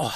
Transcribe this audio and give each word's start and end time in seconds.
Oh. 0.00 0.12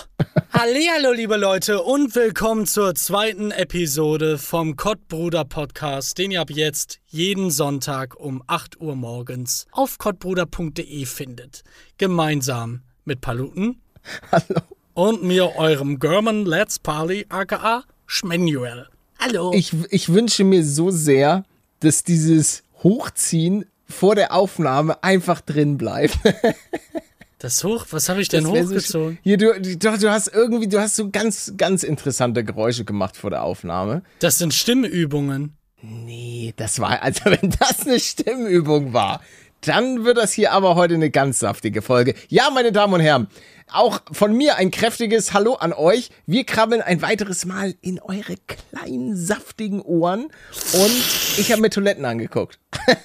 Hallihallo, 0.52 1.10
liebe 1.10 1.36
Leute, 1.36 1.82
und 1.82 2.14
willkommen 2.14 2.66
zur 2.66 2.94
zweiten 2.94 3.50
Episode 3.50 4.38
vom 4.38 4.76
Kottbruder 4.76 5.44
Podcast, 5.44 6.18
den 6.18 6.30
ihr 6.30 6.40
ab 6.40 6.50
jetzt 6.50 7.00
jeden 7.08 7.50
Sonntag 7.50 8.14
um 8.14 8.44
8 8.46 8.80
Uhr 8.80 8.94
morgens 8.94 9.66
auf 9.72 9.98
kottbruder.de 9.98 11.04
findet. 11.04 11.64
Gemeinsam 11.98 12.82
mit 13.04 13.20
Paluten. 13.20 13.82
Hallo. 14.30 14.60
Und 14.94 15.24
mir, 15.24 15.56
eurem 15.56 15.98
German 15.98 16.46
Let's 16.46 16.78
Parley, 16.78 17.26
aka 17.28 17.82
Schmenuel. 18.06 18.86
Hallo. 19.18 19.52
Ich, 19.52 19.74
ich 19.90 20.10
wünsche 20.10 20.44
mir 20.44 20.64
so 20.64 20.92
sehr, 20.92 21.44
dass 21.80 22.04
dieses 22.04 22.62
Hochziehen 22.84 23.64
vor 23.88 24.14
der 24.14 24.32
Aufnahme 24.32 25.02
einfach 25.02 25.40
drin 25.40 25.76
bleibt. 25.76 26.18
Das 27.42 27.64
hoch? 27.64 27.86
Was 27.90 28.08
habe 28.08 28.22
ich 28.22 28.28
denn 28.28 28.44
Das 28.44 28.52
wär 28.52 28.62
so 28.64 28.70
hochgezogen? 28.70 29.18
Hier, 29.24 29.36
du, 29.36 29.60
du- 29.60 29.76
doch, 29.76 29.98
du 29.98 30.10
hast 30.12 30.28
irgendwie, 30.28 30.68
du 30.68 30.80
hast 30.80 30.94
so 30.94 31.10
ganz, 31.10 31.54
ganz 31.56 31.82
interessante 31.82 32.44
Geräusche 32.44 32.84
gemacht 32.84 33.16
vor 33.16 33.30
der 33.30 33.42
Aufnahme. 33.42 34.02
das 34.20 34.38
sind 34.38 34.54
Stimmübungen. 34.54 35.56
Nee, 35.82 36.54
das 36.56 36.78
war, 36.78 37.02
also 37.02 37.24
wenn 37.24 37.50
das 37.58 37.80
eine 37.84 37.98
Stimmübung 37.98 38.92
war, 38.92 39.20
dann 39.62 40.04
wird 40.04 40.18
das 40.18 40.32
hier 40.32 40.52
aber 40.52 40.76
heute 40.76 40.94
eine 40.94 41.10
ganz 41.10 41.40
saftige 41.40 41.82
Folge. 41.82 42.14
Ja, 42.28 42.48
meine 42.50 42.70
Damen 42.70 42.94
und 42.94 43.00
Herren, 43.00 43.26
auch 43.72 44.00
von 44.12 44.36
mir 44.36 44.56
ein 44.56 44.70
kräftiges 44.70 45.32
Hallo 45.32 45.54
an 45.54 45.72
euch. 45.72 46.10
Wir 46.26 46.44
krabbeln 46.44 46.80
ein 46.82 47.02
weiteres 47.02 47.44
Mal 47.44 47.74
in 47.80 48.00
eure 48.00 48.34
kleinen, 48.46 49.16
saftigen 49.16 49.80
Ohren 49.82 50.28
und 50.74 50.92
ich 51.38 51.50
habe 51.50 51.60
mir 51.62 51.70
Toiletten 51.70 52.04
angeguckt. 52.04 52.60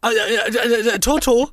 Ah, 0.00 0.10
Toto? 1.00 1.50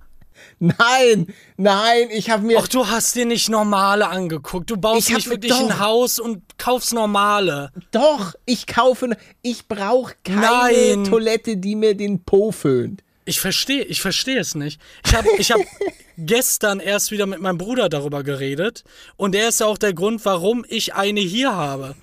Nein, 0.59 1.27
nein, 1.57 2.07
ich 2.11 2.29
habe 2.29 2.43
mir. 2.45 2.59
Ach, 2.59 2.67
du 2.67 2.87
hast 2.87 3.15
dir 3.15 3.25
nicht 3.25 3.49
normale 3.49 4.07
angeguckt. 4.07 4.69
Du 4.69 4.77
baust 4.77 5.09
nicht 5.09 5.29
wirklich 5.29 5.51
doch- 5.51 5.61
ein 5.69 5.79
Haus 5.79 6.17
und 6.19 6.41
kaufst 6.57 6.93
normale. 6.93 7.71
Doch, 7.91 8.33
ich 8.45 8.65
kaufe. 8.67 9.17
Ich 9.41 9.67
brauche 9.67 10.13
keine 10.23 10.41
Nein. 10.41 11.03
Toilette, 11.05 11.57
die 11.57 11.75
mir 11.75 11.95
den 11.95 12.23
Po 12.23 12.51
föhnt. 12.51 13.03
Ich 13.25 13.39
verstehe, 13.39 13.83
ich 13.83 14.01
verstehe 14.01 14.39
es 14.39 14.53
nicht. 14.55 14.79
Ich 15.05 15.15
habe 15.15 15.27
ich 15.37 15.51
hab 15.51 15.59
gestern 16.17 16.79
erst 16.79 17.11
wieder 17.11 17.25
mit 17.25 17.41
meinem 17.41 17.57
Bruder 17.57 17.89
darüber 17.89 18.23
geredet 18.23 18.83
und 19.17 19.33
der 19.33 19.49
ist 19.49 19.59
ja 19.59 19.65
auch 19.65 19.79
der 19.79 19.93
Grund, 19.93 20.23
warum 20.25 20.63
ich 20.69 20.93
eine 20.93 21.19
hier 21.21 21.53
habe. 21.53 21.95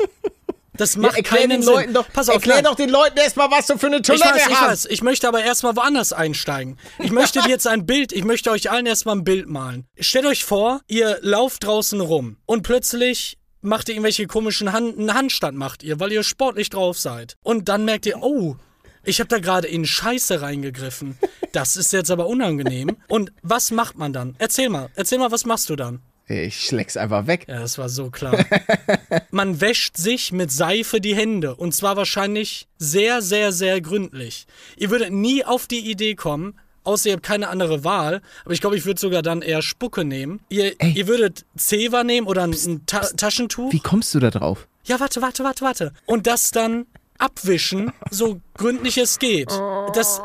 Das 0.74 0.96
macht 0.96 1.16
erklär 1.16 1.40
keinen 1.42 1.62
Sinn. 1.62 1.72
Leuten 1.74 1.94
doch, 1.94 2.06
Pass 2.12 2.28
auf, 2.28 2.36
erklär 2.36 2.56
nein. 2.56 2.64
doch 2.64 2.74
den 2.76 2.88
Leuten 2.88 3.18
erstmal, 3.18 3.50
was 3.50 3.66
du 3.66 3.76
für 3.76 3.88
eine 3.88 3.96
Ich 3.96 4.02
Toilette 4.02 4.24
weiß, 4.34 4.46
ich 4.48 4.54
hast. 4.60 4.68
weiß. 4.70 4.86
Ich 4.86 5.02
möchte 5.02 5.28
aber 5.28 5.42
erstmal 5.44 5.76
woanders 5.76 6.12
einsteigen. 6.12 6.78
Ich 6.98 7.10
möchte 7.12 7.40
dir 7.42 7.50
jetzt 7.50 7.66
ein 7.66 7.84
Bild, 7.84 8.12
ich 8.12 8.24
möchte 8.24 8.50
euch 8.50 8.70
allen 8.70 8.86
erstmal 8.86 9.16
ein 9.16 9.24
Bild 9.24 9.48
malen. 9.48 9.86
Stellt 9.98 10.24
euch 10.26 10.44
vor, 10.44 10.80
ihr 10.86 11.18
lauft 11.20 11.64
draußen 11.64 12.00
rum 12.00 12.36
und 12.46 12.62
plötzlich 12.62 13.38
macht 13.60 13.88
ihr 13.88 13.94
irgendwelche 13.94 14.26
komischen 14.26 14.72
Hand, 14.72 14.98
einen 14.98 15.14
Handstand 15.14 15.56
macht 15.56 15.82
ihr, 15.82 16.00
weil 16.00 16.10
ihr 16.12 16.22
sportlich 16.22 16.70
drauf 16.70 16.98
seid. 16.98 17.36
Und 17.42 17.68
dann 17.68 17.84
merkt 17.84 18.06
ihr, 18.06 18.22
oh, 18.22 18.56
ich 19.04 19.20
habe 19.20 19.28
da 19.28 19.38
gerade 19.38 19.68
in 19.68 19.84
Scheiße 19.84 20.40
reingegriffen. 20.42 21.18
Das 21.52 21.76
ist 21.76 21.92
jetzt 21.92 22.10
aber 22.10 22.26
unangenehm. 22.28 22.96
Und 23.08 23.32
was 23.42 23.70
macht 23.70 23.98
man 23.98 24.12
dann? 24.12 24.36
Erzähl 24.38 24.68
mal, 24.68 24.88
erzähl 24.94 25.18
mal, 25.18 25.30
was 25.30 25.44
machst 25.44 25.68
du 25.70 25.76
dann? 25.76 26.00
Ich 26.28 26.64
schläg's 26.64 26.96
einfach 26.96 27.26
weg. 27.26 27.46
Ja, 27.48 27.60
das 27.60 27.78
war 27.78 27.88
so 27.88 28.10
klar. 28.10 28.38
Man 29.30 29.60
wäscht 29.60 29.96
sich 29.96 30.32
mit 30.32 30.50
Seife 30.50 31.00
die 31.00 31.14
Hände. 31.14 31.54
Und 31.56 31.74
zwar 31.74 31.96
wahrscheinlich 31.96 32.68
sehr, 32.78 33.22
sehr, 33.22 33.52
sehr 33.52 33.80
gründlich. 33.80 34.46
Ihr 34.76 34.90
würdet 34.90 35.10
nie 35.12 35.44
auf 35.44 35.66
die 35.66 35.90
Idee 35.90 36.14
kommen, 36.14 36.58
außer 36.84 37.08
ihr 37.08 37.14
habt 37.14 37.24
keine 37.24 37.48
andere 37.48 37.84
Wahl. 37.84 38.22
Aber 38.44 38.54
ich 38.54 38.60
glaube, 38.60 38.76
ich 38.76 38.86
würde 38.86 39.00
sogar 39.00 39.22
dann 39.22 39.42
eher 39.42 39.62
Spucke 39.62 40.04
nehmen. 40.04 40.40
Ihr, 40.48 40.74
Ey. 40.80 40.92
ihr 40.92 41.06
würdet 41.08 41.44
Zewa 41.56 42.04
nehmen 42.04 42.26
oder 42.26 42.44
ein, 42.44 42.52
ein 42.52 42.86
Ta 42.86 43.00
Taschentuch. 43.00 43.72
Wie 43.72 43.80
kommst 43.80 44.14
du 44.14 44.20
da 44.20 44.30
drauf? 44.30 44.68
Ja, 44.84 45.00
warte, 45.00 45.22
warte, 45.22 45.44
warte, 45.44 45.64
warte. 45.64 45.92
Und 46.06 46.26
das 46.26 46.50
dann 46.50 46.86
abwischen, 47.22 47.92
so 48.10 48.40
gründlich 48.54 48.98
es 48.98 49.18
geht. 49.18 49.50
Das, 49.94 50.20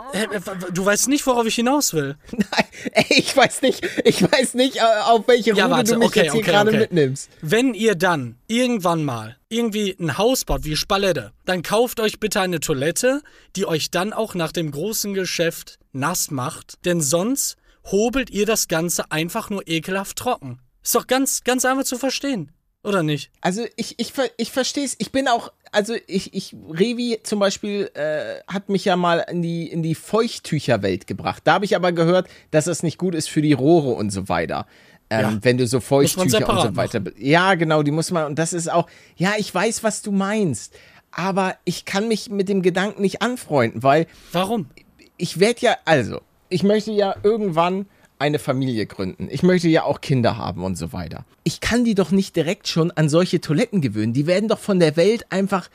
du 0.73 0.85
weißt 0.85 1.07
nicht, 1.09 1.25
worauf 1.27 1.45
ich 1.45 1.55
hinaus 1.55 1.93
will. 1.93 2.15
Nein, 2.31 2.65
ey, 2.91 3.05
ich 3.09 3.37
weiß 3.37 3.61
nicht, 3.61 3.87
ich 4.03 4.21
weiß 4.21 4.55
nicht, 4.55 4.77
äh, 4.77 5.01
auf 5.03 5.27
welche 5.27 5.53
Ja, 5.53 5.65
Route 5.65 5.77
warte, 5.77 5.93
du 5.93 5.99
mich 5.99 6.07
okay, 6.07 6.23
jetzt 6.23 6.31
hier 6.31 6.41
okay, 6.41 6.51
gerade 6.51 6.69
okay. 6.71 6.79
mitnimmst. 6.79 7.29
Wenn 7.41 7.73
ihr 7.73 7.95
dann 7.95 8.37
irgendwann 8.47 9.05
mal 9.05 9.37
irgendwie 9.49 9.95
ein 9.99 10.17
Haus 10.17 10.43
baut 10.43 10.63
wie 10.63 10.75
Spalette, 10.75 11.33
dann 11.45 11.61
kauft 11.61 11.99
euch 11.99 12.19
bitte 12.19 12.41
eine 12.41 12.59
Toilette, 12.59 13.21
die 13.55 13.67
euch 13.67 13.91
dann 13.91 14.11
auch 14.11 14.33
nach 14.33 14.51
dem 14.51 14.71
großen 14.71 15.13
Geschäft 15.13 15.77
nass 15.91 16.31
macht, 16.31 16.83
denn 16.85 17.01
sonst 17.01 17.57
hobelt 17.91 18.31
ihr 18.31 18.45
das 18.45 18.67
Ganze 18.67 19.11
einfach 19.11 19.49
nur 19.49 19.67
ekelhaft 19.67 20.17
trocken. 20.17 20.59
Ist 20.83 20.95
doch 20.95 21.05
ganz, 21.05 21.43
ganz 21.43 21.63
einfach 21.63 21.83
zu 21.83 21.97
verstehen. 21.97 22.51
Oder 22.87 23.03
nicht? 23.03 23.31
Also 23.41 23.65
ich, 23.75 23.99
ich, 23.99 24.13
ich 24.37 24.51
verstehe 24.51 24.85
es. 24.85 24.95
Ich 24.99 25.11
bin 25.11 25.27
auch, 25.27 25.51
also 25.71 25.95
ich, 26.07 26.33
ich, 26.33 26.55
Revi 26.69 27.19
zum 27.23 27.39
Beispiel 27.39 27.89
äh, 27.93 28.41
hat 28.47 28.69
mich 28.69 28.85
ja 28.85 28.95
mal 28.95 29.25
in 29.29 29.41
die, 29.41 29.67
in 29.67 29.83
die 29.83 29.95
Feuchttücherwelt 29.95 31.07
gebracht. 31.07 31.43
Da 31.45 31.53
habe 31.53 31.65
ich 31.65 31.75
aber 31.75 31.91
gehört, 31.91 32.27
dass 32.51 32.65
das 32.65 32.83
nicht 32.83 32.97
gut 32.97 33.15
ist 33.15 33.29
für 33.29 33.41
die 33.41 33.53
Rohre 33.53 33.91
und 33.91 34.11
so 34.11 34.29
weiter. 34.29 34.65
Ähm, 35.09 35.19
Ja. 35.21 35.37
Wenn 35.41 35.57
du 35.57 35.67
so 35.67 35.79
Feuchttücher 35.79 36.49
und 36.49 36.61
so 36.61 36.75
weiter. 36.75 37.01
Ja, 37.17 37.55
genau, 37.55 37.83
die 37.83 37.91
muss 37.91 38.11
man, 38.11 38.25
und 38.25 38.39
das 38.39 38.53
ist 38.53 38.71
auch, 38.71 38.87
ja, 39.15 39.33
ich 39.37 39.53
weiß, 39.53 39.83
was 39.83 40.01
du 40.01 40.11
meinst. 40.11 40.73
Aber 41.11 41.55
ich 41.63 41.85
kann 41.85 42.07
mich 42.07 42.29
mit 42.29 42.49
dem 42.49 42.61
Gedanken 42.61 43.01
nicht 43.01 43.21
anfreunden, 43.21 43.81
weil 43.81 44.07
Warum? 44.33 44.67
ich 45.15 45.39
werde 45.39 45.61
ja, 45.61 45.77
also, 45.85 46.21
ich 46.49 46.63
möchte 46.63 46.91
ja 46.91 47.15
irgendwann 47.23 47.87
eine 48.19 48.39
Familie 48.39 48.85
gründen. 48.87 49.27
Ich 49.29 49.43
möchte 49.43 49.67
ja 49.67 49.83
auch 49.83 50.01
Kinder 50.01 50.37
haben 50.37 50.63
und 50.63 50.75
so 50.75 50.91
weiter. 50.93 51.25
Ich 51.43 51.59
kann 51.59 51.85
die 51.85 51.95
doch 51.95 52.11
nicht 52.11 52.35
direkt 52.35 52.67
schon 52.67 52.91
an 52.91 53.09
solche 53.09 53.39
Toiletten 53.41 53.79
gewöhnen. 53.81 54.13
Die 54.13 54.25
werden 54.27 54.49
doch 54.49 54.59
von 54.59 54.79
der 54.79 54.95
Welt 54.97 55.25
einfach 55.31 55.69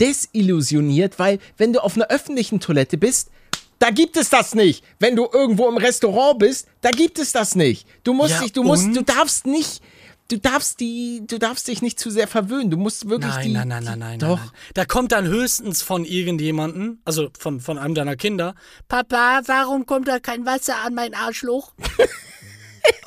desillusioniert, 0.00 1.18
weil 1.18 1.38
wenn 1.56 1.72
du 1.72 1.82
auf 1.82 1.96
einer 1.96 2.08
öffentlichen 2.08 2.60
Toilette 2.60 2.98
bist, 2.98 3.30
da 3.78 3.90
gibt 3.90 4.16
es 4.16 4.28
das 4.28 4.54
nicht. 4.54 4.84
Wenn 4.98 5.14
du 5.14 5.28
irgendwo 5.32 5.68
im 5.68 5.76
Restaurant 5.76 6.40
bist, 6.40 6.66
da 6.80 6.90
gibt 6.90 7.18
es 7.18 7.32
das 7.32 7.54
nicht. 7.54 7.86
Du 8.02 8.12
musst 8.12 8.32
Ja, 8.32 8.40
dich, 8.42 8.52
du 8.52 8.64
musst, 8.64 8.86
und? 8.86 8.96
du 8.96 9.02
darfst 9.02 9.46
nicht, 9.46 9.80
du 10.28 10.38
darfst 10.38 10.80
die, 10.80 11.22
du 11.26 11.38
darfst 11.38 11.68
dich 11.68 11.82
nicht 11.82 11.98
zu 11.98 12.10
sehr 12.10 12.28
verwöhnen. 12.28 12.70
Du 12.70 12.76
musst 12.76 13.08
wirklich 13.08 13.32
Nein, 13.34 13.46
die, 13.46 13.52
nein, 13.52 13.68
nein, 13.68 13.84
nein, 13.84 13.98
nein. 13.98 14.18
Doch. 14.18 14.38
Nein. 14.38 14.50
Da 14.74 14.84
kommt 14.84 15.12
dann 15.12 15.26
höchstens 15.26 15.82
von 15.82 16.04
irgendjemanden, 16.04 17.00
also 17.04 17.28
von, 17.38 17.60
von 17.60 17.78
einem 17.78 17.94
deiner 17.94 18.16
Kinder, 18.16 18.54
Papa, 18.88 19.40
warum 19.46 19.86
kommt 19.86 20.08
da 20.08 20.18
kein 20.20 20.46
Wasser 20.46 20.76
an 20.84 20.94
mein 20.94 21.14
Arschloch? 21.14 21.72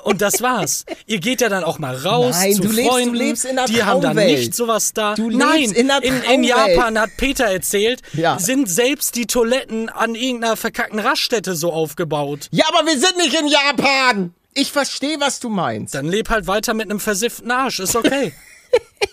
Und 0.03 0.21
das 0.21 0.41
war's. 0.41 0.83
Ihr 1.05 1.19
geht 1.19 1.41
ja 1.41 1.49
dann 1.49 1.63
auch 1.63 1.77
mal 1.77 1.95
raus 1.95 2.35
Nein, 2.39 2.53
zu 2.55 2.61
du 2.63 2.67
lebst- 2.69 2.77
du 2.85 2.89
Freunden, 2.89 3.15
lebst 3.15 3.45
in 3.45 3.51
einer 3.59 3.67
die 3.67 3.83
haben 3.83 4.01
dann 4.01 4.15
nicht 4.15 4.55
sowas 4.55 4.93
da. 4.93 5.13
Du 5.13 5.29
lebst 5.29 5.45
Nein, 5.47 5.71
in 5.71 5.91
einer 5.91 6.03
in, 6.03 6.21
in. 6.23 6.43
Japan 6.43 6.97
hat 6.99 7.11
Peter 7.17 7.45
erzählt, 7.45 8.01
Ja. 8.13 8.39
sind 8.39 8.67
selbst 8.67 9.15
die 9.15 9.27
Toiletten 9.27 9.89
an 9.89 10.15
irgendeiner 10.15 10.57
verkackten 10.57 10.97
Raststätte 10.99 11.55
so 11.55 11.71
aufgebaut. 11.71 12.47
Ja, 12.51 12.65
aber 12.73 12.87
wir 12.87 12.97
sind 12.99 13.15
nicht 13.17 13.39
in 13.39 13.47
Japan. 13.47 14.33
Ich 14.53 14.71
verstehe, 14.71 15.19
was 15.19 15.39
du 15.39 15.49
meinst. 15.49 15.93
Dann 15.95 16.05
leb 16.07 16.29
halt 16.29 16.47
weiter 16.47 16.73
mit 16.73 16.89
einem 16.89 16.99
versifften 16.99 17.51
Arsch, 17.51 17.79
ist 17.79 17.95
okay. 17.95 18.33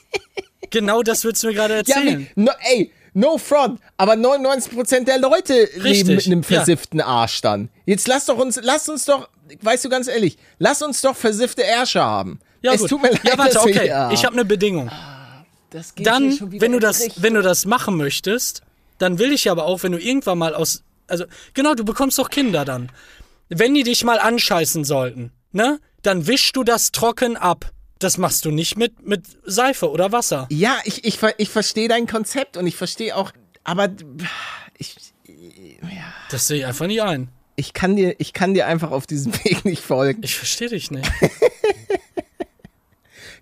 genau 0.70 1.02
das 1.02 1.24
willst 1.24 1.42
du 1.42 1.48
mir 1.48 1.54
gerade 1.54 1.74
Ja, 1.86 1.96
erzählen. 1.96 2.28
wie, 2.34 2.40
no, 2.42 2.52
ey, 2.70 2.92
no 3.14 3.38
front, 3.38 3.80
aber 3.96 4.14
99% 4.14 5.04
der 5.04 5.18
Leute 5.18 5.68
leben 5.76 6.14
mit 6.14 6.26
einem 6.26 6.40
ja. 6.42 6.46
versifften 6.46 7.00
Arsch 7.00 7.40
dann. 7.40 7.68
Jetzt 7.86 8.08
lass 8.08 8.26
doch 8.26 8.36
uns, 8.38 8.58
lass 8.62 8.88
uns 8.88 9.04
doch, 9.04 9.28
weißt 9.62 9.84
du 9.84 9.88
ganz 9.88 10.08
ehrlich, 10.08 10.38
lass 10.58 10.82
uns 10.82 11.00
doch 11.00 11.16
versiffte 11.16 11.62
Ärsche 11.62 12.00
haben. 12.02 12.40
ja, 12.62 12.72
es 12.72 12.80
gut. 12.80 12.90
tut 12.90 13.02
mir 13.02 13.10
leid, 13.12 13.20
ja, 13.24 13.38
warte, 13.38 13.54
wir- 13.54 13.60
okay. 13.62 13.88
ja. 13.88 14.10
Ich 14.10 14.24
habe 14.24 14.34
eine 14.34 14.44
Bedingung. 14.44 14.90
Das 15.70 15.94
geht 15.94 16.06
hier 16.06 16.12
dann, 16.12 16.60
wenn 16.60 16.72
du 16.72 16.78
das, 16.78 17.00
Richtung. 17.02 17.22
wenn 17.22 17.34
du 17.34 17.42
das 17.42 17.66
machen 17.66 17.96
möchtest, 17.96 18.62
dann 18.98 19.18
will 19.18 19.32
ich 19.32 19.50
aber 19.50 19.64
auch, 19.66 19.82
wenn 19.82 19.92
du 19.92 19.98
irgendwann 19.98 20.38
mal 20.38 20.54
aus, 20.54 20.82
also 21.06 21.24
genau, 21.54 21.74
du 21.74 21.84
bekommst 21.84 22.18
doch 22.18 22.30
Kinder 22.30 22.64
dann. 22.64 22.90
Wenn 23.48 23.74
die 23.74 23.82
dich 23.82 24.04
mal 24.04 24.18
anscheißen 24.18 24.84
sollten, 24.84 25.32
ne, 25.52 25.80
dann 26.02 26.26
wischst 26.26 26.54
du 26.56 26.64
das 26.64 26.92
trocken 26.92 27.36
ab. 27.36 27.72
Das 27.98 28.18
machst 28.18 28.44
du 28.44 28.50
nicht 28.50 28.76
mit 28.76 29.06
mit 29.06 29.24
Seife 29.44 29.90
oder 29.90 30.12
Wasser. 30.12 30.46
Ja, 30.50 30.78
ich, 30.84 31.04
ich, 31.04 31.18
ich 31.38 31.50
verstehe 31.50 31.88
dein 31.88 32.06
Konzept 32.06 32.56
und 32.56 32.66
ich 32.66 32.76
verstehe 32.76 33.16
auch, 33.16 33.32
aber 33.64 33.88
ich, 34.76 34.96
Das 36.30 36.46
sehe 36.46 36.58
ich 36.58 36.66
einfach 36.66 36.86
nicht 36.86 37.02
ein. 37.02 37.28
ich, 37.56 37.72
kann 37.72 37.96
dir, 37.96 38.14
ich 38.18 38.32
kann 38.32 38.54
dir 38.54 38.66
einfach 38.68 38.92
auf 38.92 39.06
diesem 39.06 39.34
Weg 39.44 39.64
nicht 39.64 39.82
folgen. 39.82 40.22
Ich 40.22 40.36
verstehe 40.36 40.68
dich 40.68 40.90
nicht. 40.92 41.10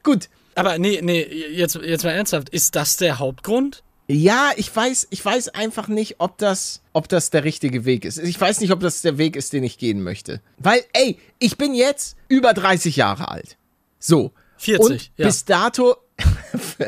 Gut, 0.03 0.29
Aber 0.55 0.79
nee, 0.79 1.01
nee, 1.03 1.23
jetzt, 1.53 1.75
jetzt 1.77 2.05
mal 2.05 2.13
ernsthaft. 2.13 2.49
Ist 2.49 2.77
das 2.77 2.97
der 2.97 3.19
Hauptgrund? 3.19 3.83
Ja, 4.09 4.51
ich 4.57 4.75
weiß, 4.75 5.09
ich 5.11 5.25
weiß 5.25 5.49
einfach 5.49 5.89
nicht, 5.89 6.17
ob 6.19 6.39
das, 6.39 6.81
ob 6.93 7.09
das 7.09 7.31
der 7.31 7.43
richtige 7.45 7.85
Weg 7.85 8.05
ist. 8.05 8.19
Ich 8.19 8.41
weiß 8.41 8.61
nicht, 8.61 8.71
ob 8.71 8.81
das 8.81 9.03
der 9.03 9.19
Weg 9.19 9.35
ist, 9.35 9.53
den 9.53 9.65
ich 9.65 9.79
gehen 9.79 10.03
möchte. 10.03 10.41
Weil, 10.59 10.85
ey, 10.93 11.19
ich 11.39 11.57
bin 11.59 11.75
jetzt 11.75 12.17
über 12.29 12.55
30 12.55 12.97
Jahre 12.97 13.29
alt. 13.29 13.57
So. 13.99 14.33
40, 14.59 14.81
Und 14.85 15.11
ja. 15.17 15.27
bis 15.27 15.45
dato. 15.45 15.97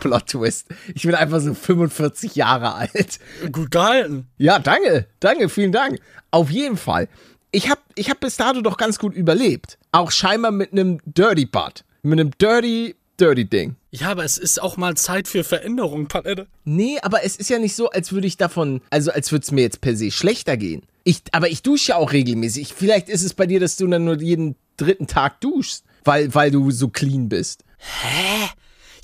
Plot 0.00 0.26
Twist. 0.26 0.66
Ich 0.94 1.02
bin 1.02 1.14
einfach 1.14 1.40
so 1.40 1.54
45 1.54 2.34
Jahre 2.34 2.74
alt. 2.74 3.18
Gut 3.52 3.70
gehalten. 3.70 4.26
Ja, 4.38 4.58
danke, 4.58 5.06
danke, 5.20 5.48
vielen 5.48 5.72
Dank. 5.72 6.00
Auf 6.30 6.50
jeden 6.50 6.76
Fall. 6.76 7.08
ich 7.50 7.68
habe 7.70 7.80
ich 7.94 8.10
hab 8.10 8.20
bis 8.20 8.36
dato 8.36 8.60
doch 8.62 8.76
ganz 8.76 8.98
gut 8.98 9.14
überlebt. 9.14 9.78
Auch 9.92 10.10
scheinbar 10.10 10.50
mit 10.50 10.72
einem 10.72 10.98
Dirty 11.04 11.46
Butt. 11.46 11.84
Mit 12.02 12.18
einem 12.18 12.30
Dirty, 12.38 12.96
Dirty 13.20 13.44
Ding. 13.44 13.76
Ja, 13.90 14.10
aber 14.10 14.24
es 14.24 14.38
ist 14.38 14.60
auch 14.62 14.76
mal 14.76 14.96
Zeit 14.96 15.28
für 15.28 15.44
Veränderung, 15.44 16.08
Palette. 16.08 16.46
Nee, 16.64 16.98
aber 17.02 17.24
es 17.24 17.36
ist 17.36 17.50
ja 17.50 17.58
nicht 17.58 17.74
so, 17.74 17.90
als 17.90 18.12
würde 18.12 18.26
ich 18.26 18.36
davon, 18.36 18.80
also 18.90 19.10
als 19.10 19.32
würde 19.32 19.44
es 19.44 19.50
mir 19.50 19.62
jetzt 19.62 19.80
per 19.80 19.96
se 19.96 20.10
schlechter 20.10 20.56
gehen. 20.56 20.82
Ich, 21.04 21.22
aber 21.32 21.48
ich 21.48 21.62
dusche 21.62 21.90
ja 21.92 21.96
auch 21.96 22.12
regelmäßig. 22.12 22.74
Vielleicht 22.74 23.08
ist 23.08 23.22
es 23.22 23.34
bei 23.34 23.46
dir, 23.46 23.60
dass 23.60 23.76
du 23.76 23.86
dann 23.86 24.04
nur 24.04 24.20
jeden 24.20 24.56
dritten 24.76 25.06
Tag 25.06 25.40
duschst, 25.40 25.84
weil, 26.04 26.34
weil 26.34 26.50
du 26.50 26.70
so 26.70 26.88
clean 26.88 27.28
bist. 27.28 27.64
Hä? 27.78 28.48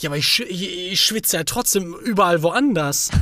Ja, 0.01 0.11
aber 0.11 0.19
ich, 0.19 0.27
sch 0.27 0.41
ich 0.41 1.01
schwitze 1.01 1.37
ja 1.37 1.45
trotzdem 1.45 1.95
überall 1.95 2.43
woanders. 2.43 3.11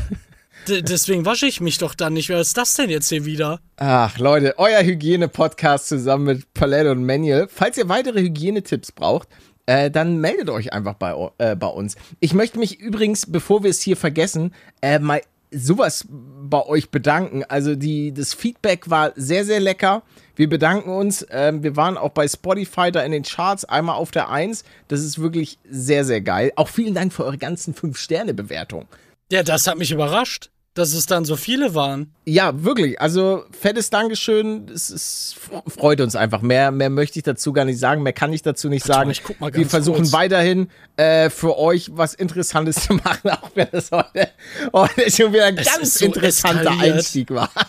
D 0.69 0.81
deswegen 0.83 1.25
wasche 1.25 1.47
ich 1.47 1.61
mich 1.61 1.79
doch 1.79 1.95
dann 1.95 2.13
nicht. 2.13 2.29
Wer 2.29 2.41
ist 2.41 2.57
das 2.57 2.75
denn 2.75 2.89
jetzt 2.89 3.09
hier 3.09 3.25
wieder? 3.25 3.61
Ach, 3.77 4.17
Leute, 4.19 4.55
euer 4.59 4.81
Hygiene-Podcast 4.83 5.89
zusammen 5.89 6.25
mit 6.25 6.55
Palette 6.55 6.93
und 6.93 7.05
Manuel. 7.05 7.49
Falls 7.53 7.77
ihr 7.79 7.89
weitere 7.89 8.21
Hygienetipps 8.21 8.93
braucht, 8.93 9.29
äh, 9.73 9.91
dann 9.91 10.19
meldet 10.19 10.51
euch 10.51 10.75
einfach 10.75 10.95
bei, 10.95 11.31
äh, 11.39 11.57
bei 11.57 11.67
uns. 11.67 11.97
Ich 12.21 12.35
möchte 12.35 12.59
mich 12.59 12.79
übrigens, 12.79 13.25
bevor 13.27 13.63
wir 13.63 13.71
es 13.71 13.81
hier 13.81 13.97
vergessen, 13.97 14.53
äh, 14.83 14.99
mal 14.99 15.23
sowas 15.51 16.07
bei 16.11 16.65
euch 16.67 16.91
bedanken. 16.91 17.43
Also 17.45 17.75
die, 17.75 18.13
das 18.13 18.35
Feedback 18.35 18.91
war 18.91 19.13
sehr, 19.17 19.47
sehr 19.47 19.61
lecker. 19.61 20.03
Wir 20.37 20.49
bedanken 20.49 20.91
uns. 20.91 21.27
Ähm, 21.31 21.63
wir 21.63 21.75
waren 21.75 21.97
auch 21.97 22.11
bei 22.11 22.29
Spotify 22.29 22.93
da 22.93 23.03
in 23.03 23.13
den 23.13 23.23
Charts 23.23 23.65
einmal 23.65 23.97
auf 23.97 24.11
der 24.11 24.29
1. 24.29 24.65
Das 24.89 25.01
ist 25.01 25.19
wirklich 25.19 25.59
sehr, 25.69 26.05
sehr 26.05 26.21
geil. 26.21 26.53
Auch 26.57 26.69
vielen 26.69 26.95
Dank 26.95 27.13
für 27.13 27.25
eure 27.25 27.39
ganzen 27.39 27.75
5-Sterne-Bewertungen. 27.75 28.87
Ja, 29.31 29.43
das 29.43 29.67
hat 29.67 29.79
mich 29.79 29.91
überrascht 29.91 30.52
dass 30.75 30.95
es 30.95 31.05
dann 31.05 31.25
so 31.27 31.37
viele 31.37 31.75
waren. 31.75 32.13
Ja, 32.25 32.65
wirklich. 32.65 33.01
Also 33.01 33.45
fettes 33.59 33.91
Dankeschön. 33.91 34.69
Es, 34.73 34.89
es 34.89 35.35
freut 35.67 36.01
uns 36.01 36.17
einfach. 36.17 36.41
Mehr, 36.41 36.71
mehr 36.71 36.89
möchte 36.89 37.19
ich 37.19 37.25
dazu 37.25 37.53
gar 37.53 37.67
nicht 37.67 37.79
sagen. 37.79 38.03
Mehr 38.03 38.15
kann 38.15 38.33
ich 38.33 38.41
dazu 38.43 38.69
nicht 38.71 38.85
sagen. 38.87 39.11
Ich 39.11 39.23
guck 39.23 39.39
mal 39.39 39.51
ganz 39.51 39.59
Wir 39.59 39.69
versuchen 39.69 40.03
kurz. 40.03 40.13
weiterhin 40.13 40.69
äh, 40.97 41.29
für 41.29 41.59
euch 41.59 41.91
was 41.93 42.15
Interessantes 42.15 42.77
zu 42.87 42.95
machen, 42.95 43.31
auch 43.31 43.51
wenn 43.55 43.69
das 43.71 43.91
heute, 43.91 44.31
heute 44.73 45.11
schon 45.11 45.33
wieder 45.33 45.45
ein 45.45 45.59
Es 45.59 45.67
ganz 45.67 45.89
ist 45.89 45.99
so 45.99 46.07
interessanter 46.07 46.71
eskaliert. 46.71 46.97
Einstieg 46.97 47.31
war. 47.31 47.51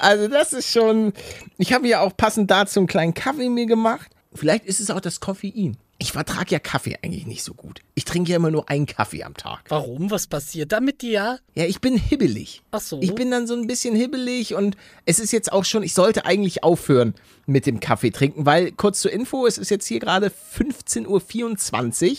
Also 0.00 0.26
das 0.26 0.52
ist 0.52 0.72
schon. 0.72 1.12
Ich 1.56 1.72
habe 1.72 1.86
ja 1.86 2.00
auch 2.00 2.16
passend 2.16 2.50
dazu 2.50 2.80
einen 2.80 2.88
kleinen 2.88 3.14
Kaffee 3.14 3.48
mir 3.48 3.66
gemacht. 3.66 4.10
Vielleicht 4.34 4.64
ist 4.66 4.80
es 4.80 4.90
auch 4.90 5.00
das 5.00 5.20
Koffein. 5.20 5.76
Ich 6.02 6.12
vertrage 6.12 6.50
ja 6.52 6.58
Kaffee 6.58 6.96
eigentlich 7.02 7.26
nicht 7.26 7.44
so 7.44 7.52
gut. 7.52 7.80
Ich 7.94 8.06
trinke 8.06 8.30
ja 8.30 8.36
immer 8.36 8.50
nur 8.50 8.70
einen 8.70 8.86
Kaffee 8.86 9.22
am 9.22 9.34
Tag. 9.34 9.64
Warum? 9.68 10.10
Was 10.10 10.26
passiert 10.26 10.72
da 10.72 10.80
mit 10.80 11.02
dir? 11.02 11.38
Ja, 11.54 11.64
ich 11.66 11.80
bin 11.82 11.96
hibbelig. 11.98 12.62
Ach 12.70 12.80
so. 12.80 13.00
Ich 13.02 13.14
bin 13.14 13.30
dann 13.30 13.46
so 13.46 13.54
ein 13.54 13.66
bisschen 13.66 13.94
hibbelig 13.94 14.54
und 14.54 14.78
es 15.04 15.18
ist 15.18 15.30
jetzt 15.30 15.52
auch 15.52 15.66
schon, 15.66 15.82
ich 15.82 15.92
sollte 15.92 16.24
eigentlich 16.24 16.64
aufhören 16.64 17.14
mit 17.44 17.66
dem 17.66 17.80
Kaffee 17.80 18.10
trinken, 18.10 18.46
weil 18.46 18.72
kurz 18.72 19.00
zur 19.02 19.12
Info, 19.12 19.46
es 19.46 19.58
ist 19.58 19.70
jetzt 19.70 19.86
hier 19.86 20.00
gerade 20.00 20.32
15.24 20.58 22.10
Uhr 22.10 22.16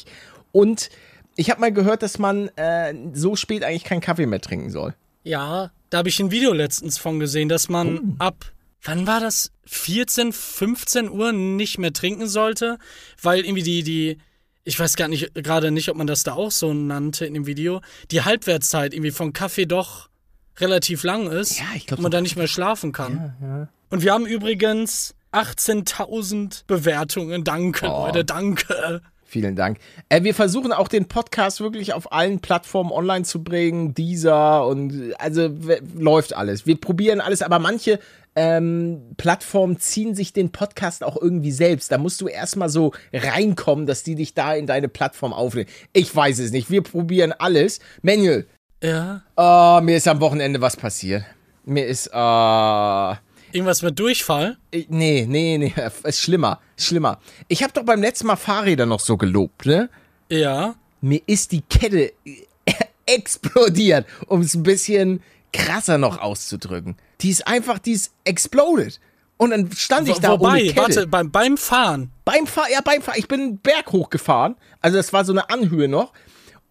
und 0.51 0.89
ich 1.35 1.49
habe 1.49 1.61
mal 1.61 1.71
gehört, 1.73 2.03
dass 2.03 2.19
man 2.19 2.49
äh, 2.57 2.93
so 3.13 3.35
spät 3.35 3.63
eigentlich 3.63 3.83
keinen 3.83 4.01
Kaffee 4.01 4.25
mehr 4.27 4.41
trinken 4.41 4.69
soll. 4.69 4.93
Ja, 5.23 5.71
da 5.89 5.99
habe 5.99 6.09
ich 6.09 6.19
ein 6.19 6.29
Video 6.31 6.53
letztens 6.53 6.97
von 6.97 7.19
gesehen, 7.19 7.49
dass 7.49 7.69
man 7.69 7.97
Oh. 7.97 8.01
ab, 8.19 8.45
wann 8.83 9.07
war 9.07 9.19
das? 9.19 9.51
14, 9.65 10.33
15 10.33 11.09
Uhr 11.09 11.31
nicht 11.31 11.77
mehr 11.77 11.93
trinken 11.93 12.27
sollte, 12.27 12.77
weil 13.21 13.45
irgendwie 13.45 13.63
die, 13.63 13.83
die, 13.83 14.17
ich 14.63 14.79
weiß 14.79 14.95
gar 14.95 15.07
nicht, 15.07 15.33
gerade 15.35 15.71
nicht, 15.71 15.89
ob 15.89 15.97
man 15.97 16.07
das 16.07 16.23
da 16.23 16.33
auch 16.33 16.51
so 16.51 16.73
nannte 16.73 17.25
in 17.25 17.33
dem 17.33 17.45
Video, 17.45 17.81
die 18.11 18.23
Halbwertszeit 18.23 18.93
irgendwie 18.93 19.11
von 19.11 19.33
Kaffee 19.33 19.65
doch 19.65 20.09
relativ 20.57 21.03
lang 21.03 21.27
ist 21.31 21.59
Ja, 21.59 21.65
ich 21.75 21.87
glaub, 21.87 21.99
und 21.99 22.03
man 22.03 22.11
so- 22.11 22.17
da 22.17 22.21
nicht 22.21 22.35
mehr 22.35 22.47
schlafen 22.47 22.91
kann. 22.91 23.67
Und 23.89 24.03
wir 24.03 24.13
haben 24.13 24.25
übrigens 24.25 25.15
18.000 25.31 26.63
Bewertungen. 26.67 27.43
Danke, 27.43 27.87
Oh. 27.89 28.05
Leute, 28.05 28.25
danke. 28.25 29.01
Vielen 29.23 29.55
Dank. 29.55 29.77
Äh, 30.09 30.23
wir 30.23 30.35
versuchen 30.35 30.73
auch 30.73 30.89
den 30.89 31.07
Podcast 31.07 31.61
wirklich 31.61 31.93
auf 31.93 32.11
allen 32.11 32.41
Plattformen 32.41 32.91
online 32.91 33.23
zu 33.23 33.41
bringen, 33.41 33.93
dieser 33.93 34.67
und 34.67 35.13
also 35.19 35.49
läuft 35.97 36.33
alles. 36.35 36.65
Wir 36.65 36.75
probieren 36.79 37.21
alles, 37.21 37.41
aber 37.41 37.57
manche 37.59 37.99
ähm, 38.35 39.13
Plattformen 39.17 39.77
ziehen 39.79 40.15
sich 40.15 40.31
den 40.33 40.51
Podcast 40.51 41.03
auch 41.03 41.21
irgendwie 41.21 41.51
selbst. 41.51 41.91
Da 41.91 41.97
musst 41.97 42.21
du 42.21 42.27
erstmal 42.27 42.69
so 42.69 42.93
reinkommen, 43.13 43.85
dass 43.85 44.03
die 44.03 44.15
dich 44.15 44.33
da 44.33 44.53
in 44.53 44.67
deine 44.67 44.87
Plattform 44.87 45.33
aufnehmen. 45.33 45.69
Ich 45.93 46.15
weiß 46.15 46.39
es 46.39 46.51
nicht. 46.51 46.69
Wir 46.71 46.81
probieren 46.81 47.33
alles. 47.33 47.79
Manuel, 48.01 48.47
Ja. 48.81 49.21
oh, 49.35 49.81
mir 49.83 49.97
ist 49.97 50.07
am 50.07 50.19
Wochenende 50.21 50.61
was 50.61 50.77
passiert. 50.77 51.23
Mir 51.65 51.85
ist, 51.85 52.07
äh, 52.07 53.15
Irgendwas 53.53 53.81
mit 53.81 53.99
Durchfall? 53.99 54.57
nee, 54.73 55.25
nee, 55.27 55.57
nee, 55.57 55.73
ist 56.05 56.21
schlimmer, 56.21 56.59
schlimmer. 56.77 57.19
Ich 57.49 57.61
habe 57.63 57.73
doch 57.73 57.83
beim 57.83 58.01
letzten 58.01 58.27
Mal 58.27 58.37
Fahrräder 58.37 58.85
noch 58.85 59.01
so 59.01 59.17
gelobt, 59.17 59.65
ne? 59.65 59.89
Ja. 60.29 60.75
mir 61.01 61.21
ist 61.27 61.51
die 61.51 61.61
Kette 61.61 62.13
explodiert, 63.05 64.05
um 64.27 64.41
es 64.41 64.53
ein 64.55 64.63
bisschen 64.63 65.21
krasser 65.53 65.97
noch 65.97 66.19
auszudrücken. 66.21 66.95
Die 67.21 67.29
ist 67.29 67.47
einfach, 67.47 67.79
die 67.79 67.91
ist 67.93 68.11
exploded. 68.23 68.99
Und 69.37 69.51
dann 69.51 69.71
stand 69.71 70.07
ich 70.07 70.17
Wo- 70.17 70.19
da 70.19 70.33
ohne 70.33 70.39
Wobei, 70.41 70.61
Kette. 70.67 70.77
warte, 70.77 71.07
beim, 71.07 71.31
beim 71.31 71.57
Fahren. 71.57 72.11
Beim 72.25 72.45
Fahr 72.45 72.69
ja, 72.71 72.81
beim 72.81 73.01
Fahr 73.01 73.17
ich 73.17 73.27
bin 73.27 73.41
einen 73.41 73.57
Berg 73.57 73.91
hochgefahren. 73.91 74.55
Also 74.81 74.97
das 74.97 75.13
war 75.13 75.25
so 75.25 75.31
eine 75.33 75.49
Anhöhe 75.49 75.87
noch. 75.87 76.13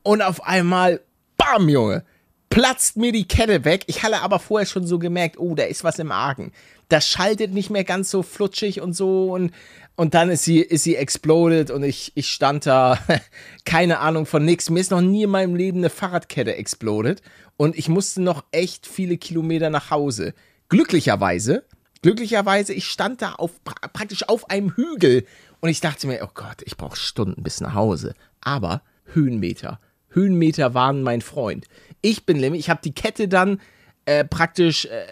Und 0.03 0.23
auf 0.23 0.45
einmal, 0.45 1.01
bam, 1.37 1.69
Junge, 1.69 2.05
platzt 2.49 2.97
mir 2.97 3.13
die 3.13 3.27
Kette 3.27 3.65
weg. 3.65 3.85
Ich 3.87 4.03
hatte 4.03 4.21
aber 4.23 4.39
vorher 4.39 4.67
schon 4.67 4.87
so 4.87 4.99
gemerkt, 4.99 5.39
oh, 5.39 5.55
da 5.55 5.65
ist 5.65 5.85
was 5.85 5.99
im 5.99 6.13
Argen. 6.13 6.53
Das 6.89 7.07
schaltet 7.09 7.53
nicht 7.53 7.71
mehr 7.71 7.85
ganz 7.85 8.11
so 8.11 8.23
flutschig 8.23 8.81
und 8.81 8.93
so. 8.95 9.33
Und, 9.33 9.53
und 10.01 10.15
dann 10.15 10.31
ist 10.31 10.45
sie, 10.45 10.61
ist 10.61 10.85
sie 10.85 10.97
exploded 10.97 11.71
und 11.71 11.83
ich, 11.83 12.13
ich 12.15 12.29
stand 12.29 12.65
da, 12.65 12.99
keine 13.67 13.99
Ahnung 13.99 14.25
von 14.25 14.43
nix. 14.43 14.71
Mir 14.71 14.81
ist 14.81 14.91
noch 14.91 15.03
nie 15.03 15.25
in 15.25 15.31
meinem 15.31 15.55
Leben 15.55 15.79
eine 15.79 15.91
Fahrradkette 15.91 16.57
exploded. 16.57 17.21
Und 17.59 17.77
ich 17.77 17.91
musste 17.91 18.23
noch 18.23 18.45
echt 18.51 18.87
viele 18.87 19.19
Kilometer 19.19 19.69
nach 19.69 19.91
Hause. 19.91 20.33
Glücklicherweise 20.71 21.65
Glücklicherweise, 22.03 22.73
ich 22.73 22.87
stand 22.87 23.21
da 23.21 23.33
auf, 23.33 23.63
pra 23.63 23.75
praktisch 23.89 24.27
auf 24.27 24.49
einem 24.49 24.75
Hügel 24.75 25.27
und 25.61 25.69
ich 25.69 25.81
dachte 25.81 26.07
mir, 26.07 26.21
oh 26.23 26.31
Gott, 26.33 26.63
ich 26.65 26.79
brauche 26.79 26.97
Stunden 26.97 27.43
bis 27.43 27.61
nach 27.61 27.75
Hause. 27.75 28.15
Aber 28.41 28.81
Höhenmeter. 29.13 29.81
Höhenmeter 30.09 30.73
waren 30.73 31.03
mein 31.03 31.21
Freund. 31.21 31.67
Ich 32.01 32.25
bin 32.25 32.39
nämlich, 32.39 32.61
ich 32.61 32.71
habe 32.71 32.81
die 32.83 32.95
Kette 32.95 33.29
dann 33.29 33.61
äh, 34.07 34.25
praktisch 34.25 34.87
äh, 34.87 35.05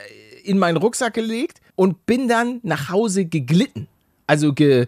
in 0.45 0.59
meinen 0.59 0.79
Rucksack 0.79 1.13
gelegt 1.13 1.61
und 1.75 2.07
bin 2.07 2.27
dann 2.27 2.61
nach 2.63 2.89
Hause 2.89 3.27
geglitten. 3.27 3.87
Also 4.29 4.53
ge, 4.53 4.87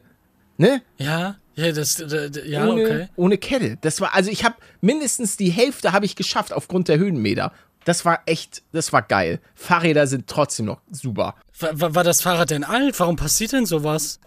ne? 0.57 0.83
Ja, 0.99 1.37
ja, 1.57 1.73
das, 1.73 1.97
d- 1.97 2.31
d- 2.31 2.49
ja, 2.49 2.65
ohne, 2.67 2.83
okay. 2.85 3.09
ohne 3.17 3.37
Kette. 3.39 3.77
Das 3.81 4.01
war, 4.01 4.15
also 4.15 4.31
ich 4.31 4.45
habe 4.45 4.55
mindestens 4.81 5.37
die 5.37 5.51
Hälfte 5.51 5.93
habe 5.93 6.07
ich 6.07 6.15
geschafft 6.15 6.53
aufgrund 6.53 6.87
der 6.89 6.99
Höhenmeter. 6.99 7.53
Das 7.85 8.05
war 8.05 8.21
echt, 8.27 8.63
das 8.73 8.93
war 8.93 9.03
geil. 9.03 9.41
Fahrräder 9.55 10.07
sind 10.07 10.27
trotzdem 10.29 10.67
noch 10.67 10.81
super. 10.91 11.35
War, 11.59 11.95
war 11.97 12.05
das 12.05 12.21
Fahrrad 12.23 12.51
denn 12.51 12.63
alt? 12.65 13.01
Warum 13.01 13.17
passiert 13.17 13.53
denn 13.53 13.67
sowas? 13.67 14.21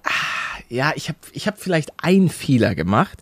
ja, 0.69 0.91
ich 0.95 1.07
habe 1.09 1.19
ich 1.31 1.47
hab 1.47 1.59
vielleicht 1.61 1.91
einen 2.03 2.29
Fehler 2.29 2.75
gemacht. 2.75 3.19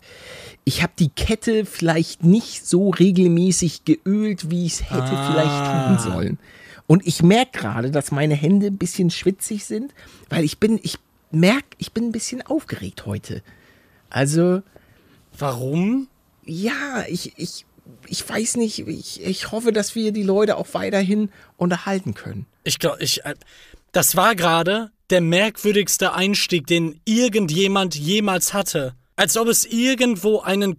Ich 0.64 0.82
habe 0.82 0.92
die 0.98 1.10
Kette 1.10 1.64
vielleicht 1.66 2.22
nicht 2.24 2.66
so 2.66 2.90
regelmäßig 2.90 3.84
geölt, 3.84 4.50
wie 4.50 4.64
ich 4.66 4.74
es 4.74 4.90
hätte 4.90 5.02
Ah. 5.16 5.30
vielleicht 5.30 6.04
tun 6.04 6.12
sollen. 6.12 6.38
Und 6.86 7.06
ich 7.06 7.22
merke 7.22 7.58
gerade, 7.60 7.90
dass 7.90 8.10
meine 8.10 8.34
Hände 8.34 8.66
ein 8.68 8.78
bisschen 8.78 9.10
schwitzig 9.10 9.64
sind, 9.64 9.92
weil 10.30 10.44
ich 10.44 10.58
bin, 10.58 10.78
ich 10.82 10.98
merke, 11.32 11.66
ich 11.78 11.92
bin 11.92 12.04
ein 12.04 12.12
bisschen 12.12 12.42
aufgeregt 12.42 13.06
heute. 13.06 13.42
Also, 14.10 14.62
Warum? 15.38 16.08
ja, 16.44 17.04
ich, 17.08 17.32
ich, 17.36 17.64
ich 18.06 18.28
weiß 18.28 18.56
nicht, 18.56 18.86
ich, 18.86 19.22
ich 19.22 19.50
hoffe, 19.52 19.72
dass 19.72 19.94
wir 19.94 20.12
die 20.12 20.22
Leute 20.22 20.56
auch 20.56 20.68
weiterhin 20.72 21.30
unterhalten 21.56 22.14
können. 22.14 22.46
Ich 22.64 22.78
glaube, 22.78 23.02
ich. 23.02 23.24
äh, 23.24 23.34
Das 23.92 24.16
war 24.16 24.34
gerade 24.34 24.90
der 25.10 25.20
merkwürdigste 25.20 26.12
Einstieg, 26.14 26.66
den 26.66 27.00
irgendjemand 27.04 27.94
jemals 27.94 28.52
hatte. 28.54 28.94
Als 29.16 29.36
ob 29.36 29.48
es 29.48 29.64
irgendwo 29.66 30.40
einen. 30.40 30.76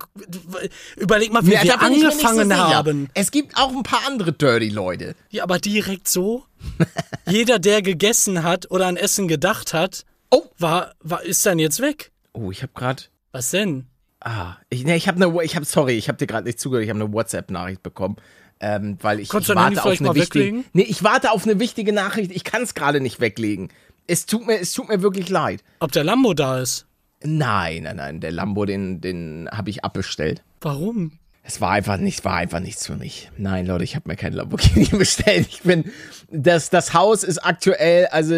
Überleg 0.97 1.31
mal, 1.31 1.45
wie 1.45 1.53
Ja, 1.53 1.63
wir 1.63 1.71
so 1.73 1.77
angefangen 1.77 2.49
sicher. 2.49 2.57
haben. 2.75 3.09
Es 3.13 3.29
gibt 3.31 3.55
auch 3.57 3.69
ein 3.75 3.83
paar 3.83 4.01
andere 4.07 4.33
Dirty-Leute. 4.33 5.15
Ja, 5.29 5.43
aber 5.43 5.59
direkt 5.59 6.07
so. 6.09 6.45
Jeder, 7.29 7.59
der 7.59 7.81
gegessen 7.81 8.43
hat 8.43 8.71
oder 8.71 8.87
an 8.87 8.97
Essen 8.97 9.27
gedacht 9.27 9.73
hat, 9.73 10.03
Oh. 10.33 10.43
war, 10.57 10.93
war 11.01 11.23
ist 11.23 11.45
dann 11.45 11.59
jetzt 11.59 11.79
weg. 11.79 12.11
Oh, 12.33 12.49
ich 12.51 12.63
habe 12.63 12.73
gerade 12.73 13.03
Was 13.31 13.51
denn? 13.51 13.85
Ah, 14.19 14.55
ich, 14.69 14.83
nee, 14.85 14.95
ich 14.95 15.07
habe 15.07 15.23
eine, 15.23 15.43
ich 15.43 15.55
habe, 15.55 15.65
sorry, 15.65 15.93
ich 15.93 16.07
habe 16.07 16.17
dir 16.17 16.27
gerade 16.27 16.45
nicht 16.45 16.59
zugehört, 16.59 16.85
ich 16.85 16.89
habe 16.89 17.01
eine 17.03 17.13
WhatsApp-Nachricht 17.13 17.83
bekommen, 17.83 18.15
ähm, 18.61 18.97
weil 19.01 19.19
ich, 19.19 19.29
Konntest 19.29 19.51
ich 19.51 19.55
warte 19.55 19.83
auf 19.83 19.99
eine 19.99 20.15
wichtige, 20.15 20.45
weglegen? 20.45 20.65
nee, 20.73 20.83
ich 20.83 21.03
warte 21.03 21.31
auf 21.31 21.43
eine 21.43 21.59
wichtige 21.59 21.91
Nachricht, 21.91 22.31
ich 22.31 22.43
kann 22.43 22.63
es 22.63 22.73
gerade 22.73 23.01
nicht 23.01 23.19
weglegen. 23.19 23.69
Es 24.07 24.25
tut 24.25 24.47
mir, 24.47 24.59
es 24.59 24.73
tut 24.73 24.87
mir 24.87 25.01
wirklich 25.01 25.29
leid. 25.29 25.63
Ob 25.79 25.91
der 25.91 26.03
Lambo 26.03 26.33
da 26.33 26.59
ist? 26.59 26.87
Nein, 27.21 27.83
nein, 27.83 27.97
nein, 27.97 28.19
der 28.21 28.31
Lambo, 28.31 28.65
den, 28.65 29.01
den 29.01 29.49
habe 29.51 29.69
ich 29.69 29.83
abbestellt. 29.83 30.41
Warum? 30.61 31.19
Es 31.45 31.59
war 31.59 31.71
einfach 31.71 31.97
nicht, 31.97 32.23
war 32.23 32.35
einfach 32.35 32.61
nichts 32.61 32.87
für 32.87 32.95
mich. 32.95 33.29
Nein, 33.37 33.65
Leute, 33.65 33.83
ich 33.83 33.95
habe 33.97 34.09
mir 34.09 34.15
kein 34.15 34.31
Lamborghini 34.31 34.85
bestellt. 34.97 35.47
Ich 35.49 35.61
bin, 35.61 35.91
das, 36.31 36.69
das 36.69 36.93
Haus 36.93 37.23
ist 37.23 37.39
aktuell, 37.39 38.07
also 38.07 38.33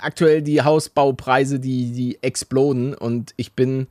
aktuell 0.00 0.40
die 0.40 0.62
Hausbaupreise, 0.62 1.60
die, 1.60 1.92
die 1.92 2.22
exploden 2.22 2.94
und 2.94 3.34
ich 3.36 3.52
bin, 3.52 3.88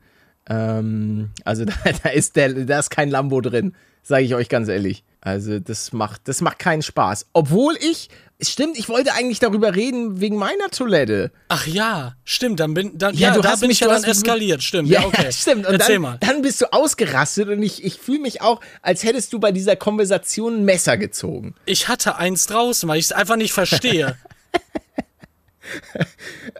ähm, 0.48 1.30
also 1.44 1.64
da, 1.64 1.74
da 2.02 2.08
ist 2.08 2.34
der, 2.34 2.52
da 2.52 2.80
ist 2.80 2.90
kein 2.90 3.08
Lambo 3.08 3.40
drin, 3.40 3.74
sage 4.02 4.24
ich 4.24 4.34
euch 4.34 4.48
ganz 4.48 4.68
ehrlich. 4.68 5.04
Also 5.24 5.58
das 5.58 5.92
macht, 5.94 6.28
das 6.28 6.40
macht 6.42 6.58
keinen 6.58 6.82
Spaß. 6.82 7.28
Obwohl 7.32 7.76
ich, 7.80 8.10
stimmt, 8.42 8.76
ich 8.78 8.90
wollte 8.90 9.14
eigentlich 9.14 9.38
darüber 9.38 9.74
reden 9.74 10.20
wegen 10.20 10.36
meiner 10.36 10.68
Toilette. 10.70 11.32
Ach 11.48 11.66
ja, 11.66 12.14
stimmt, 12.24 12.60
dann 12.60 12.74
bin, 12.74 12.98
dann, 12.98 13.14
Ja, 13.14 13.28
ja, 13.28 13.34
du 13.34 13.40
da 13.40 13.52
hast 13.52 13.60
bin 13.60 13.68
mich- 13.68 13.78
ich 13.78 13.80
ja 13.80 13.88
dann 13.88 14.04
eskaliert, 14.04 14.62
stimmt. 14.62 14.90
Ja, 14.90 15.00
Ja, 15.00 15.06
okay. 15.06 15.32
stimmt. 15.32 15.66
Und 15.66 15.72
Erzähl 15.72 15.94
dann, 15.94 16.02
mal. 16.02 16.18
dann 16.20 16.42
bist 16.42 16.60
du 16.60 16.70
ausgerastet 16.70 17.48
und 17.48 17.62
ich, 17.62 17.82
ich 17.82 17.94
fühle 17.98 18.18
mich 18.20 18.42
auch, 18.42 18.60
als 18.82 19.02
hättest 19.02 19.32
du 19.32 19.38
bei 19.40 19.50
dieser 19.50 19.76
Konversation 19.76 20.56
ein 20.58 20.64
Messer 20.66 20.98
gezogen. 20.98 21.54
Ich 21.64 21.88
hatte 21.88 22.16
eins 22.16 22.46
draußen, 22.46 22.86
weil 22.86 22.98
ich 22.98 23.06
es 23.06 23.12
einfach 23.12 23.36
nicht 23.36 23.54
verstehe. 23.54 24.16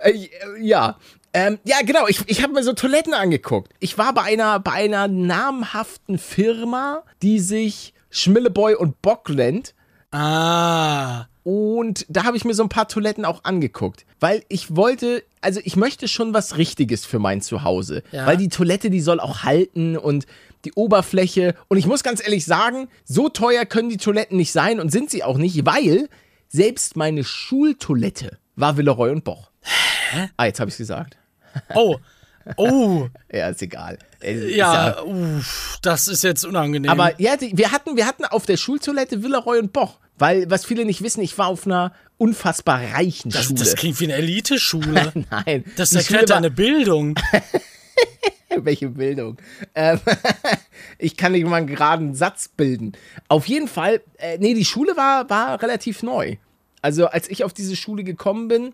Äh, 0.00 0.18
ja. 0.60 0.98
Ähm, 1.32 1.58
ja, 1.64 1.76
genau. 1.84 2.06
Ich, 2.08 2.20
ich 2.26 2.42
habe 2.42 2.52
mir 2.54 2.62
so 2.62 2.72
Toiletten 2.72 3.12
angeguckt. 3.12 3.72
Ich 3.80 3.98
war 3.98 4.14
bei 4.14 4.22
einer, 4.22 4.60
bei 4.60 4.72
einer 4.72 5.08
namhaften 5.08 6.18
Firma, 6.18 7.02
die 7.22 7.38
sich 7.40 7.92
Schmilleboy 8.14 8.74
und 8.76 9.02
Bock 9.02 9.28
nennt. 9.28 9.74
ah. 10.12 11.26
Und 11.42 12.06
da 12.08 12.24
habe 12.24 12.38
ich 12.38 12.46
mir 12.46 12.54
so 12.54 12.62
ein 12.62 12.70
paar 12.70 12.88
Toiletten 12.88 13.26
auch 13.26 13.44
angeguckt. 13.44 14.06
Weil 14.18 14.44
ich 14.48 14.76
wollte, 14.76 15.22
also 15.42 15.60
ich 15.62 15.76
möchte 15.76 16.08
schon 16.08 16.32
was 16.32 16.56
Richtiges 16.56 17.04
für 17.04 17.18
mein 17.18 17.42
Zuhause. 17.42 18.02
Ja. 18.12 18.24
Weil 18.26 18.38
die 18.38 18.48
Toilette, 18.48 18.88
die 18.88 19.02
soll 19.02 19.20
auch 19.20 19.42
halten 19.42 19.98
und 19.98 20.24
die 20.64 20.72
Oberfläche. 20.72 21.54
Und 21.68 21.76
ich 21.76 21.86
muss 21.86 22.02
ganz 22.02 22.24
ehrlich 22.24 22.46
sagen, 22.46 22.88
so 23.04 23.28
teuer 23.28 23.66
können 23.66 23.90
die 23.90 23.98
Toiletten 23.98 24.38
nicht 24.38 24.52
sein 24.52 24.80
und 24.80 24.90
sind 24.90 25.10
sie 25.10 25.22
auch 25.22 25.36
nicht, 25.36 25.66
weil 25.66 26.08
selbst 26.48 26.96
meine 26.96 27.24
Schultoilette 27.24 28.38
war 28.56 28.78
Villeroy 28.78 29.10
und 29.10 29.24
Boch. 29.24 29.50
Hä? 30.12 30.30
Ah, 30.38 30.46
jetzt 30.46 30.60
habe 30.60 30.70
ich 30.70 30.78
gesagt. 30.78 31.18
Oh. 31.74 31.98
Oh. 32.56 33.08
Ja, 33.32 33.48
ist 33.48 33.62
egal. 33.62 33.98
Äh, 34.22 34.34
ist 34.34 34.56
Ja, 34.56 35.02
uff, 35.02 35.78
das 35.82 36.08
ist 36.08 36.22
jetzt 36.22 36.44
unangenehm. 36.44 36.90
Aber 36.90 37.20
ja, 37.20 37.34
wir 37.40 37.72
hatten, 37.72 37.96
wir 37.96 38.06
hatten 38.06 38.24
auf 38.24 38.46
der 38.46 38.56
Schultoilette 38.56 39.22
Villeroy 39.22 39.58
und 39.58 39.72
Boch. 39.72 39.98
Weil, 40.18 40.48
was 40.48 40.64
viele 40.64 40.84
nicht 40.84 41.02
wissen, 41.02 41.22
ich 41.22 41.36
war 41.38 41.48
auf 41.48 41.66
einer 41.66 41.92
unfassbar 42.18 42.80
reichen 42.94 43.30
das, 43.30 43.46
Schule. 43.46 43.58
das 43.58 43.74
klingt 43.74 43.98
wie 44.00 44.04
eine 44.04 44.14
Eliteschule. 44.14 45.12
Nein. 45.30 45.64
Das 45.76 45.92
erklärt 45.92 46.30
deine 46.30 46.50
Bildung. 46.50 47.18
Welche 48.56 48.88
Bildung? 48.88 49.36
Ähm, 49.74 49.98
ich 50.98 51.16
kann 51.16 51.32
nicht 51.32 51.44
mal 51.44 51.56
einen 51.56 51.66
geraden 51.66 52.14
Satz 52.14 52.46
bilden. 52.46 52.92
Auf 53.26 53.46
jeden 53.46 53.66
Fall, 53.66 54.00
äh, 54.18 54.38
nee, 54.38 54.54
die 54.54 54.64
Schule 54.64 54.96
war, 54.96 55.28
war 55.28 55.60
relativ 55.60 56.04
neu. 56.04 56.36
Also, 56.80 57.06
als 57.06 57.28
ich 57.28 57.42
auf 57.42 57.52
diese 57.52 57.74
Schule 57.74 58.04
gekommen 58.04 58.46
bin, 58.46 58.72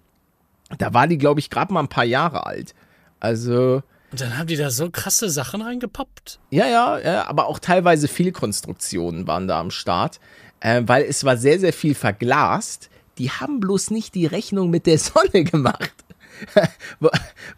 da 0.77 0.93
war 0.93 1.07
die, 1.07 1.17
glaube 1.17 1.41
ich, 1.41 1.49
gerade 1.49 1.73
mal 1.73 1.81
ein 1.81 1.89
paar 1.89 2.05
Jahre 2.05 2.45
alt. 2.45 2.75
Also, 3.21 3.83
Und 4.11 4.21
dann 4.21 4.37
haben 4.39 4.47
die 4.47 4.57
da 4.57 4.71
so 4.71 4.91
krasse 4.91 5.31
Sachen 5.31 5.63
reingepoppt. 5.63 6.41
ja, 6.51 6.67
ja, 6.67 6.99
ja, 6.99 7.29
aber 7.29 7.47
auch 7.47 7.59
teilweise 7.59 8.09
Fehlkonstruktionen 8.09 9.27
waren 9.27 9.47
da 9.47 9.61
am 9.61 9.71
Start, 9.71 10.21
äh, 10.61 10.83
weil 10.87 11.05
es 11.05 11.25
war 11.25 11.37
sehr, 11.37 11.61
sehr 11.61 11.73
viel 11.73 11.95
verglast. 11.95 12.91
Die 13.19 13.31
haben 13.31 13.61
bloß 13.61 13.91
nicht 13.91 14.15
die 14.15 14.27
Rechnung 14.27 14.71
mit 14.71 14.87
der 14.87 14.99
Sonne 14.99 15.45
gemacht. 15.45 15.93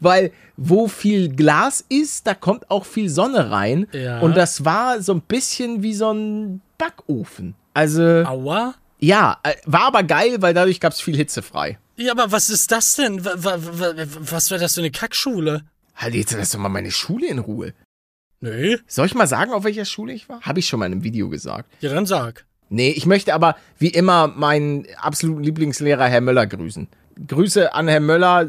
weil 0.01 0.33
wo 0.57 0.89
viel 0.89 1.29
Glas 1.35 1.85
ist, 1.89 2.27
da 2.27 2.35
kommt 2.35 2.71
auch 2.71 2.85
viel 2.85 3.09
Sonne 3.09 3.51
rein. 3.51 3.87
Ja. 3.93 4.21
Und 4.21 4.37
das 4.37 4.65
war 4.65 5.01
so 5.01 5.15
ein 5.15 5.21
bisschen 5.21 5.83
wie 5.83 5.95
so 5.95 6.11
ein 6.13 6.61
Backofen. 6.79 7.55
Also, 7.75 8.03
Aua. 8.03 8.75
ja, 8.99 9.39
äh, 9.45 9.55
war 9.67 9.83
aber 9.87 10.03
geil, 10.03 10.37
weil 10.41 10.53
dadurch 10.53 10.81
gab 10.81 10.93
es 10.93 11.01
viel 11.01 11.17
Hitze 11.17 11.43
frei. 11.43 11.79
Ja, 12.03 12.13
aber 12.13 12.33
was 12.33 12.51
ist 12.51 12.71
das 12.73 12.97
denn? 12.97 13.25
Wa- 13.25 13.35
wa- 13.37 13.59
wa- 13.63 13.95
Was 14.31 14.51
wäre 14.51 14.61
das 14.61 14.75
für 14.75 14.81
eine 14.81 14.91
Kackschule? 14.91 15.63
Halt, 15.95 16.15
jetzt 16.15 16.33
lass 16.33 16.51
doch 16.51 16.59
mal 16.59 16.69
meine 16.69 16.91
Schule 16.91 17.27
in 17.29 17.39
Ruhe. 17.39 17.75
Nö. 18.41 18.77
Soll 18.87 19.07
ich 19.07 19.15
mal 19.15 19.27
sagen, 19.27 19.53
auf 19.53 19.65
welcher 19.65 19.85
Schule 19.85 20.13
ich 20.13 20.29
war? 20.29 20.41
Habe 20.41 20.59
ich 20.59 20.67
schon 20.69 20.81
mal 20.81 20.87
in 20.87 20.93
einem 20.93 21.05
Video 21.05 21.29
gesagt. 21.29 21.71
Ja, 21.81 21.93
dann 21.95 22.07
sag. 22.07 22.45
Nee, 22.71 22.91
ich 22.91 23.07
möchte 23.07 23.35
aber 23.35 23.57
wie 23.79 23.89
immer 23.89 24.27
meinen 24.29 24.87
absoluten 24.97 25.43
Lieblingslehrer 25.45 26.07
Herr 26.09 26.21
Möller 26.23 26.47
grüßen. 26.47 26.89
Grüße 27.29 27.75
an 27.75 27.87
Herr 27.89 28.01
Möller. 28.01 28.49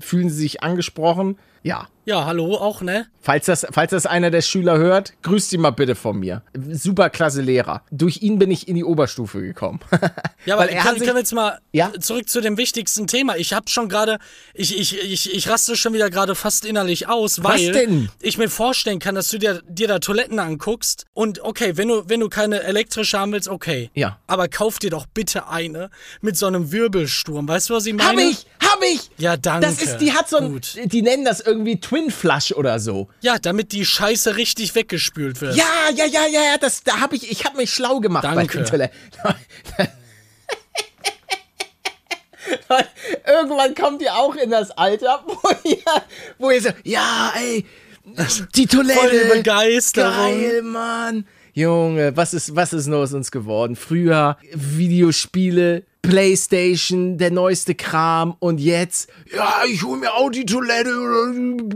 Fühlen 0.00 0.30
Sie 0.30 0.36
sich 0.36 0.62
angesprochen? 0.62 1.36
Ja. 1.62 1.88
Ja, 2.08 2.24
hallo 2.24 2.54
auch, 2.56 2.80
ne? 2.80 3.04
Falls 3.20 3.44
das, 3.44 3.66
falls 3.70 3.90
das 3.90 4.06
einer 4.06 4.30
der 4.30 4.40
Schüler 4.40 4.78
hört, 4.78 5.12
grüßt 5.22 5.52
ihn 5.52 5.60
mal 5.60 5.72
bitte 5.72 5.94
von 5.94 6.18
mir. 6.18 6.40
Super 6.72 7.10
klasse 7.10 7.42
Lehrer. 7.42 7.82
Durch 7.90 8.22
ihn 8.22 8.38
bin 8.38 8.50
ich 8.50 8.66
in 8.66 8.76
die 8.76 8.84
Oberstufe 8.84 9.42
gekommen. 9.42 9.80
Ja, 10.46 10.54
aber 10.54 10.62
Weil 10.64 10.70
er 10.76 10.82
kann, 10.82 10.94
sich- 10.94 11.02
können 11.02 11.16
wir 11.16 11.20
jetzt 11.20 11.34
mal 11.34 11.58
Ja? 11.72 11.92
zurück 12.00 12.26
zu 12.30 12.40
dem 12.40 12.56
wichtigsten 12.56 13.06
Thema. 13.06 13.36
Ich 13.36 13.52
habe 13.52 13.68
schon 13.68 13.90
gerade, 13.90 14.18
ich, 14.54 14.78
ich, 14.78 14.98
ich, 15.02 15.34
ich 15.34 15.48
raste 15.50 15.76
schon 15.76 15.92
wieder 15.92 16.08
gerade 16.08 16.34
fast 16.34 16.64
innerlich 16.64 17.06
aus, 17.08 17.42
weil 17.44 17.72
denn? 17.72 18.08
ich 18.22 18.38
mir 18.38 18.48
vorstellen 18.48 18.98
kann, 18.98 19.14
dass 19.14 19.28
du 19.28 19.36
dir, 19.38 19.60
dir 19.68 19.88
da 19.88 19.98
Toiletten 19.98 20.38
anguckst 20.38 21.04
und 21.12 21.42
okay, 21.44 21.76
wenn 21.76 21.88
du, 21.88 22.08
wenn 22.08 22.20
du 22.20 22.30
keine 22.30 22.62
elektrische 22.62 23.18
haben 23.18 23.32
willst, 23.32 23.48
okay. 23.48 23.90
Ja. 23.94 24.18
Aber 24.26 24.48
kauf 24.48 24.78
dir 24.78 24.88
doch 24.90 25.04
bitte 25.04 25.48
eine 25.48 25.90
mit 26.22 26.38
so 26.38 26.46
einem 26.46 26.72
Wirbelsturm. 26.72 27.46
Weißt 27.46 27.68
du, 27.68 27.74
was 27.74 27.84
ich 27.84 27.92
meine? 27.94 28.22
hab 28.22 28.30
ich, 28.30 28.46
hab 28.66 28.82
ich. 28.82 29.10
Ja, 29.18 29.36
danke. 29.36 29.66
Das 29.66 29.82
ist, 29.82 29.98
die 29.98 30.12
hat 30.14 30.30
so 30.30 30.38
ein, 30.38 30.52
Gut. 30.52 30.76
die 30.82 31.02
nennen 31.02 31.26
das 31.26 31.40
irgendwie 31.40 31.78
Twin 31.98 32.10
Flush 32.10 32.52
oder 32.52 32.78
so. 32.78 33.08
Ja, 33.20 33.38
damit 33.38 33.72
die 33.72 33.84
Scheiße 33.84 34.36
richtig 34.36 34.74
weggespült 34.74 35.40
wird. 35.40 35.56
Ja, 35.56 35.64
ja, 35.94 36.04
ja, 36.04 36.26
ja, 36.26 36.40
ja, 36.40 36.58
das, 36.58 36.82
da 36.82 37.00
habe 37.00 37.16
ich, 37.16 37.30
ich 37.30 37.44
habe 37.44 37.56
mich 37.56 37.72
schlau 37.72 38.00
gemacht 38.00 38.22
bei 38.24 38.34
Danke. 38.34 38.64
Toiletten. 38.64 38.98
Irgendwann 43.26 43.74
kommt 43.74 44.00
ihr 44.02 44.14
auch 44.14 44.34
in 44.36 44.50
das 44.50 44.70
Alter, 44.72 45.24
wo 45.26 45.50
ihr, 45.64 45.78
wo 46.38 46.50
ihr 46.50 46.62
so, 46.62 46.70
ja, 46.84 47.32
ey, 47.36 47.66
die 48.54 48.66
Toilette. 48.66 49.00
Voll 49.00 49.36
Begeisterung. 49.36 50.12
Geil, 50.14 50.62
Mann. 50.62 51.26
Junge, 51.58 52.16
was 52.16 52.34
ist, 52.34 52.54
was 52.54 52.72
ist 52.72 52.86
nur 52.86 53.00
aus 53.00 53.12
uns 53.12 53.32
geworden? 53.32 53.74
Früher 53.74 54.38
Videospiele, 54.54 55.82
Playstation, 56.02 57.18
der 57.18 57.32
neueste 57.32 57.74
Kram 57.74 58.36
und 58.38 58.60
jetzt, 58.60 59.10
ja, 59.34 59.62
ich 59.68 59.82
hol 59.82 59.98
mir 59.98 60.14
auch 60.14 60.30
die 60.30 60.46
Toilette 60.46 60.90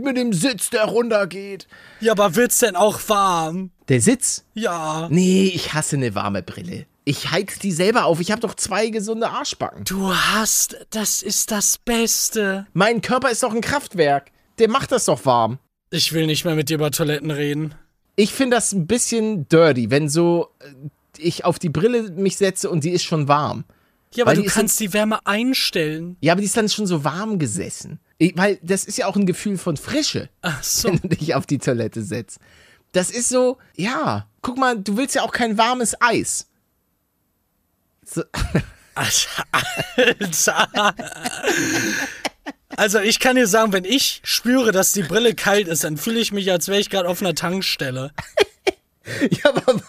mit 0.01 0.15
dem 0.15 0.31
Sitz, 0.31 0.69
der 0.69 0.85
runtergeht. 0.85 1.67
Ja, 1.99 2.13
aber 2.13 2.37
wird's 2.37 2.59
denn 2.59 2.77
auch 2.77 2.97
warm? 3.09 3.71
Der 3.89 3.99
Sitz? 3.99 4.45
Ja. 4.53 5.09
Nee, 5.11 5.51
ich 5.53 5.73
hasse 5.73 5.97
eine 5.97 6.15
warme 6.15 6.43
Brille. 6.43 6.85
Ich 7.03 7.31
heiz 7.31 7.59
die 7.59 7.73
selber 7.73 8.05
auf. 8.05 8.21
Ich 8.21 8.31
habe 8.31 8.39
doch 8.39 8.53
zwei 8.53 8.87
gesunde 8.87 9.31
Arschbacken. 9.31 9.83
Du 9.83 10.15
hast, 10.15 10.77
das 10.91 11.21
ist 11.21 11.51
das 11.51 11.77
Beste. 11.77 12.67
Mein 12.71 13.01
Körper 13.01 13.31
ist 13.31 13.43
doch 13.43 13.53
ein 13.53 13.59
Kraftwerk. 13.59 14.31
Der 14.59 14.69
macht 14.69 14.93
das 14.93 15.03
doch 15.03 15.25
warm. 15.25 15.59
Ich 15.89 16.13
will 16.13 16.25
nicht 16.25 16.45
mehr 16.45 16.55
mit 16.55 16.69
dir 16.69 16.75
über 16.75 16.89
Toiletten 16.89 17.31
reden. 17.31 17.75
Ich 18.15 18.33
finde 18.33 18.57
das 18.57 18.71
ein 18.71 18.87
bisschen 18.87 19.47
dirty, 19.49 19.89
wenn 19.89 20.09
so 20.09 20.49
äh, 20.59 20.65
ich 21.17 21.45
auf 21.45 21.59
die 21.59 21.69
Brille 21.69 22.11
mich 22.11 22.37
setze 22.37 22.69
und 22.69 22.83
die 22.83 22.91
ist 22.91 23.03
schon 23.03 23.27
warm. 23.27 23.65
Ja, 24.13 24.25
aber 24.25 24.31
Weil 24.35 24.43
du 24.43 24.49
kannst 24.49 24.79
die 24.79 24.93
Wärme 24.93 25.25
einstellen. 25.25 26.17
Ja, 26.21 26.33
aber 26.33 26.41
die 26.41 26.45
ist 26.45 26.55
dann 26.55 26.69
schon 26.69 26.85
so 26.85 27.03
warm 27.03 27.39
gesessen. 27.39 27.99
Ich, 28.19 28.37
weil 28.37 28.59
das 28.61 28.83
ist 28.85 28.97
ja 28.97 29.07
auch 29.07 29.15
ein 29.15 29.25
Gefühl 29.25 29.57
von 29.57 29.75
Frische, 29.75 30.29
Ach 30.41 30.63
so. 30.63 30.89
wenn 30.89 30.97
du 30.97 31.07
dich 31.09 31.33
auf 31.33 31.47
die 31.47 31.57
Toilette 31.57 32.03
setzt. 32.03 32.39
Das 32.91 33.09
ist 33.09 33.29
so, 33.29 33.57
ja. 33.75 34.27
Guck 34.41 34.57
mal, 34.57 34.77
du 34.79 34.97
willst 34.97 35.15
ja 35.15 35.23
auch 35.23 35.31
kein 35.31 35.57
warmes 35.57 35.99
Eis. 35.99 36.47
So, 38.05 38.23
Alter. 38.93 39.45
Also 42.77 42.99
ich 42.99 43.19
kann 43.19 43.35
dir 43.35 43.47
sagen, 43.47 43.73
wenn 43.73 43.85
ich 43.85 44.21
spüre, 44.23 44.71
dass 44.71 44.91
die 44.91 45.03
Brille 45.03 45.33
kalt 45.35 45.67
ist, 45.67 45.83
dann 45.83 45.97
fühle 45.97 46.19
ich 46.19 46.31
mich, 46.31 46.51
als 46.51 46.67
wäre 46.67 46.79
ich 46.79 46.89
gerade 46.89 47.07
auf 47.07 47.21
einer 47.21 47.35
Tankstelle. 47.35 48.11
ja, 49.29 49.51
aber 49.53 49.81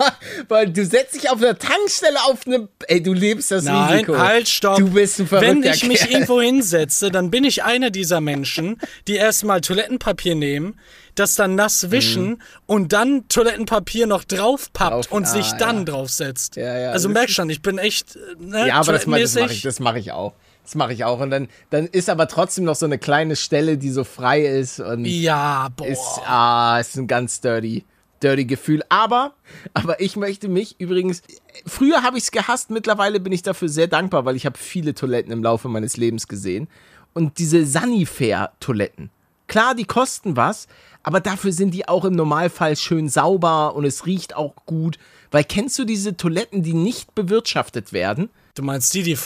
weil, 0.48 0.70
du 0.70 0.84
setzt 0.84 1.14
dich 1.14 1.30
auf 1.30 1.38
einer 1.38 1.56
Tankstelle 1.56 2.18
auf 2.24 2.46
eine. 2.46 2.68
Ey, 2.88 3.02
du 3.02 3.12
lebst 3.12 3.50
das 3.50 3.64
Nein, 3.64 3.92
Risiko. 3.92 4.18
halt, 4.18 4.48
stopp. 4.48 4.78
Du 4.78 4.90
bist 4.90 5.20
ein 5.20 5.26
verrückter 5.28 5.54
Wenn 5.54 5.62
ich 5.62 5.86
mich 5.86 6.00
Kerl. 6.00 6.12
irgendwo 6.12 6.40
hinsetze, 6.40 7.10
dann 7.10 7.30
bin 7.30 7.44
ich 7.44 7.62
einer 7.62 7.90
dieser 7.90 8.20
Menschen, 8.20 8.80
die 9.06 9.14
erstmal 9.14 9.60
Toilettenpapier 9.60 10.34
nehmen, 10.34 10.78
das 11.14 11.36
dann 11.36 11.54
nass 11.54 11.92
wischen 11.92 12.42
und 12.66 12.92
dann 12.92 13.28
Toilettenpapier 13.28 14.08
noch 14.08 14.24
draufpappt 14.24 14.90
Drauf- 14.90 15.12
und 15.12 15.28
sich 15.28 15.52
ah, 15.52 15.56
dann 15.58 15.78
ja. 15.78 15.84
draufsetzt. 15.84 16.56
Ja, 16.56 16.76
ja, 16.76 16.90
also 16.90 17.08
merkst 17.08 17.36
schon, 17.36 17.48
ich 17.50 17.62
bin 17.62 17.78
echt. 17.78 18.18
Ne, 18.38 18.66
Ja, 18.66 18.74
aber 18.80 18.92
das, 18.92 19.02
das 19.02 19.06
mache 19.06 19.52
ich, 19.52 19.62
das 19.62 19.78
mache 19.78 19.98
ich 20.00 20.10
auch. 20.10 20.34
Das 20.64 20.74
mache 20.74 20.92
ich 20.94 21.04
auch. 21.04 21.20
Und 21.20 21.30
dann, 21.30 21.48
dann 21.70 21.86
ist 21.86 22.08
aber 22.10 22.26
trotzdem 22.26 22.64
noch 22.64 22.74
so 22.74 22.86
eine 22.86 22.98
kleine 22.98 23.36
Stelle, 23.36 23.78
die 23.78 23.90
so 23.90 24.02
frei 24.02 24.44
ist 24.46 24.80
und 24.80 25.04
Ja, 25.04 25.68
boah. 25.76 25.86
ist, 25.86 26.20
ah, 26.26 26.78
ist 26.80 26.96
ein 26.96 27.06
ganz 27.06 27.40
dirty, 27.40 27.84
dirty 28.22 28.46
Gefühl. 28.46 28.82
Aber, 28.88 29.34
aber 29.74 30.00
ich 30.00 30.16
möchte 30.16 30.48
mich 30.48 30.76
übrigens, 30.80 31.22
früher 31.66 32.02
habe 32.02 32.16
ich 32.16 32.24
es 32.24 32.30
gehasst, 32.30 32.70
mittlerweile 32.70 33.20
bin 33.20 33.32
ich 33.32 33.42
dafür 33.42 33.68
sehr 33.68 33.86
dankbar, 33.88 34.24
weil 34.24 34.36
ich 34.36 34.46
habe 34.46 34.58
viele 34.58 34.94
Toiletten 34.94 35.32
im 35.32 35.42
Laufe 35.42 35.68
meines 35.68 35.96
Lebens 35.98 36.28
gesehen. 36.28 36.68
Und 37.12 37.38
diese 37.38 37.64
Sanifair-Toiletten, 37.66 39.10
Klar, 39.46 39.74
die 39.74 39.84
kosten 39.84 40.36
was, 40.36 40.68
aber 41.02 41.20
dafür 41.20 41.52
sind 41.52 41.72
die 41.74 41.86
auch 41.86 42.06
im 42.06 42.14
Normalfall 42.14 42.76
schön 42.76 43.10
sauber 43.10 43.74
und 43.76 43.84
es 43.84 44.06
riecht 44.06 44.34
auch 44.34 44.54
gut. 44.64 44.98
Weil 45.30 45.44
kennst 45.44 45.78
du 45.78 45.84
diese 45.84 46.16
Toiletten, 46.16 46.62
die 46.62 46.72
nicht 46.72 47.14
bewirtschaftet 47.14 47.92
werden? 47.92 48.30
Du 48.54 48.62
meinst 48.62 48.94
die, 48.94 49.02
die 49.02 49.16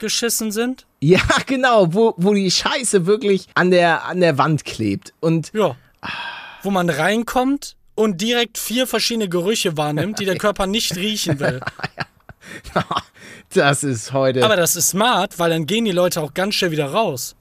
vollgeschissen 0.00 0.50
sind? 0.50 0.86
Ja, 1.00 1.20
genau, 1.46 1.92
wo, 1.92 2.14
wo 2.16 2.34
die 2.34 2.50
Scheiße 2.50 3.06
wirklich 3.06 3.46
an 3.54 3.70
der, 3.70 4.04
an 4.06 4.20
der 4.20 4.38
Wand 4.38 4.64
klebt. 4.64 5.12
Und 5.20 5.52
Ja. 5.52 5.76
Wo 6.62 6.70
man 6.70 6.90
reinkommt 6.90 7.76
und 7.94 8.20
direkt 8.20 8.58
vier 8.58 8.86
verschiedene 8.86 9.28
Gerüche 9.28 9.76
wahrnimmt, 9.76 10.18
die 10.18 10.24
der 10.24 10.36
Körper 10.38 10.66
nicht 10.66 10.96
riechen 10.96 11.38
will. 11.40 11.60
das 13.54 13.82
ist 13.84 14.12
heute. 14.12 14.44
Aber 14.44 14.56
das 14.56 14.76
ist 14.76 14.88
smart, 14.90 15.38
weil 15.38 15.50
dann 15.50 15.66
gehen 15.66 15.84
die 15.84 15.92
Leute 15.92 16.20
auch 16.20 16.34
ganz 16.34 16.54
schnell 16.54 16.70
wieder 16.70 16.86
raus. 16.90 17.36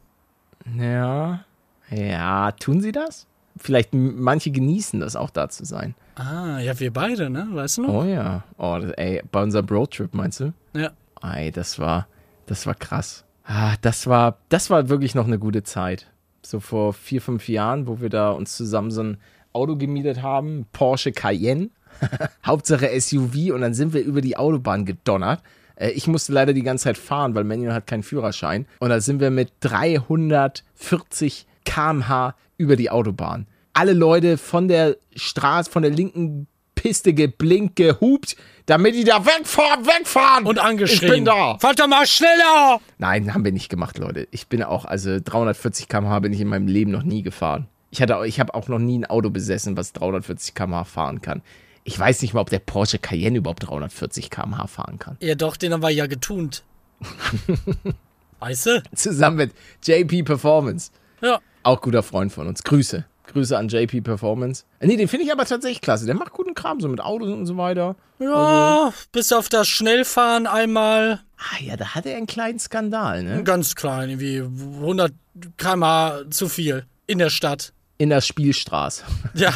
ja. 0.78 1.44
Ja, 1.92 2.52
tun 2.52 2.82
sie 2.82 2.92
das? 2.92 3.26
Vielleicht 3.58 3.96
manche 3.96 4.52
genießen 4.52 5.00
das 5.00 5.16
auch 5.16 5.32
da 5.32 5.50
zu 5.50 5.66
sein. 5.66 5.96
Ah, 6.14 6.60
ja, 6.60 6.80
wir 6.80 6.94
beide, 6.94 7.32
ne? 7.32 7.48
Weißt 7.52 7.78
du 7.80 7.82
noch? 7.82 7.90
Oh 7.90 8.04
ja. 8.04 8.44
Oh, 8.60 8.78
ey, 8.96 9.24
bei 9.32 9.42
unserem 9.42 9.66
Roadtrip 9.66 10.14
meinst 10.14 10.40
du? 10.40 10.54
Ja. 10.76 10.92
Ey, 11.24 11.52
das 11.52 11.80
war, 11.80 12.06
das 12.50 12.66
war 12.66 12.76
krass. 12.76 13.26
Ah, 13.44 13.76
das 13.82 14.08
war, 14.08 14.38
das 14.50 14.70
war 14.70 14.90
wirklich 14.90 15.16
noch 15.16 15.26
eine 15.28 15.40
gute 15.40 15.64
Zeit. 15.64 16.08
So 16.42 16.60
vor 16.60 16.94
vier, 16.94 17.22
fünf 17.22 17.48
Jahren, 17.50 17.88
wo 17.88 18.00
wir 18.02 18.10
da 18.10 18.32
uns 18.32 18.56
zusammen 18.56 18.92
so 18.92 19.02
ein 19.04 19.18
Auto 19.54 19.76
gemietet 19.76 20.22
haben, 20.22 20.66
Porsche 20.72 21.12
Cayenne. 21.12 21.70
Hauptsache 22.46 22.90
SUV 23.00 23.52
und 23.54 23.62
dann 23.62 23.74
sind 23.74 23.94
wir 23.94 24.02
über 24.02 24.22
die 24.22 24.38
Autobahn 24.38 24.86
gedonnert. 24.86 25.42
Äh, 25.76 25.90
Ich 25.92 26.08
musste 26.08 26.32
leider 26.34 26.54
die 26.54 26.64
ganze 26.64 26.86
Zeit 26.86 26.98
fahren, 26.98 27.36
weil 27.36 27.44
Manuel 27.44 27.74
hat 27.74 27.88
keinen 27.88 28.04
Führerschein. 28.04 28.68
Und 28.80 28.90
da 28.90 29.02
sind 29.02 29.20
wir 29.20 29.32
mit 29.32 29.52
340 29.62 31.46
km/h 31.66 32.36
über 32.58 32.76
die 32.76 32.90
Autobahn. 32.90 33.48
Alle 33.74 33.94
Leute 33.94 34.38
von 34.38 34.68
der 34.68 34.98
Straße, 35.16 35.70
von 35.70 35.82
der 35.84 35.92
linken 35.92 36.48
Piste 36.76 37.14
geblinkt, 37.14 37.76
gehupt, 37.76 38.36
damit 38.70 38.94
die 38.96 39.04
da 39.04 39.26
wegfahren, 39.26 39.86
wegfahren. 39.86 40.46
Und 40.46 40.60
angeschrien. 40.60 41.10
Ich 41.12 41.16
bin 41.18 41.26
da. 41.26 41.58
Fahrt 41.58 41.80
doch 41.80 41.88
mal 41.88 42.06
schneller! 42.06 42.80
Nein, 43.00 43.34
haben 43.34 43.44
wir 43.44 43.52
nicht 43.52 43.70
gemacht, 43.70 43.98
Leute. 43.98 44.28
Ich 44.32 44.48
bin 44.48 44.62
auch, 44.62 44.86
also 44.86 45.20
340 45.24 45.88
km/h 45.88 46.20
bin 46.20 46.34
ich 46.34 46.42
in 46.42 46.48
meinem 46.48 46.68
Leben 46.68 46.92
noch 46.92 47.04
nie 47.04 47.24
gefahren. 47.24 47.68
Ich, 47.90 48.02
hatte, 48.02 48.22
ich 48.26 48.40
habe 48.40 48.54
auch 48.54 48.68
noch 48.68 48.78
nie 48.78 49.00
ein 49.00 49.06
Auto 49.06 49.32
besessen, 49.32 49.76
was 49.76 49.94
340 49.94 50.54
km/h 50.54 50.84
fahren 50.84 51.22
kann. 51.22 51.42
Ich 51.84 51.98
weiß 51.98 52.22
nicht 52.22 52.34
mal, 52.36 52.42
ob 52.42 52.52
der 52.52 52.60
Porsche 52.60 53.00
Cayenne 53.00 53.40
überhaupt 53.40 53.68
340 53.68 54.30
km/h 54.30 54.68
fahren 54.68 55.00
kann. 55.00 55.18
Ja, 55.20 55.34
doch, 55.34 55.58
den 55.58 55.74
haben 55.74 55.82
wir 55.82 55.90
ja 55.90 56.06
getunt. 56.06 56.64
weißt 58.40 58.66
du? 58.68 58.84
Zusammen 58.94 59.38
mit 59.38 59.54
JP 59.84 60.24
Performance. 60.24 60.92
Ja. 61.22 61.40
Auch 61.64 61.82
guter 61.82 62.04
Freund 62.04 62.32
von 62.32 62.48
uns. 62.48 62.64
Grüße. 62.64 63.06
Grüße 63.30 63.58
an 63.58 63.68
JP 63.70 64.02
Performance. 64.02 64.66
Äh, 64.80 64.88
Nee, 64.88 64.98
den 64.98 65.08
finde 65.08 65.26
ich 65.26 65.32
aber 65.32 65.46
tatsächlich 65.46 65.82
klasse. 65.82 66.06
Der 66.06 66.16
macht 66.16 66.34
guten 66.34 66.54
Kram, 66.54 66.80
so 66.80 66.88
mit 66.88 67.00
Autos 67.02 67.30
und 67.30 67.46
so 67.46 67.56
weiter. 67.58 67.96
Ja, 68.20 68.92
bis 69.12 69.32
auf 69.32 69.48
das 69.50 69.68
Schnellfahren 69.68 70.46
einmal 70.48 71.22
Ah 71.38 71.64
ja, 71.64 71.78
da 71.78 71.96
hatte 71.96 72.10
er 72.10 72.18
einen 72.18 72.28
kleinen 72.28 72.60
Skandal, 72.60 73.24
ne? 73.24 73.44
ganz 73.46 73.76
klein, 73.76 74.10
irgendwie 74.10 74.40
100 74.42 75.14
km 75.56 75.86
zu 76.30 76.50
viel 76.50 76.86
in 77.08 77.18
der 77.18 77.30
Stadt. 77.30 77.72
In 77.98 78.10
der 78.10 78.20
Spielstraße. 78.22 79.04
Ja, 79.36 79.54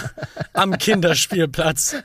am 0.53 0.77
Kinderspielplatz. 0.77 1.95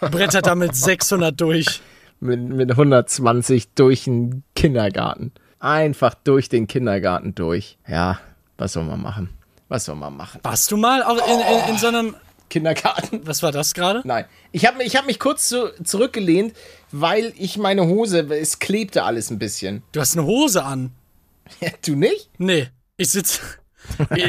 Brettert 0.00 0.46
damit 0.46 0.76
600 0.76 1.40
durch. 1.40 1.80
mit, 2.20 2.40
mit 2.40 2.70
120 2.70 3.74
durch 3.74 4.04
den 4.04 4.44
Kindergarten. 4.54 5.32
Einfach 5.58 6.14
durch 6.14 6.48
den 6.48 6.66
Kindergarten 6.68 7.34
durch. 7.34 7.78
Ja, 7.88 8.20
was 8.58 8.74
soll 8.74 8.84
man 8.84 9.02
machen? 9.02 9.28
Was 9.70 9.84
soll 9.84 9.94
man 9.94 10.16
machen? 10.16 10.40
Warst 10.42 10.70
du 10.72 10.76
mal 10.76 11.02
auch 11.04 11.16
in, 11.16 11.40
in, 11.40 11.74
in 11.74 11.78
so 11.78 11.86
einem. 11.86 12.16
Kindergarten? 12.50 13.24
Was 13.24 13.44
war 13.44 13.52
das 13.52 13.74
gerade? 13.74 14.02
Nein. 14.04 14.24
Ich 14.50 14.66
habe 14.66 14.82
ich 14.82 14.96
hab 14.96 15.06
mich 15.06 15.20
kurz 15.20 15.48
zu, 15.48 15.72
zurückgelehnt, 15.84 16.52
weil 16.90 17.32
ich 17.38 17.56
meine 17.56 17.86
Hose, 17.86 18.26
es 18.34 18.58
klebte 18.58 19.04
alles 19.04 19.30
ein 19.30 19.38
bisschen. 19.38 19.84
Du 19.92 20.00
hast 20.00 20.18
eine 20.18 20.26
Hose 20.26 20.64
an. 20.64 20.90
Ja, 21.60 21.70
du 21.84 21.96
nicht? 21.96 22.30
Nee, 22.38 22.68
ich 22.96 23.10
sitze. 23.10 23.40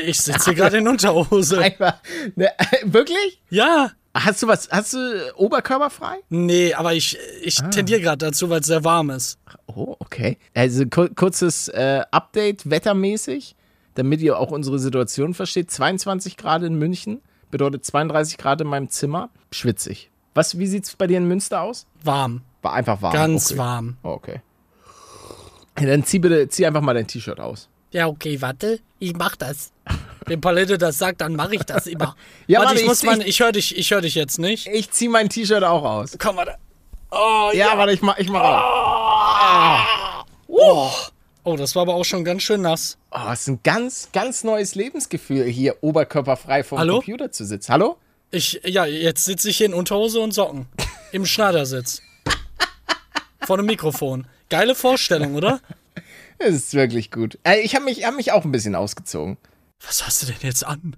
Ich 0.05 0.21
sitze 0.21 0.55
gerade 0.55 0.77
in 0.77 0.87
Unterhose. 0.87 1.59
Einfach. 1.61 1.97
Ne, 2.35 2.49
wirklich? 2.83 3.41
Ja. 3.49 3.91
Hast 4.13 4.41
du 4.41 4.47
was? 4.47 4.69
Hast 4.71 4.93
du 4.93 5.33
oberkörperfrei? 5.35 6.17
Nee, 6.29 6.73
aber 6.73 6.93
ich, 6.93 7.17
ich 7.43 7.55
tendiere 7.71 8.01
gerade 8.01 8.25
dazu, 8.25 8.49
weil 8.49 8.61
es 8.61 8.67
sehr 8.67 8.83
warm 8.83 9.09
ist. 9.11 9.39
Oh, 9.67 9.95
okay. 9.99 10.37
Also 10.53 10.85
kur 10.85 11.09
kurzes 11.13 11.67
äh, 11.69 12.03
Update 12.11 12.69
wettermäßig, 12.69 13.55
damit 13.95 14.21
ihr 14.21 14.37
auch 14.39 14.51
unsere 14.51 14.79
Situation 14.79 15.33
versteht. 15.33 15.69
22 15.71 16.37
Grad 16.37 16.63
in 16.63 16.75
München 16.75 17.21
bedeutet 17.49 17.85
32 17.85 18.37
Grad 18.37 18.61
in 18.61 18.67
meinem 18.67 18.89
Zimmer. 18.89 19.29
Schwitzig. 19.51 20.09
Was, 20.33 20.57
wie 20.57 20.67
sieht's 20.67 20.95
bei 20.95 21.07
dir 21.07 21.17
in 21.17 21.27
Münster 21.27 21.61
aus? 21.61 21.85
Warm. 22.03 22.41
War 22.61 22.73
einfach 22.73 23.01
warm. 23.01 23.13
Ganz 23.13 23.51
okay. 23.51 23.57
warm. 23.59 23.97
Oh, 24.03 24.09
okay. 24.09 24.41
Ja, 25.79 25.87
dann 25.87 26.03
zieh 26.05 26.19
bitte, 26.19 26.47
zieh 26.47 26.65
einfach 26.65 26.81
mal 26.81 26.93
dein 26.93 27.07
T-Shirt 27.07 27.39
aus. 27.39 27.67
Ja, 27.91 28.07
okay, 28.07 28.41
warte. 28.41 28.79
Ich 28.99 29.13
mach 29.15 29.35
das. 29.35 29.71
Wenn 30.25 30.39
Palette 30.39 30.77
das 30.77 30.97
sagt, 30.97 31.19
dann 31.21 31.35
mache 31.35 31.55
ich 31.55 31.63
das 31.63 31.87
immer. 31.87 32.15
Ja, 32.47 32.59
warte, 32.59 32.69
warte, 32.69 32.75
ich 32.79 32.81
ich- 32.83 32.87
muss 32.87 33.03
mal. 33.03 33.19
ich- 33.21 33.27
Ich 33.27 33.39
höre 33.41 33.51
dich, 33.51 33.77
ich 33.77 33.91
hör 33.91 33.99
dich 34.01 34.15
jetzt 34.15 34.39
nicht. 34.39 34.67
Ich 34.67 34.91
zieh 34.91 35.07
mein 35.09 35.27
T-Shirt 35.27 35.63
auch 35.63 35.83
aus. 35.83 36.15
Komm 36.19 36.37
mal 36.37 36.45
da. 36.45 36.55
Oh, 37.11 37.49
Ja, 37.53 37.77
warte, 37.77 37.91
ich 37.91 38.01
mach, 38.01 38.17
ich 38.19 38.29
mach 38.29 38.41
auch. 38.41 40.25
Oh, 40.47 40.89
das 41.43 41.75
war 41.75 41.83
aber 41.83 41.95
auch 41.95 42.05
schon 42.05 42.23
ganz 42.23 42.43
schön 42.43 42.61
nass. 42.61 42.97
Oh, 43.11 43.31
es 43.31 43.41
ist 43.41 43.47
ein 43.47 43.59
ganz, 43.63 44.09
ganz 44.13 44.43
neues 44.43 44.75
Lebensgefühl, 44.75 45.45
hier 45.45 45.77
oberkörperfrei 45.81 46.63
vor 46.63 46.77
dem 46.77 46.81
Hallo? 46.81 46.93
Computer 46.95 47.31
zu 47.31 47.45
sitzen. 47.45 47.73
Hallo? 47.73 47.97
Ich, 48.29 48.61
ja, 48.63 48.85
jetzt 48.85 49.25
sitze 49.25 49.49
ich 49.49 49.57
hier 49.57 49.65
in 49.65 49.73
Unterhose 49.73 50.19
und 50.19 50.31
Socken. 50.31 50.67
Im 51.11 51.25
Schneidersitz. 51.25 52.01
Vor 53.41 53.57
dem 53.57 53.65
Mikrofon. 53.65 54.27
Geile 54.49 54.75
Vorstellung, 54.75 55.35
oder? 55.35 55.59
Es 56.37 56.55
ist 56.55 56.73
wirklich 56.73 57.11
gut. 57.11 57.37
Äh, 57.43 57.59
ich 57.61 57.75
habe 57.75 57.85
mich, 57.85 58.05
hab 58.05 58.15
mich 58.15 58.31
auch 58.31 58.45
ein 58.45 58.51
bisschen 58.51 58.75
ausgezogen. 58.75 59.37
Was 59.85 60.05
hast 60.05 60.21
du 60.21 60.27
denn 60.27 60.37
jetzt 60.41 60.65
an? 60.65 60.95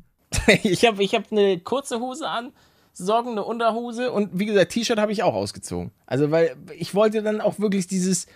Ich 0.63 0.85
habe 0.85 1.03
ich 1.03 1.13
hab 1.13 1.31
eine 1.31 1.59
kurze 1.59 1.99
Hose 1.99 2.27
an, 2.27 2.51
Socken, 2.93 3.33
eine 3.33 3.43
Unterhose 3.43 4.11
und 4.11 4.37
wie 4.37 4.45
gesagt, 4.45 4.71
T-Shirt 4.71 4.99
habe 4.99 5.11
ich 5.11 5.23
auch 5.23 5.33
ausgezogen. 5.35 5.91
Also, 6.05 6.31
weil 6.31 6.55
ich 6.77 6.95
wollte 6.95 7.21
dann 7.21 7.39
auch 7.39 7.59
wirklich 7.59 7.87
dieses, 7.87 8.27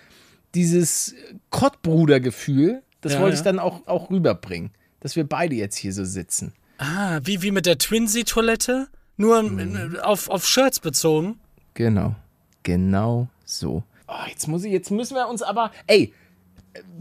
dieses 0.54 1.14
Kottbruder-Gefühl, 1.50 2.82
das 3.00 3.14
Ja, 3.14 3.20
wollte 3.20 3.34
ja. 3.34 3.40
ich 3.40 3.44
dann 3.44 3.58
auch, 3.58 3.86
auch 3.86 4.10
rüberbringen. 4.10 4.70
Dass 5.00 5.14
wir 5.16 5.24
beide 5.24 5.54
jetzt 5.54 5.76
hier 5.76 5.92
so 5.92 6.04
sitzen. 6.04 6.52
Ah, 6.78 7.20
wie, 7.22 7.42
wie 7.42 7.50
mit 7.50 7.66
der 7.66 7.78
Twinsy-Toilette? 7.78 8.88
Nur 9.16 9.42
Mhm. 9.42 9.96
auf, 10.02 10.28
auf 10.28 10.46
Shirts 10.46 10.80
bezogen. 10.80 11.38
Genau. 11.74 12.14
Genau 12.62 13.28
so. 13.44 13.82
Oh, 14.08 14.12
jetzt 14.28 14.48
muss 14.48 14.64
ich, 14.64 14.72
jetzt 14.72 14.90
müssen 14.90 15.14
wir 15.14 15.28
uns 15.28 15.42
aber. 15.42 15.70
Ey, 15.86 16.12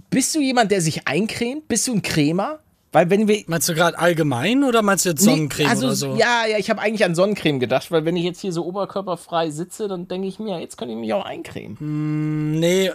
bist 0.09 0.35
du 0.35 0.39
jemand, 0.41 0.71
der 0.71 0.81
sich 0.81 1.07
eincremt? 1.07 1.67
Bist 1.67 1.87
du 1.87 1.93
ein 1.93 2.01
Cremer? 2.01 2.59
Weil 2.91 3.09
wenn 3.09 3.27
wir. 3.27 3.43
Meinst 3.47 3.67
du 3.69 3.73
gerade 3.75 3.97
allgemein 3.99 4.63
oder 4.63 4.81
meinst 4.81 5.05
du 5.05 5.09
jetzt 5.09 5.21
Sonnencreme 5.23 5.65
Nee, 5.67 5.71
also, 5.71 5.87
oder 5.87 5.95
so? 5.95 6.15
Ja, 6.15 6.45
ja, 6.47 6.57
ich 6.57 6.69
habe 6.69 6.81
eigentlich 6.81 7.03
an 7.05 7.15
Sonnencreme 7.15 7.59
gedacht, 7.59 7.91
weil 7.91 8.05
wenn 8.05 8.15
ich 8.15 8.23
jetzt 8.23 8.39
hier 8.41 8.51
so 8.51 8.65
oberkörperfrei 8.65 9.49
sitze, 9.51 9.87
dann 9.87 10.07
denke 10.07 10.27
ich 10.27 10.39
mir, 10.39 10.59
jetzt 10.59 10.77
könnte 10.77 10.93
ich 10.93 10.99
mich 10.99 11.13
auch 11.13 11.25
eincremen. 11.25 12.59
Nee, 12.59 12.91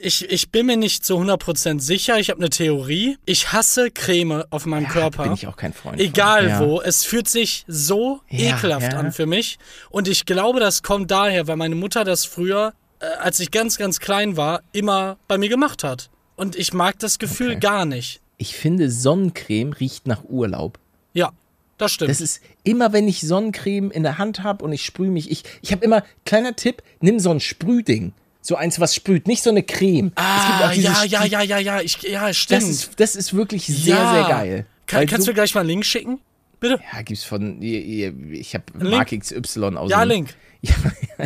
ich, 0.00 0.30
ich 0.30 0.50
bin 0.50 0.66
mir 0.66 0.76
nicht 0.76 1.04
zu 1.04 1.18
100% 1.18 1.80
sicher. 1.80 2.18
Ich 2.18 2.30
habe 2.30 2.40
eine 2.40 2.50
Theorie. 2.50 3.18
Ich 3.24 3.52
hasse 3.52 3.90
Creme 3.90 4.44
auf 4.50 4.66
meinem 4.66 4.88
Körper. 4.88 5.24
Bin 5.24 5.32
ich 5.34 5.46
auch 5.46 5.56
kein 5.56 5.72
Freund. 5.72 6.00
Egal. 6.00 6.48
Ja. 6.48 6.60
wo, 6.60 6.80
es 6.80 7.04
fühlt 7.04 7.28
sich 7.28 7.64
so 7.66 8.20
Ja, 8.28 8.56
ekelhaft 8.56 8.92
ja. 8.92 8.98
an 8.98 9.12
für 9.12 9.26
mich. 9.26 9.58
Und 9.90 10.08
ich 10.08 10.26
glaube, 10.26 10.60
das 10.60 10.82
kommt 10.82 11.10
daher, 11.10 11.46
weil 11.48 11.56
meine 11.56 11.74
Mutter 11.74 12.04
das 12.04 12.24
früher, 12.24 12.74
äh, 13.00 13.06
als 13.20 13.40
ich 13.40 13.50
ganz, 13.50 13.76
ganz 13.78 14.00
klein 14.00 14.36
war, 14.36 14.62
immer 14.72 15.16
bei 15.28 15.38
mir 15.38 15.48
gemacht 15.48 15.84
hat. 15.84 16.10
Und 16.36 16.56
ich 16.56 16.72
mag 16.72 16.98
das 16.98 17.18
Gefühl 17.18 17.52
Okay. 17.52 17.60
gar 17.60 17.84
nicht. 17.86 18.20
Ich 18.38 18.54
finde, 18.56 18.90
Sonnencreme 18.90 19.72
riecht 19.72 20.06
nach 20.06 20.24
Urlaub. 20.24 20.78
Ja, 21.14 21.32
das 21.78 21.92
stimmt. 21.92 22.10
Das 22.10 22.20
ist 22.20 22.42
immer, 22.64 22.92
wenn 22.92 23.08
ich 23.08 23.20
Sonnencreme 23.22 23.90
in 23.90 24.02
der 24.02 24.18
Hand 24.18 24.42
habe 24.42 24.62
und 24.64 24.72
ich 24.72 24.84
sprühe 24.84 25.10
mich. 25.10 25.30
Ich, 25.30 25.44
ich 25.62 25.72
habe 25.72 25.84
immer, 25.84 26.02
kleiner 26.26 26.54
Tipp, 26.54 26.82
nimm 27.00 27.18
so 27.18 27.30
ein 27.30 27.40
Sprühding. 27.40 28.12
So 28.46 28.54
eins, 28.54 28.78
was 28.78 28.94
sprüht, 28.94 29.26
nicht 29.26 29.42
so 29.42 29.50
eine 29.50 29.64
Creme. 29.64 30.12
ah, 30.14 30.72
ja, 30.72 31.02
ja, 31.02 31.24
ja, 31.24 31.42
ja, 31.42 31.58
ja, 31.58 31.80
ich, 31.80 32.00
ja, 32.02 32.32
stimmt. 32.32 32.62
Das 32.62 32.68
ist, 32.68 33.00
das 33.00 33.16
ist 33.16 33.34
wirklich 33.34 33.66
sehr, 33.66 33.96
ja. 33.96 34.12
sehr 34.12 34.22
geil. 34.28 34.66
Kann, 34.86 35.04
kannst 35.08 35.26
du 35.26 35.32
mir 35.32 35.34
gleich 35.34 35.52
mal 35.56 35.62
einen 35.62 35.70
Link 35.70 35.84
schicken? 35.84 36.20
Bitte? 36.60 36.78
Ja, 36.92 37.02
gibt's 37.02 37.24
von. 37.24 37.60
Ich 37.60 38.54
habe? 38.54 38.64
Mark 38.78 39.10
XY 39.10 39.76
aus. 39.76 39.90
Ja, 39.90 40.04
Link. 40.04 40.34
Ja, 40.62 40.74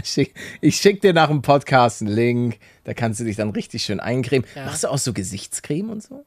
ich 0.03 0.09
schick, 0.09 0.35
ich 0.61 0.77
schick 0.77 1.01
dir 1.01 1.13
nach 1.13 1.29
dem 1.29 1.41
Podcast 1.41 2.03
einen 2.03 2.11
Link. 2.11 2.59
Da 2.85 2.95
kannst 2.95 3.21
du 3.21 3.25
dich 3.25 3.37
dann 3.37 3.51
richtig 3.51 3.85
schön 3.85 4.01
eincremen. 4.01 4.47
Machst 4.55 4.85
du 4.85 4.89
auch 4.89 4.99
so 4.99 5.13
Gesichtscreme 5.13 5.91
und 5.91 6.03
so? 6.03 6.25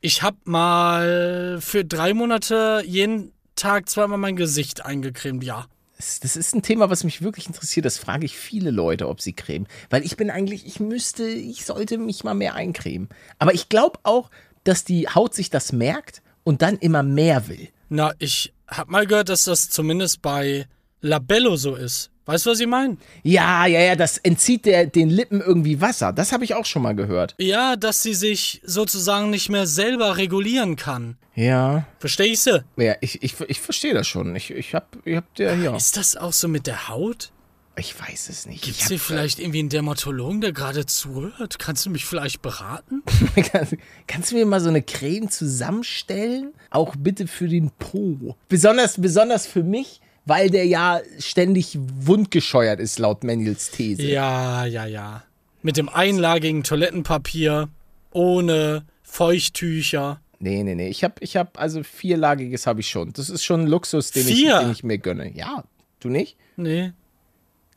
Ich 0.00 0.22
habe 0.22 0.36
mal 0.44 1.58
für 1.60 1.84
drei 1.84 2.14
Monate 2.14 2.82
jeden 2.86 3.32
Tag 3.54 3.88
zweimal 3.88 4.18
mein 4.18 4.36
Gesicht 4.36 4.84
eingecremt, 4.84 5.44
ja. 5.44 5.66
Das, 5.98 6.36
ist 6.36 6.54
ein 6.54 6.62
Thema, 6.62 6.90
was 6.90 7.02
mich 7.02 7.22
wirklich 7.22 7.48
interessiert. 7.48 7.84
Das 7.84 7.98
frage 7.98 8.24
ich 8.24 8.36
viele 8.36 8.70
Leute, 8.70 9.08
ob 9.08 9.20
sie 9.20 9.32
cremen. 9.32 9.66
Weil 9.90 10.04
ich 10.04 10.16
bin 10.16 10.30
eigentlich, 10.30 10.64
ich 10.64 10.78
müsste, 10.78 11.24
ich 11.24 11.64
sollte 11.66 11.98
mich 11.98 12.22
mal 12.22 12.34
mehr 12.34 12.54
eincremen. 12.54 13.08
Aber 13.40 13.52
ich 13.52 13.68
glaube 13.68 13.98
auch, 14.04 14.30
dass 14.62 14.84
die 14.84 15.08
Haut 15.08 15.34
sich 15.34 15.50
das 15.50 15.72
merkt 15.72 16.22
und 16.44 16.62
dann 16.62 16.76
immer 16.76 17.02
mehr 17.02 17.48
will. 17.48 17.68
Na, 17.88 18.12
ich 18.18 18.54
hab 18.68 18.88
mal 18.88 19.06
gehört, 19.06 19.28
dass 19.28 19.44
das 19.44 19.70
zumindest 19.70 20.22
bei 20.22 20.68
Labello 21.00 21.56
so 21.56 21.74
ist. 21.74 22.10
Weißt 22.28 22.44
du, 22.44 22.50
was 22.50 22.60
ich 22.60 22.66
meine? 22.66 22.98
Ja, 23.22 23.64
ja, 23.64 23.80
ja, 23.80 23.96
das 23.96 24.18
entzieht 24.18 24.66
der, 24.66 24.84
den 24.84 25.08
Lippen 25.08 25.40
irgendwie 25.40 25.80
Wasser. 25.80 26.12
Das 26.12 26.30
habe 26.30 26.44
ich 26.44 26.52
auch 26.52 26.66
schon 26.66 26.82
mal 26.82 26.94
gehört. 26.94 27.34
Ja, 27.38 27.74
dass 27.74 28.02
sie 28.02 28.12
sich 28.12 28.60
sozusagen 28.66 29.30
nicht 29.30 29.48
mehr 29.48 29.66
selber 29.66 30.18
regulieren 30.18 30.76
kann. 30.76 31.16
Ja. 31.34 31.86
Versteh 31.98 32.24
ich 32.24 32.40
sie? 32.40 32.62
Ja, 32.76 32.96
ich, 33.00 33.22
ich, 33.22 33.40
ich 33.48 33.62
verstehe 33.62 33.94
das 33.94 34.06
schon. 34.06 34.36
Ich, 34.36 34.50
ich 34.50 34.74
hab, 34.74 34.98
ich 35.06 35.16
hab 35.16 35.34
der, 35.36 35.56
ja. 35.56 35.74
Ist 35.74 35.96
das 35.96 36.16
auch 36.18 36.34
so 36.34 36.48
mit 36.48 36.66
der 36.66 36.90
Haut? 36.90 37.32
Ich 37.78 37.98
weiß 37.98 38.28
es 38.28 38.44
nicht. 38.44 38.62
Gibt's 38.62 38.82
ich 38.82 38.88
hier 38.88 39.00
vielleicht 39.00 39.38
irgendwie 39.38 39.60
einen 39.60 39.70
Dermatologen, 39.70 40.42
der 40.42 40.52
gerade 40.52 40.84
zuhört? 40.84 41.58
Kannst 41.58 41.86
du 41.86 41.90
mich 41.90 42.04
vielleicht 42.04 42.42
beraten? 42.42 43.02
kannst, 43.52 43.74
kannst 44.06 44.32
du 44.32 44.34
mir 44.34 44.44
mal 44.44 44.60
so 44.60 44.68
eine 44.68 44.82
Creme 44.82 45.30
zusammenstellen? 45.30 46.52
Auch 46.68 46.94
bitte 46.94 47.26
für 47.26 47.48
den 47.48 47.70
Po. 47.70 48.36
Besonders, 48.50 49.00
besonders 49.00 49.46
für 49.46 49.62
mich, 49.62 50.02
weil 50.28 50.50
der 50.50 50.66
ja 50.66 51.00
ständig 51.18 51.78
wundgescheuert 51.80 52.80
ist, 52.80 52.98
laut 52.98 53.24
Manuels 53.24 53.70
These. 53.70 54.02
Ja, 54.02 54.64
ja, 54.66 54.84
ja. 54.84 55.24
Mit 55.62 55.76
dem 55.76 55.88
einlagigen 55.88 56.62
Toilettenpapier, 56.62 57.68
ohne 58.12 58.84
Feuchttücher. 59.02 60.20
Nee, 60.38 60.62
nee, 60.62 60.74
nee. 60.74 60.88
Ich 60.88 61.02
hab, 61.02 61.20
ich 61.22 61.36
hab, 61.36 61.58
also 61.58 61.82
vierlagiges 61.82 62.66
habe 62.66 62.80
ich 62.80 62.88
schon. 62.88 63.12
Das 63.14 63.28
ist 63.30 63.42
schon 63.42 63.62
ein 63.62 63.66
Luxus, 63.66 64.10
den 64.12 64.28
ich, 64.28 64.44
den 64.44 64.70
ich 64.70 64.84
mir 64.84 64.98
gönne. 64.98 65.34
Ja, 65.34 65.64
du 66.00 66.08
nicht? 66.08 66.36
Nee, 66.56 66.92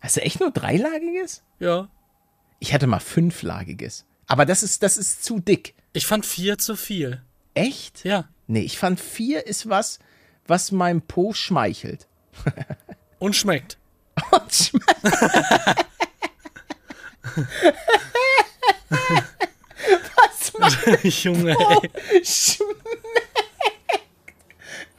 Hast 0.02 0.18
du 0.18 0.22
echt 0.22 0.40
nur 0.40 0.52
dreilagiges? 0.52 1.44
ja. 1.60 1.90
Ich 2.64 2.76
hatte 2.76 2.86
mal 2.86 3.00
fünflagiges. 3.00 4.06
Aber 4.28 4.46
das 4.46 4.62
ist, 4.62 4.84
das 4.84 4.96
ist 4.98 5.24
zu 5.24 5.40
dick. 5.40 5.74
Ich 5.94 6.06
fand 6.06 6.28
vier 6.28 6.60
zu 6.60 6.76
viel. 6.76 7.24
Echt? 7.56 8.04
Ja. 8.04 8.30
Nee, 8.46 8.62
ich 8.62 8.78
fand 8.78 9.00
vier 9.00 9.48
ist 9.48 9.68
was, 9.68 9.98
was 10.46 10.72
meinem 10.72 11.02
Po 11.02 11.34
schmeichelt. 11.34 12.08
Und 13.20 13.36
schmeckt. 13.36 13.78
Und 14.32 14.52
schme- 14.52 14.82
was 20.16 20.54
macht 20.60 21.04
Junge, 21.24 21.52
ey. 21.58 22.22
Sch- 22.24 22.60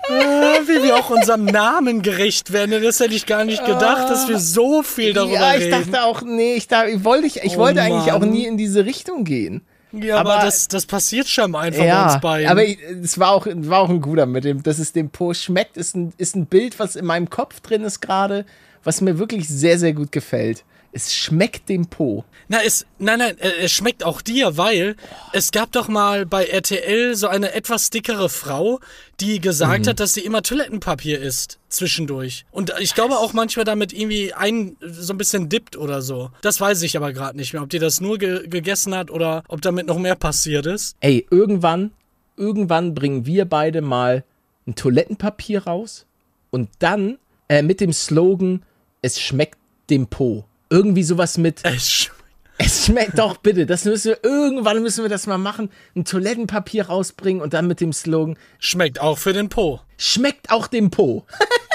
Ah, 0.05 0.59
Wie 0.67 0.83
wir 0.83 0.97
auch 0.97 1.11
unserem 1.11 1.45
Namen 1.45 2.03
gerecht 2.03 2.53
werden. 2.53 2.83
Das 2.83 2.99
hätte 2.99 3.15
ich 3.15 3.25
gar 3.25 3.45
nicht 3.45 3.65
gedacht, 3.65 4.11
dass 4.11 4.29
wir 4.29 4.39
so 4.41 4.83
viel 4.83 5.13
darüber 5.13 5.35
Ja, 5.35 5.55
ich 5.55 5.61
reden. 5.67 5.93
dachte 5.93 6.05
auch, 6.05 6.23
nee, 6.23 6.55
ich, 6.57 6.67
da, 6.67 6.87
ich 6.87 7.05
wollte, 7.05 7.29
ich, 7.29 7.37
ich 7.45 7.55
Oh 7.55 7.59
wollte 7.59 7.83
eigentlich 7.83 8.11
auch 8.13 8.19
nie 8.21 8.47
in 8.47 8.57
diese 8.57 8.85
Richtung 8.85 9.23
gehen. 9.23 9.65
Ja, 9.93 10.17
aber, 10.19 10.35
aber- 10.35 10.45
das, 10.45 10.69
das 10.69 10.87
passiert 10.87 11.29
scheinbar 11.29 11.63
einfach 11.63 11.81
bei 11.81 11.87
Ja, 11.87 12.05
uns 12.13 12.21
beiden. 12.21 12.49
aber 12.51 12.63
es 12.65 13.19
war 13.19 13.31
auch, 13.31 13.47
war 13.47 13.81
auch 13.81 13.91
ein 13.91 14.01
guter 14.01 14.27
mit 14.27 14.45
dem, 14.45 14.63
dass 14.63 14.79
es 14.79 14.93
dem 14.93 15.11
Po 15.11 15.35
schmeckt, 15.35 15.77
ist 15.77 15.95
ein, 15.97 16.13
ist 16.19 16.35
ein 16.37 16.47
Bild, 16.47 16.79
was 16.79 16.97
in 16.97 17.05
meinem 17.05 17.29
Kopf 17.31 17.61
drin 17.61 17.83
ist 17.85 18.01
gerade, 18.01 18.45
was 18.85 19.01
mir 19.01 19.19
wirklich 19.19 19.49
sehr, 19.49 19.79
sehr 19.79 19.93
gut 19.93 20.13
gefällt. 20.13 20.65
Es 20.93 21.15
schmeckt 21.15 21.69
dem 21.71 21.87
Po. 21.87 22.25
Na, 22.49 22.59
es, 22.63 22.85
nein, 22.99 23.19
nein, 23.19 23.39
äh, 23.39 23.51
es 23.63 23.73
schmeckt 23.73 24.05
auch 24.05 24.21
dir, 24.21 24.59
weil 24.59 24.97
es 25.33 25.51
gab 25.51 25.73
doch 25.73 25.89
mal 25.89 26.27
bei 26.27 26.45
RTL 26.45 27.15
so 27.15 27.29
eine 27.29 27.55
etwas 27.55 27.89
dickere 27.89 28.29
Frau, 28.29 28.79
die 29.21 29.41
gesagt 29.41 29.87
hat, 29.87 30.01
dass 30.01 30.13
sie 30.13 30.21
immer 30.21 30.43
Toilettenpapier 30.43 31.19
isst 31.19 31.59
zwischendurch. 31.71 32.45
Und 32.51 32.75
ich 32.79 32.95
glaube 32.95 33.17
auch 33.17 33.33
manchmal 33.33 33.65
damit 33.65 33.93
irgendwie 33.93 34.35
ein 34.35 34.77
so 34.83 35.15
ein 35.15 35.19
bisschen 35.19 35.49
dippt 35.49 35.77
oder 35.77 36.03
so. 36.03 36.31
Das 36.43 36.61
weiß 36.61 36.83
ich 36.83 36.97
aber 36.97 37.13
gerade 37.13 37.39
nicht 37.39 37.55
mehr, 37.55 37.63
ob 37.63 37.71
die 37.71 37.79
das 37.79 38.01
nur 38.01 38.19
ge 38.19 38.47
gegessen 38.47 38.95
hat 38.95 39.11
oder 39.11 39.45
ob 39.49 39.63
damit 39.63 39.87
noch 39.87 39.99
mehr 39.99 40.17
passiert 40.17 40.67
ist. 40.67 40.97
Ey, 41.01 41.27
irgendwann, 41.31 41.93
irgendwann 42.37 42.95
bringen 42.95 43.25
wir 43.25 43.47
beide 43.47 43.81
mal 43.81 44.25
ein 44.67 44.75
Toilettenpapier 44.75 45.65
raus 45.65 46.07
und 46.51 46.69
dann 46.79 47.19
äh, 47.49 47.63
mit 47.63 47.81
dem 47.81 47.93
Slogan, 47.93 48.63
es 49.01 49.21
schmeckt 49.21 49.59
dem 49.91 50.07
Po. 50.07 50.45
Irgendwie 50.73 51.03
sowas 51.03 51.37
mit, 51.37 51.61
Es 51.65 51.91
sch 51.91 52.11
es 52.57 52.87
schmeckt 52.87 53.19
doch 53.19 53.37
bitte, 53.39 53.67
das 53.67 53.85
müssen 53.85 54.09
wir, 54.11 54.19
irgendwann 54.23 54.83
müssen 54.83 55.05
wir 55.05 55.09
das 55.11 55.27
mal 55.27 55.37
machen, 55.37 55.71
ein 55.97 56.05
Toilettenpapier 56.05 56.87
rausbringen 56.87 57.43
und 57.43 57.53
dann 57.55 57.67
mit 57.67 57.81
dem 57.81 57.93
Slogan, 57.93 58.39
schmeckt 58.59 59.01
auch 59.01 59.19
für 59.19 59.33
den 59.33 59.49
Po. 59.49 59.81
schmeckt 59.99 60.51
auch 60.51 60.67
dem 60.69 60.91
Po. 60.91 61.27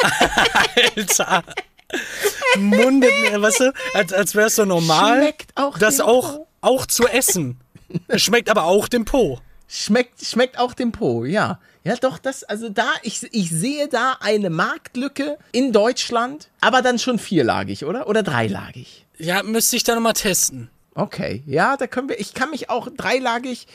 Alter. 0.95 1.43
Mundet, 2.57 3.11
weißt 3.35 3.59
du, 3.59 3.73
als, 3.93 4.13
als 4.13 4.33
wäre 4.35 4.47
es 4.47 4.55
so 4.55 4.65
normal, 4.65 5.21
Schmeckt 5.21 5.51
auch 5.55 5.77
das 5.77 5.99
auch, 5.99 6.37
Po. 6.37 6.47
auch 6.61 6.85
zu 6.85 7.07
essen. 7.07 7.59
Es 8.07 8.21
schmeckt 8.23 8.49
aber 8.49 8.63
auch 8.63 8.87
dem 8.87 9.05
Po. 9.05 9.39
Schmeckt, 9.67 10.23
schmeckt 10.25 10.57
auch 10.59 10.73
dem 10.73 10.91
Po, 10.91 11.25
ja. 11.25 11.59
Ja, 11.83 11.95
doch, 11.95 12.17
das, 12.17 12.43
also 12.43 12.69
da, 12.69 12.87
ich, 13.03 13.27
ich 13.33 13.49
sehe 13.49 13.87
da 13.87 14.17
eine 14.19 14.49
Marktlücke 14.49 15.37
in 15.51 15.71
Deutschland, 15.71 16.49
aber 16.61 16.81
dann 16.81 16.99
schon 16.99 17.19
vierlagig, 17.19 17.85
oder? 17.85 18.07
Oder 18.07 18.23
dreilagig. 18.23 19.05
Ja, 19.17 19.43
müsste 19.43 19.75
ich 19.75 19.83
da 19.83 19.95
nochmal 19.95 20.13
testen. 20.13 20.69
Okay, 20.95 21.43
ja, 21.45 21.77
da 21.77 21.87
können 21.87 22.09
wir, 22.09 22.19
ich 22.19 22.33
kann 22.33 22.49
mich 22.49 22.69
auch 22.69 22.87
dreilagig, 22.95 23.67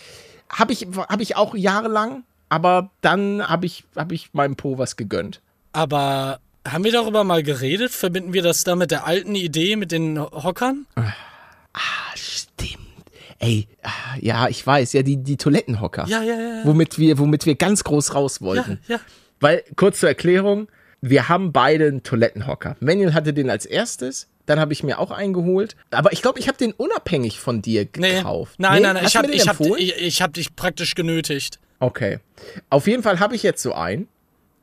habe 0.48 0.72
ich, 0.72 0.86
hab 0.96 1.20
ich 1.20 1.36
auch 1.36 1.54
jahrelang, 1.54 2.24
aber 2.48 2.90
dann 3.00 3.46
habe 3.48 3.66
ich, 3.66 3.84
hab 3.96 4.12
ich 4.12 4.34
meinem 4.34 4.56
Po 4.56 4.78
was 4.78 4.96
gegönnt. 4.96 5.40
Aber 5.72 6.40
haben 6.66 6.84
wir 6.84 6.92
darüber 6.92 7.24
mal 7.24 7.42
geredet? 7.42 7.92
Verbinden 7.92 8.32
wir 8.32 8.42
das 8.42 8.64
da 8.64 8.76
mit 8.76 8.90
der 8.90 9.06
alten 9.06 9.34
Idee 9.34 9.76
mit 9.76 9.92
den 9.92 10.20
Hockern? 10.20 10.86
Ah. 10.96 11.12
Ey, 13.42 13.66
ja, 14.20 14.48
ich 14.48 14.64
weiß, 14.64 14.92
ja, 14.92 15.02
die, 15.02 15.16
die 15.16 15.36
Toilettenhocker. 15.36 16.06
Ja, 16.06 16.22
ja, 16.22 16.34
ja. 16.40 16.60
Womit 16.64 16.96
wir, 16.98 17.18
womit 17.18 17.44
wir 17.44 17.56
ganz 17.56 17.82
groß 17.82 18.14
raus 18.14 18.38
Ja, 18.40 18.46
wollten. 18.46 18.78
ja. 18.86 19.00
Weil, 19.40 19.64
kurz 19.74 19.98
zur 19.98 20.08
Erklärung, 20.08 20.68
wir 21.00 21.28
haben 21.28 21.50
beide 21.50 21.88
einen 21.88 22.04
Toilettenhocker. 22.04 22.76
Manuel 22.78 23.14
hatte 23.14 23.32
den 23.34 23.50
als 23.50 23.66
erstes, 23.66 24.28
dann 24.46 24.60
habe 24.60 24.72
ich 24.72 24.84
mir 24.84 25.00
auch 25.00 25.10
einen 25.10 25.32
geholt. 25.32 25.74
Aber 25.90 26.12
ich 26.12 26.22
glaube, 26.22 26.38
ich 26.38 26.46
habe 26.46 26.56
den 26.56 26.72
unabhängig 26.72 27.40
von 27.40 27.62
dir 27.62 27.88
Nee. 27.96 28.16
gekauft. 28.18 28.54
Nein, 28.58 28.74
Nee? 28.74 28.80
nein, 28.86 28.94
nein. 28.94 29.04
Ich 29.06 29.16
habe 29.16 29.32
ich 29.32 29.48
hab, 29.48 29.60
ich, 29.60 29.96
ich 29.96 30.22
hab 30.22 30.32
dich 30.34 30.54
praktisch 30.54 30.94
genötigt. 30.94 31.58
Okay. 31.80 32.20
Auf 32.70 32.86
jeden 32.86 33.02
Fall 33.02 33.18
habe 33.18 33.34
ich 33.34 33.42
jetzt 33.42 33.60
so 33.62 33.72
einen, 33.74 34.06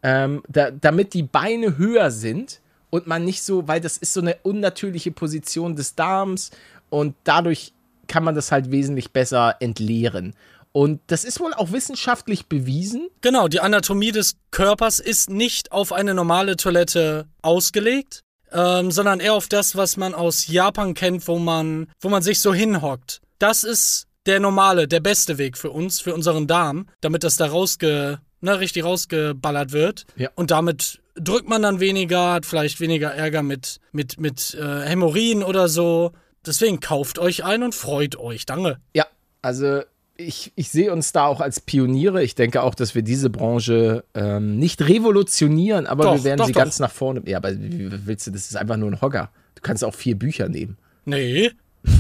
ähm, 0.03 0.41
da, 0.47 0.71
damit 0.71 1.13
die 1.13 1.23
Beine 1.23 1.77
höher 1.77 2.11
sind 2.11 2.61
und 2.91 3.07
man 3.07 3.25
nicht 3.25 3.43
so, 3.43 3.67
weil 3.67 3.81
das 3.81 3.97
ist 3.97 4.13
so 4.13 4.21
eine 4.21 4.37
unnatürliche 4.43 5.11
Position 5.11 5.75
des 5.75 5.95
Darms 5.95 6.51
und 6.89 7.15
dadurch 7.25 7.73
kann 8.10 8.26
man 8.26 8.36
das 8.36 8.52
halt 8.52 8.72
wesentlich 8.72 9.12
besser 9.12 9.56
entleeren. 9.62 10.34
Und 10.72 11.02
das 11.08 11.24
ist 11.24 11.39
wohl 11.39 11.54
auch 11.54 11.72
wissenschaftlich 11.72 12.48
bewiesen. 12.48 13.10
Genau, 13.22 13.48
die 13.48 13.60
Anatomie 13.60 14.12
des 14.12 14.36
Körpers 14.52 15.00
ist 15.00 15.30
nicht 15.30 15.72
auf 15.72 15.93
eine 15.93 16.13
normale 16.13 16.58
Toilette 16.58 17.26
ausgelegt, 17.41 18.22
ähm, 18.52 18.91
sondern 18.91 19.19
eher 19.19 19.34
auf 19.34 19.48
das, 19.48 19.76
was 19.76 19.98
man 19.98 20.13
aus 20.13 20.48
Japan 20.48 20.93
kennt, 20.93 21.28
wo 21.28 21.39
man, 21.39 21.88
wo 22.02 22.10
man 22.10 22.22
sich 22.22 22.41
so 22.41 22.54
hinhockt. 22.54 23.22
Das 23.39 23.63
ist 23.63 24.08
der 24.26 24.39
normale, 24.39 24.88
der 24.88 25.00
beste 25.00 25.38
Weg 25.38 25.58
für 25.58 25.72
uns, 25.72 26.02
für 26.02 26.13
unseren 26.13 26.45
Darm, 26.45 26.88
damit 27.02 27.24
das 27.24 27.36
da 27.36 27.48
rausge, 27.48 28.19
ne, 28.41 28.60
richtig 28.60 28.84
rausgeballert 28.84 29.72
wird. 29.72 30.06
Ja. 30.17 30.30
Und 30.36 30.52
damit 30.52 31.00
drückt 31.15 31.50
man 31.50 31.62
dann 31.62 31.80
weniger, 31.80 32.34
hat 32.34 32.45
vielleicht 32.45 32.80
weniger 32.80 33.13
Ärger 33.13 33.43
mit, 33.43 33.80
mit, 33.91 34.19
mit 34.19 34.54
äh, 34.54 34.82
Hämorrhoiden 34.82 35.43
oder 35.43 35.67
so. 35.67 36.12
Deswegen 36.49 36.79
kauft 36.79 37.19
euch 37.19 37.45
einen 37.45 37.62
und 37.62 37.75
freut 37.75 38.15
euch. 38.17 38.47
Danke. 38.47 38.79
Ja, 38.95 39.05
also 39.43 39.81
ich, 40.17 40.51
ich 40.55 40.69
sehe 40.69 40.91
uns 40.91 41.12
da 41.12 41.27
auch 41.27 41.41
als 41.41 41.59
Pioniere. 41.59 42.23
Ich 42.23 42.33
denke 42.33 42.63
auch, 42.63 42.73
dass 42.73 42.95
wir 42.95 43.03
diese 43.03 43.29
Branche 43.29 44.03
ähm, 44.15 44.57
nicht 44.57 44.81
revolutionieren, 44.81 45.85
aber 45.85 46.05
Doch, 46.05 46.15
wir 46.15 46.23
werden 46.23 46.39
doch, 46.39 46.47
sie 46.47 46.53
doch. 46.53 46.62
ganz 46.62 46.79
nach 46.79 46.91
vorne. 46.91 47.21
Ja, 47.25 47.38
aber 47.38 47.53
wie 47.53 47.91
willst 48.07 48.25
du, 48.25 48.31
das 48.31 48.47
ist 48.47 48.55
einfach 48.57 48.77
nur 48.77 48.89
ein 48.89 48.99
Hocker. 48.99 49.29
Du 49.53 49.62
kannst 49.62 49.83
auch 49.83 49.93
vier 49.93 50.17
Bücher 50.17 50.49
nehmen. 50.49 50.77
Nee. 51.05 51.51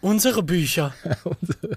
unsere 0.00 0.42
Bücher. 0.42 0.92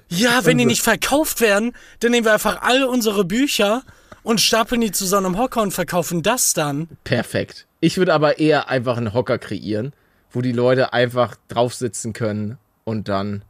ja, 0.10 0.46
wenn 0.46 0.58
die 0.58 0.66
nicht 0.66 0.82
verkauft 0.82 1.42
werden, 1.42 1.74
dann 2.00 2.10
nehmen 2.10 2.26
wir 2.26 2.34
einfach 2.34 2.64
alle 2.64 2.90
unsere 2.90 3.24
Bücher 3.24 3.84
und 4.24 4.42
stapeln 4.42 4.82
die 4.82 4.92
zu 4.92 5.06
so 5.06 5.18
einem 5.18 5.38
Hocker 5.38 5.62
und 5.62 5.76
verkaufen 5.76 6.24
das 6.24 6.54
dann. 6.54 6.88
Perfekt. 7.04 7.68
Ich 7.82 7.98
würde 7.98 8.14
aber 8.16 8.40
eher 8.40 8.70
einfach 8.70 8.98
einen 8.98 9.14
Hocker 9.14 9.38
kreieren, 9.38 9.94
wo 10.34 10.42
die 10.42 10.52
Leute 10.52 10.92
einfach 10.92 11.38
drauf 11.48 11.74
sitzen 11.74 12.12
können 12.12 12.58
und 12.84 13.08
dann 13.08 13.44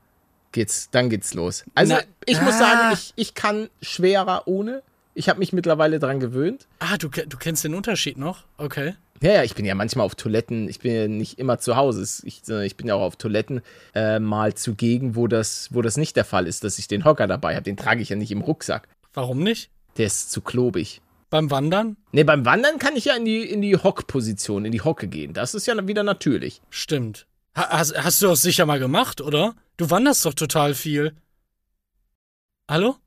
geht's, 0.51 0.89
dann 0.91 1.09
geht's 1.09 1.33
los. 1.33 1.65
Also 1.73 1.95
Na, 1.95 2.01
ich 2.25 2.39
muss 2.41 2.55
ah. 2.55 2.59
sagen, 2.59 2.93
ich, 2.93 3.13
ich 3.15 3.33
kann 3.33 3.69
schwerer 3.81 4.43
ohne. 4.45 4.83
Ich 5.15 5.29
habe 5.29 5.39
mich 5.39 5.53
mittlerweile 5.53 5.99
dran 5.99 6.19
gewöhnt. 6.19 6.67
Ah, 6.79 6.97
du, 6.97 7.07
du 7.07 7.37
kennst 7.37 7.63
den 7.63 7.75
Unterschied 7.75 8.17
noch? 8.17 8.43
Okay. 8.57 8.95
Ja, 9.21 9.31
ja, 9.31 9.43
ich 9.43 9.55
bin 9.55 9.63
ja 9.63 9.73
manchmal 9.73 10.05
auf 10.05 10.15
Toiletten, 10.15 10.67
ich 10.67 10.79
bin 10.79 10.93
ja 10.93 11.07
nicht 11.07 11.39
immer 11.39 11.57
zu 11.57 11.77
Hause. 11.77 12.03
Ich, 12.25 12.41
ich 12.49 12.75
bin 12.75 12.87
ja 12.87 12.95
auch 12.95 13.03
auf 13.03 13.15
Toiletten 13.15 13.61
äh, 13.95 14.19
mal 14.19 14.53
zugegen, 14.53 15.15
wo 15.15 15.27
das, 15.27 15.69
wo 15.71 15.81
das 15.81 15.95
nicht 15.95 16.17
der 16.17 16.25
Fall 16.25 16.45
ist, 16.45 16.63
dass 16.63 16.77
ich 16.77 16.89
den 16.89 17.05
Hocker 17.05 17.27
dabei 17.27 17.55
habe. 17.55 17.63
Den 17.63 17.77
trage 17.77 18.01
ich 18.01 18.09
ja 18.09 18.17
nicht 18.17 18.31
im 18.31 18.41
Rucksack. 18.41 18.89
Warum 19.13 19.41
nicht? 19.41 19.69
Der 19.97 20.07
ist 20.07 20.31
zu 20.31 20.41
klobig. 20.41 21.01
Beim 21.33 21.49
Wandern? 21.49 21.97
Ne, 22.11 22.23
beim 22.25 22.45
Wandern 22.45 22.77
kann 22.77 22.95
ich 22.95 23.05
ja 23.05 23.15
in 23.15 23.25
die, 23.25 23.41
in 23.41 23.63
die 23.63 23.75
Hockposition, 23.75 24.65
in 24.65 24.71
die 24.71 24.81
Hocke 24.81 25.07
gehen. 25.07 25.33
Das 25.33 25.55
ist 25.55 25.65
ja 25.65 25.87
wieder 25.87 26.03
natürlich. 26.03 26.61
Stimmt. 26.69 27.25
Ha 27.57 27.69
hast, 27.69 27.97
hast 27.97 28.21
du 28.21 28.27
das 28.27 28.43
sicher 28.43 28.67
mal 28.67 28.77
gemacht, 28.77 29.19
oder? 29.19 29.55
Du 29.77 29.89
wanderst 29.89 30.27
doch 30.27 30.35
total 30.35 30.75
viel. 30.75 31.15
Hallo? 32.69 32.97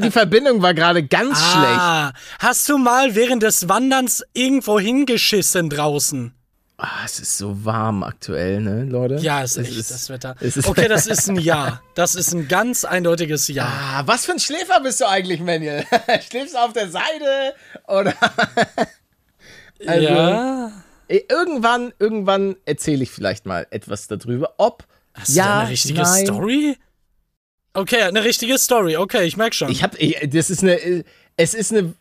Die 0.00 0.10
Verbindung 0.10 0.62
war 0.62 0.72
gerade 0.72 1.06
ganz 1.06 1.36
schlecht. 1.36 1.78
Ah, 1.78 2.14
hast 2.38 2.70
du 2.70 2.78
mal 2.78 3.14
während 3.14 3.42
des 3.42 3.68
Wanderns 3.68 4.24
irgendwo 4.32 4.80
hingeschissen 4.80 5.68
draußen? 5.68 6.32
Ah, 6.78 7.04
es 7.06 7.18
ist 7.20 7.38
so 7.38 7.64
warm 7.64 8.02
aktuell, 8.02 8.60
ne, 8.60 8.84
Leute? 8.84 9.14
Ja, 9.16 9.42
ist 9.42 9.56
Es 9.56 9.68
echt 9.68 9.90
das 9.90 10.10
Wetter. 10.10 10.36
es 10.40 10.58
ist- 10.58 10.68
Okay, 10.68 10.88
das 10.88 11.06
ist 11.06 11.28
ein 11.30 11.36
Ja. 11.38 11.80
Das 11.94 12.14
ist 12.14 12.32
ein 12.34 12.48
ganz 12.48 12.84
eindeutiges 12.84 13.48
Ja. 13.48 13.64
Ah, 13.66 14.02
was 14.06 14.26
für 14.26 14.32
ein 14.32 14.38
Schläfer 14.38 14.80
bist 14.80 15.00
du 15.00 15.08
eigentlich, 15.08 15.40
Manuel? 15.40 15.84
Schläfst 16.30 16.54
du 16.54 16.58
auf 16.58 16.72
der 16.74 16.90
Seite 16.90 17.54
oder? 17.88 18.12
Also, 19.86 20.02
ja. 20.08 20.72
eh, 21.08 21.22
Irgendwann, 21.28 21.92
irgendwann 21.98 22.56
erzähle 22.64 23.02
ich 23.02 23.10
vielleicht 23.10 23.44
mal 23.44 23.66
etwas 23.70 24.06
darüber, 24.08 24.54
ob 24.56 24.84
Hast 25.12 25.34
ja, 25.34 25.44
du 25.44 25.60
eine 25.60 25.70
richtige 25.70 26.00
nein. 26.02 26.24
Story? 26.26 26.76
Okay, 27.74 28.02
eine 28.02 28.24
richtige 28.24 28.56
Story. 28.58 28.96
Okay, 28.96 29.24
ich 29.26 29.36
merk 29.36 29.54
schon. 29.54 29.70
Ich 29.70 29.82
habe, 29.82 29.98
das 30.28 30.48
ist 30.48 30.62
eine, 30.62 30.80
äh, 30.80 31.04
es 31.36 31.52
ist 31.52 31.72
eine, 31.74 31.92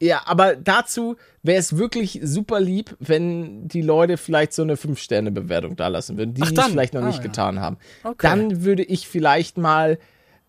ja, 0.00 0.22
aber 0.26 0.54
dazu 0.56 1.16
wäre 1.42 1.58
es 1.58 1.76
wirklich 1.76 2.20
super 2.22 2.60
lieb, 2.60 2.96
wenn 3.00 3.66
die 3.68 3.82
Leute 3.82 4.16
vielleicht 4.16 4.52
so 4.52 4.62
eine 4.62 4.76
5-Sterne-Bewertung 4.76 5.74
da 5.76 5.88
lassen 5.88 6.16
würden, 6.16 6.34
die 6.34 6.42
es 6.42 6.48
vielleicht 6.50 6.94
noch 6.94 7.02
Ah, 7.02 7.06
nicht 7.06 7.16
ja. 7.18 7.22
getan 7.24 7.60
haben. 7.60 7.78
Okay. 8.04 8.16
Dann 8.28 8.62
würde 8.64 8.84
ich 8.84 9.08
vielleicht 9.08 9.58
mal 9.58 9.98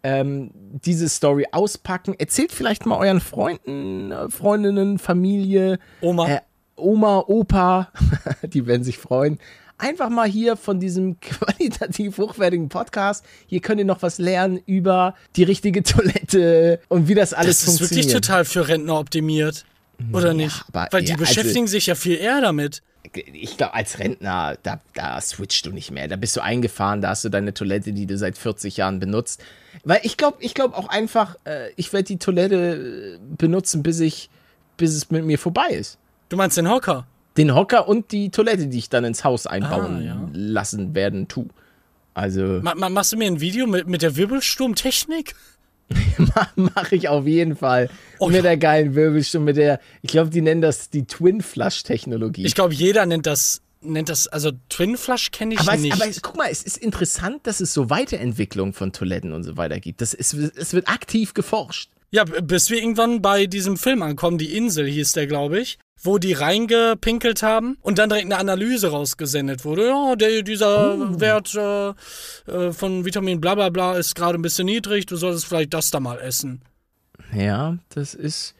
ähm, 0.03 0.51
diese 0.53 1.09
Story 1.09 1.47
auspacken. 1.51 2.13
Erzählt 2.17 2.51
vielleicht 2.51 2.85
mal 2.85 2.97
euren 2.99 3.19
Freunden, 3.19 4.13
Freundinnen, 4.29 4.97
Familie, 4.99 5.79
Oma. 6.01 6.27
äh, 6.29 6.39
Oma, 6.75 7.23
Opa, 7.27 7.91
die 8.43 8.65
werden 8.67 8.83
sich 8.83 8.97
freuen. 8.97 9.39
Einfach 9.79 10.09
mal 10.09 10.27
hier 10.29 10.55
von 10.57 10.79
diesem 10.79 11.19
qualitativ 11.21 12.17
hochwertigen 12.17 12.69
Podcast. 12.69 13.25
Hier 13.47 13.61
könnt 13.61 13.79
ihr 13.79 13.85
noch 13.85 14.01
was 14.01 14.17
lernen 14.19 14.61
über 14.65 15.15
die 15.35 15.43
richtige 15.43 15.81
Toilette 15.83 16.79
und 16.89 17.07
wie 17.07 17.15
das 17.15 17.33
alles 17.33 17.59
das 17.61 17.67
ist 17.73 17.77
funktioniert. 17.79 18.05
wirklich 18.07 18.13
total 18.27 18.45
für 18.45 18.67
Rentner 18.67 18.99
optimiert. 18.99 19.65
Oder 20.13 20.33
nicht? 20.33 20.63
aber 20.69 20.87
Weil 20.91 21.01
die 21.01 21.07
ja, 21.09 21.15
also- 21.15 21.25
beschäftigen 21.25 21.67
sich 21.67 21.87
ja 21.87 21.95
viel 21.95 22.17
eher 22.17 22.39
damit. 22.41 22.81
ich 23.13 23.57
glaube, 23.57 23.73
als 23.73 23.99
Rentner, 23.99 24.57
da, 24.63 24.79
da 24.93 25.19
switchst 25.19 25.65
du 25.65 25.71
nicht 25.71 25.91
mehr. 25.91 26.07
Da 26.07 26.15
bist 26.15 26.35
du 26.37 26.41
eingefahren, 26.41 27.01
da 27.01 27.09
hast 27.09 27.23
du 27.25 27.29
deine 27.29 27.53
Toilette, 27.53 27.91
die 27.93 28.05
du 28.05 28.17
seit 28.17 28.37
40 28.37 28.77
Jahren 28.77 28.99
benutzt. 28.99 29.41
Weil 29.83 29.99
ich 30.03 30.15
glaube, 30.17 30.37
ich 30.41 30.53
glaube 30.53 30.77
auch 30.77 30.87
einfach, 30.89 31.35
äh, 31.45 31.71
ich 31.75 31.91
werde 31.91 32.03
die 32.05 32.17
Toilette 32.19 33.17
äh, 33.17 33.19
benutzen, 33.37 33.81
bis 33.83 33.99
ich, 33.99 34.29
bis 34.77 34.93
es 34.93 35.09
mit 35.09 35.25
mir 35.25 35.39
vorbei 35.39 35.67
ist. 35.69 35.97
Du 36.29 36.37
meinst 36.37 36.55
den 36.57 36.69
Hocker? 36.69 37.07
Den 37.37 37.55
Hocker 37.55 37.87
und 37.87 38.11
die 38.11 38.31
Toilette, 38.31 38.67
die 38.67 38.77
ich 38.79 38.89
dann 38.89 39.03
ins 39.05 39.23
Haus 39.23 39.47
einbauen 39.47 39.97
Ah, 39.97 40.01
ja. 40.01 40.29
lassen 40.33 40.93
werden, 40.95 41.27
tu. 41.27 41.47
Also 42.13 42.59
Ma 42.61 42.75
ma 42.75 42.89
machst 42.89 43.13
du 43.13 43.17
mir 43.17 43.27
ein 43.27 43.39
Video 43.39 43.65
mit, 43.67 43.87
mit 43.87 44.01
der 44.01 44.15
Wirbelsturmtechnik? 44.15 45.35
mache 46.55 46.95
ich 46.95 47.07
auf 47.09 47.25
jeden 47.25 47.55
Fall. 47.55 47.89
Oh, 48.19 48.27
mit 48.27 48.37
ja. 48.37 48.41
der 48.43 48.57
geilen 48.57 48.93
Wirbelsturm, 48.95 49.43
mit 49.43 49.57
der, 49.57 49.79
ich 50.01 50.11
glaube, 50.11 50.29
die 50.29 50.41
nennen 50.41 50.61
das 50.61 50.89
die 50.89 51.05
Twin-Flush-Technologie. 51.05 52.45
Ich 52.45 52.55
glaube, 52.55 52.73
jeder 52.73 53.05
nennt 53.05 53.25
das, 53.25 53.61
nennt 53.81 54.09
das, 54.09 54.27
also 54.27 54.51
Twin 54.69 54.97
Flush 54.97 55.31
kenne 55.31 55.53
ich 55.55 55.59
Aber, 55.61 55.73
es, 55.75 55.81
nicht. 55.81 55.93
aber 55.93 56.07
es, 56.07 56.21
guck 56.21 56.37
mal, 56.37 56.49
es 56.51 56.63
ist 56.63 56.77
interessant, 56.77 57.47
dass 57.47 57.59
es 57.59 57.73
so 57.73 57.89
Weiterentwicklung 57.89 58.73
von 58.73 58.91
Toiletten 58.91 59.33
und 59.33 59.43
so 59.43 59.57
weiter 59.57 59.79
gibt. 59.79 60.01
Das 60.01 60.13
ist, 60.13 60.33
es 60.33 60.73
wird 60.73 60.87
aktiv 60.89 61.33
geforscht. 61.33 61.89
Ja, 62.11 62.23
bis 62.23 62.69
wir 62.69 62.79
irgendwann 62.79 63.21
bei 63.21 63.45
diesem 63.45 63.77
Film 63.77 64.01
ankommen, 64.01 64.37
die 64.37 64.55
Insel 64.57 64.87
hieß 64.87 65.11
der, 65.13 65.27
glaube 65.27 65.59
ich, 65.59 65.77
wo 66.01 66.17
die 66.17 66.33
reingepinkelt 66.33 67.43
haben 67.43 67.77
und 67.81 67.97
dann 67.99 68.09
direkt 68.09 68.25
eine 68.25 68.37
Analyse 68.37 68.89
rausgesendet 68.91 69.65
wurde. 69.65 69.87
Ja, 69.87 70.15
der, 70.15 70.41
dieser 70.43 70.95
Oh. 70.95 71.19
Wert 71.19 71.53
äh, 71.55 71.89
äh, 72.51 72.71
von 72.71 73.05
Vitamin 73.05 73.41
bla 73.41 73.55
bla 73.55 73.69
bla 73.69 73.97
ist 73.97 74.15
gerade 74.15 74.37
ein 74.37 74.41
bisschen 74.41 74.65
niedrig, 74.65 75.05
du 75.05 75.15
solltest 75.15 75.45
vielleicht 75.45 75.73
das 75.73 75.91
da 75.91 75.99
mal 75.99 76.19
essen. 76.19 76.61
Ja, 77.33 77.77
das 77.89 78.13
ist. 78.13 78.55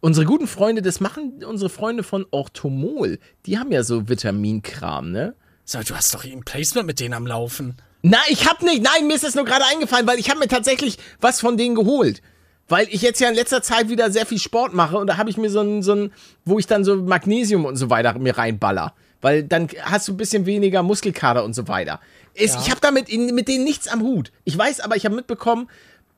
Unsere 0.00 0.26
guten 0.26 0.46
Freunde, 0.46 0.80
das 0.80 1.00
machen 1.00 1.42
unsere 1.44 1.68
Freunde 1.70 2.04
von 2.04 2.24
Orthomol. 2.30 3.18
Die 3.46 3.58
haben 3.58 3.72
ja 3.72 3.82
so 3.82 4.08
Vitaminkram, 4.08 5.10
ne? 5.10 5.34
Sag, 5.64 5.86
du 5.86 5.94
hast 5.96 6.14
doch 6.14 6.24
ein 6.24 6.44
Placement 6.44 6.86
mit 6.86 7.00
denen 7.00 7.14
am 7.14 7.26
Laufen. 7.26 7.76
Nein, 8.02 8.20
ich 8.28 8.48
hab 8.48 8.62
nicht. 8.62 8.80
Nein, 8.82 9.08
mir 9.08 9.14
ist 9.14 9.24
das 9.24 9.34
nur 9.34 9.44
gerade 9.44 9.64
eingefallen, 9.66 10.06
weil 10.06 10.20
ich 10.20 10.30
habe 10.30 10.38
mir 10.38 10.46
tatsächlich 10.48 10.98
was 11.20 11.40
von 11.40 11.56
denen 11.56 11.74
geholt. 11.74 12.22
Weil 12.68 12.86
ich 12.90 13.02
jetzt 13.02 13.20
ja 13.20 13.28
in 13.28 13.34
letzter 13.34 13.62
Zeit 13.62 13.88
wieder 13.88 14.10
sehr 14.10 14.26
viel 14.26 14.38
Sport 14.38 14.74
mache 14.74 14.98
und 14.98 15.06
da 15.06 15.16
habe 15.16 15.30
ich 15.30 15.36
mir 15.36 15.50
so 15.50 15.60
ein, 15.60 15.82
so 15.82 15.94
ein, 15.94 16.12
wo 16.44 16.58
ich 16.58 16.66
dann 16.66 16.84
so 16.84 16.96
Magnesium 16.96 17.64
und 17.64 17.76
so 17.76 17.88
weiter 17.90 18.18
mir 18.18 18.36
reinballer. 18.36 18.94
Weil 19.20 19.42
dann 19.42 19.68
hast 19.82 20.08
du 20.08 20.12
ein 20.12 20.16
bisschen 20.16 20.46
weniger 20.46 20.82
Muskelkater 20.82 21.44
und 21.44 21.54
so 21.54 21.66
weiter. 21.66 22.00
Es, 22.34 22.54
Ja. 22.54 22.60
Ich 22.60 22.70
habe 22.70 22.80
damit 22.80 23.08
in, 23.08 23.34
mit 23.34 23.48
denen 23.48 23.64
nichts 23.64 23.88
am 23.88 24.02
Hut. 24.02 24.30
Ich 24.44 24.56
weiß 24.56 24.80
aber, 24.80 24.96
ich 24.96 25.04
habe 25.04 25.14
mitbekommen, 25.14 25.68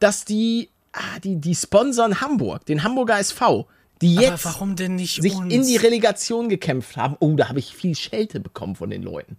dass 0.00 0.24
die, 0.24 0.68
ah, 0.92 1.18
die, 1.22 1.36
die 1.36 1.54
sponsern 1.54 2.20
Hamburg, 2.20 2.66
den 2.66 2.82
Hamburger 2.82 3.18
SV, 3.18 3.66
die 4.02 4.16
jetzt 4.16 4.42
sich 4.42 5.34
uns? 5.34 5.54
in 5.54 5.62
die 5.66 5.76
Relegation 5.76 6.48
gekämpft 6.48 6.96
haben. 6.96 7.16
Oh, 7.20 7.34
da 7.36 7.48
habe 7.48 7.58
ich 7.58 7.74
viel 7.74 7.94
Schelte 7.94 8.40
bekommen 8.40 8.74
von 8.74 8.90
den 8.90 9.02
Leuten. 9.02 9.36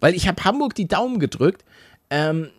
Weil 0.00 0.14
ich 0.14 0.26
habe 0.28 0.42
Hamburg 0.44 0.74
die 0.74 0.88
Daumen 0.88 1.20
gedrückt. 1.20 1.64
Ähm, 2.10 2.50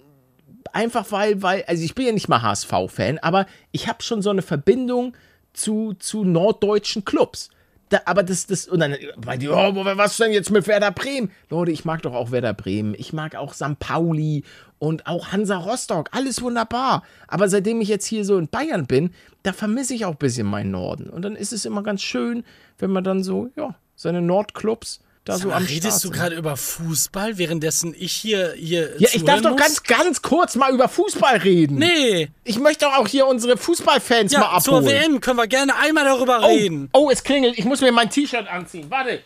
einfach 0.73 1.11
weil, 1.11 1.41
weil, 1.41 1.63
also 1.67 1.83
ich 1.83 1.95
bin 1.95 2.05
ja 2.05 2.11
nicht 2.11 2.29
mal 2.29 2.41
HSV-Fan, 2.41 3.19
aber 3.19 3.45
ich 3.71 3.87
habe 3.87 4.03
schon 4.03 4.21
so 4.21 4.29
eine 4.29 4.41
Verbindung 4.41 5.13
zu, 5.53 5.93
zu 5.93 6.23
norddeutschen 6.23 7.05
Clubs. 7.05 7.49
Da, 7.89 7.99
aber 8.05 8.23
das, 8.23 8.47
das, 8.47 8.69
und 8.69 8.79
dann, 8.79 8.95
weil 9.17 9.37
die, 9.37 9.49
oh, 9.49 9.75
was 9.75 10.15
denn 10.15 10.31
jetzt 10.31 10.49
mit 10.49 10.65
Werder 10.65 10.91
Bremen? 10.91 11.29
Leute, 11.49 11.71
ich 11.71 11.83
mag 11.83 12.01
doch 12.03 12.13
auch 12.13 12.31
Werder 12.31 12.53
Bremen. 12.53 12.95
Ich 12.97 13.11
mag 13.11 13.35
auch 13.35 13.53
St. 13.53 13.77
Pauli 13.79 14.45
und 14.79 15.07
auch 15.07 15.33
Hansa 15.33 15.57
Rostock. 15.57 16.07
Alles 16.13 16.41
wunderbar. 16.41 17.03
Aber 17.27 17.49
seitdem 17.49 17.81
ich 17.81 17.89
jetzt 17.89 18.05
hier 18.05 18.23
so 18.23 18.37
in 18.37 18.47
Bayern 18.47 18.87
bin, 18.87 19.11
da 19.43 19.51
vermisse 19.51 19.93
ich 19.93 20.05
auch 20.05 20.11
ein 20.11 20.17
bisschen 20.17 20.47
meinen 20.47 20.71
Norden. 20.71 21.09
Und 21.09 21.23
dann 21.23 21.35
ist 21.35 21.51
es 21.51 21.65
immer 21.65 21.83
ganz 21.83 22.01
schön, 22.01 22.45
wenn 22.79 22.91
man 22.91 23.03
dann 23.03 23.23
so, 23.23 23.49
ja, 23.57 23.75
seine 23.95 24.21
Nordclubs 24.21 25.01
da 25.23 25.37
so 25.37 25.49
mal, 25.49 25.55
am 25.55 25.63
Start 25.63 25.75
redest 25.75 26.03
du 26.03 26.07
sind. 26.07 26.13
gerade 26.17 26.35
über 26.35 26.57
Fußball, 26.57 27.37
währenddessen 27.37 27.95
ich 27.97 28.11
hier, 28.13 28.53
hier 28.53 28.95
Ja, 28.99 29.09
ich 29.13 29.23
darf 29.23 29.37
zuhören 29.37 29.43
doch 29.43 29.51
muss? 29.51 29.59
ganz, 29.59 29.83
ganz 29.83 30.21
kurz 30.21 30.55
mal 30.55 30.73
über 30.73 30.89
Fußball 30.89 31.37
reden. 31.37 31.77
Nee, 31.77 32.29
Ich 32.43 32.57
möchte 32.59 32.85
doch 32.85 32.97
auch 32.97 33.07
hier 33.07 33.27
unsere 33.27 33.55
Fußballfans 33.57 34.33
mal 34.33 34.41
ja, 34.41 34.59
zur 34.59 34.77
abholen. 34.77 34.85
WM 34.85 35.21
können 35.21 35.37
wir 35.37 35.47
gerne 35.47 35.75
einmal 35.75 36.05
darüber 36.05 36.41
reden. 36.47 36.89
Oh, 36.93 37.05
oh, 37.07 37.09
es 37.11 37.23
klingelt. 37.23 37.57
Ich 37.59 37.65
muss 37.65 37.81
mir 37.81 37.91
mein 37.91 38.09
T-Shirt 38.09 38.47
anziehen. 38.47 38.89
Warte. 38.89 39.21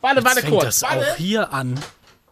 Warte, 0.00 0.24
warte 0.24 0.40
Fängt 0.40 0.52
kurz. 0.54 0.64
das 0.80 0.82
warte. 0.82 1.12
auch 1.12 1.16
hier 1.16 1.52
an? 1.52 1.78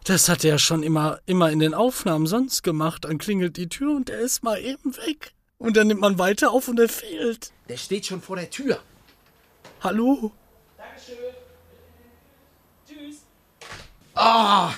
Das 0.05 0.29
hat 0.29 0.43
er 0.45 0.57
schon 0.57 0.83
immer, 0.83 1.19
immer 1.25 1.51
in 1.51 1.59
den 1.59 1.73
Aufnahmen 1.73 2.25
sonst 2.27 2.63
gemacht. 2.63 3.03
Dann 3.05 3.17
klingelt 3.17 3.57
die 3.57 3.67
Tür 3.69 3.95
und 3.95 4.09
er 4.09 4.19
ist 4.19 4.41
mal 4.43 4.57
eben 4.59 4.95
weg. 5.05 5.33
Und 5.59 5.75
dann 5.77 5.87
nimmt 5.87 5.99
man 6.01 6.17
weiter 6.17 6.51
auf 6.51 6.67
und 6.67 6.79
er 6.79 6.87
fehlt. 6.89 7.51
Der 7.67 7.77
steht 7.77 8.05
schon 8.05 8.21
vor 8.21 8.37
der 8.37 8.49
Tür. 8.49 8.79
Hallo? 9.81 10.31
Ah, 14.19 14.73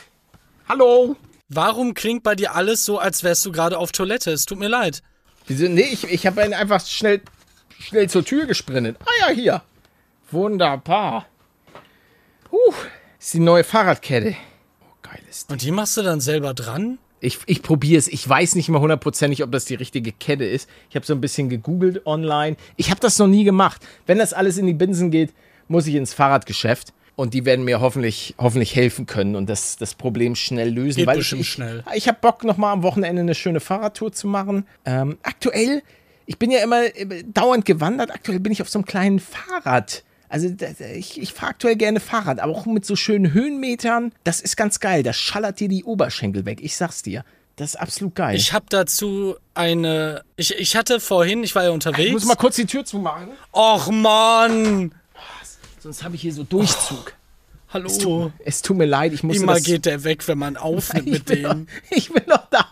hallo. 0.67 1.15
Warum 1.47 1.93
klingt 1.93 2.23
bei 2.23 2.35
dir 2.35 2.55
alles 2.55 2.83
so, 2.83 2.99
als 2.99 3.23
wärst 3.23 3.45
du 3.45 3.53
gerade 3.53 3.77
auf 3.77 3.93
Toilette? 3.93 4.31
Es 4.31 4.45
tut 4.45 4.59
mir 4.59 4.67
leid. 4.67 5.01
Wieso? 5.47 5.69
Nee, 5.69 5.87
ich, 5.93 6.03
ich 6.03 6.27
habe 6.27 6.41
einfach 6.41 6.85
schnell, 6.85 7.21
schnell 7.79 8.09
zur 8.09 8.25
Tür 8.25 8.47
gesprintet. 8.47 8.97
Ah 8.99 9.29
ja, 9.29 9.33
hier. 9.33 9.61
Wunderbar. 10.29 11.25
Huh, 12.51 12.73
ist 13.17 13.33
die 13.33 13.39
neue 13.39 13.63
Fahrradkette. 13.63 14.35
Oh, 14.81 14.93
geiles 15.03 15.47
Ding. 15.47 15.53
Und 15.53 15.61
die 15.61 15.71
machst 15.71 15.95
du 15.95 16.01
dann 16.01 16.19
selber 16.19 16.53
dran? 16.53 16.99
Ich, 17.21 17.39
ich 17.45 17.61
probiere 17.61 17.97
es. 17.97 18.09
Ich 18.09 18.27
weiß 18.27 18.55
nicht 18.55 18.67
mal 18.67 18.81
hundertprozentig, 18.81 19.41
ob 19.41 19.53
das 19.53 19.63
die 19.63 19.75
richtige 19.75 20.11
Kette 20.11 20.43
ist. 20.45 20.69
Ich 20.89 20.97
habe 20.97 21.05
so 21.05 21.13
ein 21.13 21.21
bisschen 21.21 21.47
gegoogelt 21.47 22.05
online. 22.05 22.57
Ich 22.75 22.91
habe 22.91 22.99
das 22.99 23.17
noch 23.17 23.27
nie 23.27 23.45
gemacht. 23.45 23.87
Wenn 24.05 24.17
das 24.17 24.33
alles 24.33 24.57
in 24.57 24.67
die 24.67 24.73
Binsen 24.73 25.11
geht, 25.11 25.33
muss 25.69 25.87
ich 25.87 25.95
ins 25.95 26.13
Fahrradgeschäft. 26.13 26.93
Und 27.19 27.33
die 27.33 27.43
werden 27.43 27.65
mir 27.65 27.81
hoffentlich, 27.81 28.33
hoffentlich 28.37 28.77
helfen 28.77 29.05
können 29.05 29.35
und 29.35 29.49
das, 29.49 29.75
das 29.75 29.93
Problem 29.93 30.35
schnell 30.35 30.69
lösen. 30.69 30.99
Geht 30.99 31.07
weil 31.07 31.17
bestimmt 31.17 31.41
ich, 31.41 31.49
schnell. 31.49 31.83
Ich 31.93 32.07
habe 32.07 32.17
Bock, 32.21 32.45
nochmal 32.45 32.71
am 32.71 32.81
Wochenende 32.81 33.21
eine 33.21 33.35
schöne 33.35 33.59
Fahrradtour 33.59 34.13
zu 34.13 34.25
machen. 34.25 34.65
Ähm, 34.85 35.17
aktuell, 35.21 35.83
ich 36.27 36.37
bin 36.39 36.49
ja 36.49 36.59
immer 36.59 36.81
äh, 36.81 37.25
dauernd 37.25 37.65
gewandert. 37.65 38.11
Aktuell 38.11 38.39
bin 38.39 38.53
ich 38.53 38.61
auf 38.61 38.69
so 38.69 38.79
einem 38.79 38.85
kleinen 38.85 39.19
Fahrrad. 39.19 40.05
Also 40.29 40.47
ich, 40.95 41.21
ich 41.21 41.33
fahre 41.33 41.49
aktuell 41.49 41.75
gerne 41.75 41.99
Fahrrad, 41.99 42.39
aber 42.39 42.53
auch 42.53 42.65
mit 42.65 42.85
so 42.85 42.95
schönen 42.95 43.33
Höhenmetern. 43.33 44.13
Das 44.23 44.39
ist 44.39 44.55
ganz 44.55 44.79
geil. 44.79 45.03
Das 45.03 45.17
schallert 45.17 45.59
dir 45.59 45.67
die 45.67 45.83
Oberschenkel 45.83 46.45
weg. 46.45 46.59
Ich 46.61 46.77
sag's 46.77 47.03
dir. 47.03 47.25
Das 47.57 47.71
ist 47.71 47.75
absolut 47.75 48.15
geil. 48.15 48.37
Ich 48.37 48.53
habe 48.53 48.67
dazu 48.69 49.35
eine. 49.55 50.23
Ich, 50.37 50.57
ich 50.57 50.77
hatte 50.77 51.01
vorhin, 51.01 51.43
ich 51.43 51.53
war 51.53 51.65
ja 51.65 51.71
unterwegs. 51.71 52.07
ich 52.07 52.13
muss 52.13 52.23
mal 52.23 52.35
kurz 52.35 52.55
die 52.55 52.65
Tür 52.65 52.85
zumachen. 52.85 53.27
Och 53.51 53.91
Mann! 53.91 54.93
Sonst 55.89 56.03
habe 56.03 56.13
ich 56.13 56.21
hier 56.21 56.33
so 56.33 56.43
Durchzug. 56.43 57.13
Hallo. 57.73 58.31
Es 58.45 58.61
tut 58.61 58.77
mir 58.77 58.85
leid, 58.85 59.11
ich 59.11 59.23
muss 59.23 59.37
Immer 59.37 59.59
geht 59.59 59.87
der 59.87 60.03
weg, 60.03 60.27
wenn 60.27 60.37
man 60.37 60.55
aufnimmt 60.55 61.07
mit 61.09 61.29
dem. 61.29 61.41
Doch, 61.41 61.57
ich 61.89 62.13
bin 62.13 62.21
doch 62.27 62.45
da. 62.51 62.67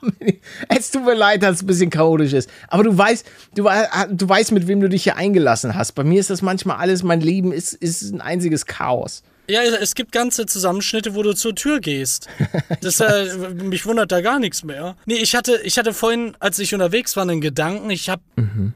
Es 0.69 0.91
tut 0.91 1.03
mir 1.03 1.15
leid, 1.15 1.41
dass 1.41 1.56
es 1.56 1.63
ein 1.63 1.65
bisschen 1.65 1.89
chaotisch 1.89 2.34
ist. 2.34 2.47
Aber 2.67 2.84
du 2.84 2.95
weißt, 2.95 3.25
du, 3.56 3.63
wei- 3.63 3.88
du 4.12 4.30
weißt, 4.30 4.51
mit 4.51 4.67
wem 4.67 4.82
du 4.82 4.88
dich 4.88 5.01
hier 5.01 5.15
eingelassen 5.15 5.73
hast. 5.73 5.93
Bei 5.93 6.03
mir 6.03 6.19
ist 6.19 6.30
das 6.30 6.43
manchmal 6.43 6.77
alles, 6.77 7.01
mein 7.01 7.19
Leben 7.19 7.51
ist, 7.51 7.73
ist 7.73 8.03
ein 8.03 8.21
einziges 8.21 8.67
Chaos. 8.67 9.23
Ja, 9.49 9.63
es 9.63 9.95
gibt 9.95 10.12
ganze 10.12 10.45
Zusammenschnitte, 10.45 11.15
wo 11.15 11.23
du 11.23 11.34
zur 11.34 11.56
Tür 11.56 11.80
gehst. 11.80 12.27
Das, 12.82 12.99
äh, 12.99 13.49
mich 13.56 13.88
wundert 13.88 14.12
da 14.12 14.21
gar 14.21 14.38
nichts 14.38 14.63
mehr. 14.63 14.95
Nee, 15.08 15.15
ich 15.15 15.34
hatte, 15.34 15.60
ich 15.63 15.80
hatte 15.80 15.95
vorhin, 15.95 16.38
als 16.39 16.60
ich 16.60 16.75
unterwegs 16.75 17.15
war, 17.15 17.23
einen 17.23 17.41
Gedanken. 17.41 17.89
Ich 17.89 18.10
habe, 18.10 18.21
mhm. 18.36 18.73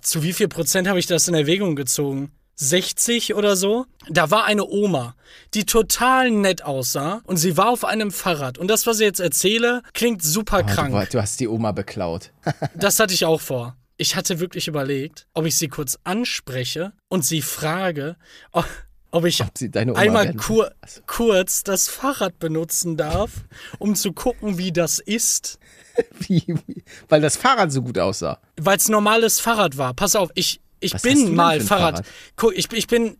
zu 0.00 0.22
wie 0.22 0.32
viel 0.32 0.48
Prozent 0.48 0.88
habe 0.88 0.98
ich 0.98 1.06
das 1.06 1.28
in 1.28 1.34
Erwägung 1.34 1.76
gezogen? 1.76 2.30
60 2.56 3.34
oder 3.34 3.56
so. 3.56 3.86
Da 4.08 4.30
war 4.30 4.44
eine 4.44 4.66
Oma, 4.66 5.16
die 5.54 5.64
total 5.64 6.30
nett 6.30 6.62
aussah 6.62 7.22
und 7.24 7.36
sie 7.36 7.56
war 7.56 7.68
auf 7.68 7.84
einem 7.84 8.10
Fahrrad. 8.10 8.58
Und 8.58 8.68
das, 8.68 8.86
was 8.86 9.00
ich 9.00 9.06
jetzt 9.06 9.20
erzähle, 9.20 9.82
klingt 9.92 10.22
super 10.22 10.62
oh, 10.62 10.66
krank. 10.66 10.92
Du, 11.10 11.16
du 11.16 11.22
hast 11.22 11.40
die 11.40 11.48
Oma 11.48 11.72
beklaut. 11.72 12.32
das 12.74 13.00
hatte 13.00 13.14
ich 13.14 13.24
auch 13.24 13.40
vor. 13.40 13.76
Ich 13.96 14.16
hatte 14.16 14.40
wirklich 14.40 14.66
überlegt, 14.66 15.26
ob 15.34 15.46
ich 15.46 15.56
sie 15.56 15.68
kurz 15.68 15.98
anspreche 16.02 16.92
und 17.08 17.24
sie 17.24 17.42
frage, 17.42 18.16
ob, 18.50 18.66
ob 19.12 19.24
ich 19.24 19.40
ob 19.40 19.96
einmal 19.96 20.34
kur 20.34 20.72
also. 20.80 21.00
kurz 21.06 21.62
das 21.62 21.88
Fahrrad 21.88 22.40
benutzen 22.40 22.96
darf, 22.96 23.30
um 23.78 23.94
zu 23.94 24.12
gucken, 24.12 24.58
wie 24.58 24.72
das 24.72 24.98
ist. 24.98 25.60
wie, 26.18 26.42
wie? 26.66 26.82
Weil 27.08 27.20
das 27.20 27.36
Fahrrad 27.36 27.70
so 27.70 27.82
gut 27.82 27.98
aussah. 27.98 28.40
Weil 28.56 28.78
es 28.78 28.88
normales 28.88 29.38
Fahrrad 29.38 29.78
war. 29.78 29.94
Pass 29.94 30.16
auf, 30.16 30.30
ich, 30.34 30.60
ich 30.80 30.92
bin 31.02 31.34
mal 31.34 31.60
Fahrrad. 31.60 31.96
Fahrrad. 31.96 32.06
Guck, 32.36 32.56
ich, 32.56 32.72
ich 32.72 32.86
bin 32.86 33.16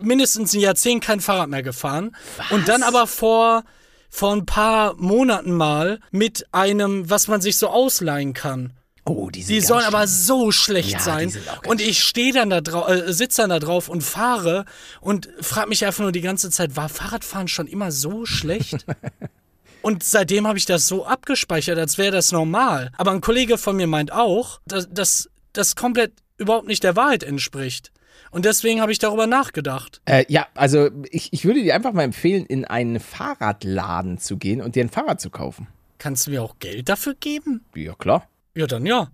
mindestens 0.00 0.54
ein 0.54 0.60
Jahrzehnt 0.60 1.02
kein 1.02 1.20
Fahrrad 1.20 1.48
mehr 1.48 1.62
gefahren. 1.62 2.16
Was? 2.36 2.50
Und 2.50 2.68
dann 2.68 2.82
aber 2.82 3.06
vor, 3.06 3.64
vor 4.08 4.32
ein 4.32 4.46
paar 4.46 4.94
Monaten 4.94 5.52
mal 5.52 6.00
mit 6.10 6.46
einem, 6.52 7.08
was 7.10 7.28
man 7.28 7.40
sich 7.40 7.56
so 7.56 7.68
ausleihen 7.68 8.32
kann. 8.32 8.72
Oh, 9.04 9.30
die, 9.30 9.42
die 9.42 9.60
sollen 9.62 9.86
aber 9.86 10.06
so 10.06 10.52
schlecht 10.52 10.90
ja, 10.90 11.00
sein. 11.00 11.32
Und 11.66 11.80
ich 11.80 12.02
stehe 12.02 12.32
dann 12.32 12.50
da 12.50 12.60
drauf, 12.60 12.88
äh, 12.90 13.10
sitze 13.12 13.40
dann 13.40 13.50
da 13.50 13.58
drauf 13.58 13.88
und 13.88 14.02
fahre 14.02 14.66
und 15.00 15.30
frage 15.40 15.70
mich 15.70 15.86
einfach 15.86 16.02
nur 16.02 16.12
die 16.12 16.20
ganze 16.20 16.50
Zeit, 16.50 16.76
war 16.76 16.90
Fahrradfahren 16.90 17.48
schon 17.48 17.66
immer 17.66 17.90
so 17.90 18.26
schlecht? 18.26 18.84
und 19.82 20.02
seitdem 20.02 20.46
habe 20.46 20.58
ich 20.58 20.66
das 20.66 20.86
so 20.86 21.06
abgespeichert, 21.06 21.78
als 21.78 21.96
wäre 21.96 22.12
das 22.12 22.32
normal. 22.32 22.92
Aber 22.98 23.12
ein 23.12 23.22
Kollege 23.22 23.56
von 23.56 23.76
mir 23.76 23.86
meint 23.86 24.12
auch, 24.12 24.60
dass 24.66 25.30
das 25.54 25.74
komplett 25.74 26.12
überhaupt 26.38 26.66
nicht 26.66 26.84
der 26.84 26.96
Wahrheit 26.96 27.22
entspricht. 27.22 27.92
Und 28.30 28.44
deswegen 28.44 28.80
habe 28.80 28.92
ich 28.92 28.98
darüber 28.98 29.26
nachgedacht. 29.26 30.00
Äh, 30.04 30.24
ja, 30.28 30.46
also 30.54 30.90
ich, 31.10 31.32
ich 31.32 31.44
würde 31.44 31.62
dir 31.62 31.74
einfach 31.74 31.92
mal 31.92 32.02
empfehlen, 32.02 32.44
in 32.46 32.64
einen 32.64 33.00
Fahrradladen 33.00 34.18
zu 34.18 34.36
gehen 34.36 34.60
und 34.60 34.76
dir 34.76 34.84
ein 34.84 34.90
Fahrrad 34.90 35.20
zu 35.20 35.30
kaufen. 35.30 35.68
Kannst 35.98 36.26
du 36.26 36.30
mir 36.30 36.42
auch 36.42 36.58
Geld 36.58 36.88
dafür 36.88 37.14
geben? 37.14 37.64
Ja, 37.74 37.94
klar. 37.94 38.28
Ja, 38.54 38.66
dann 38.66 38.86
ja. 38.86 39.10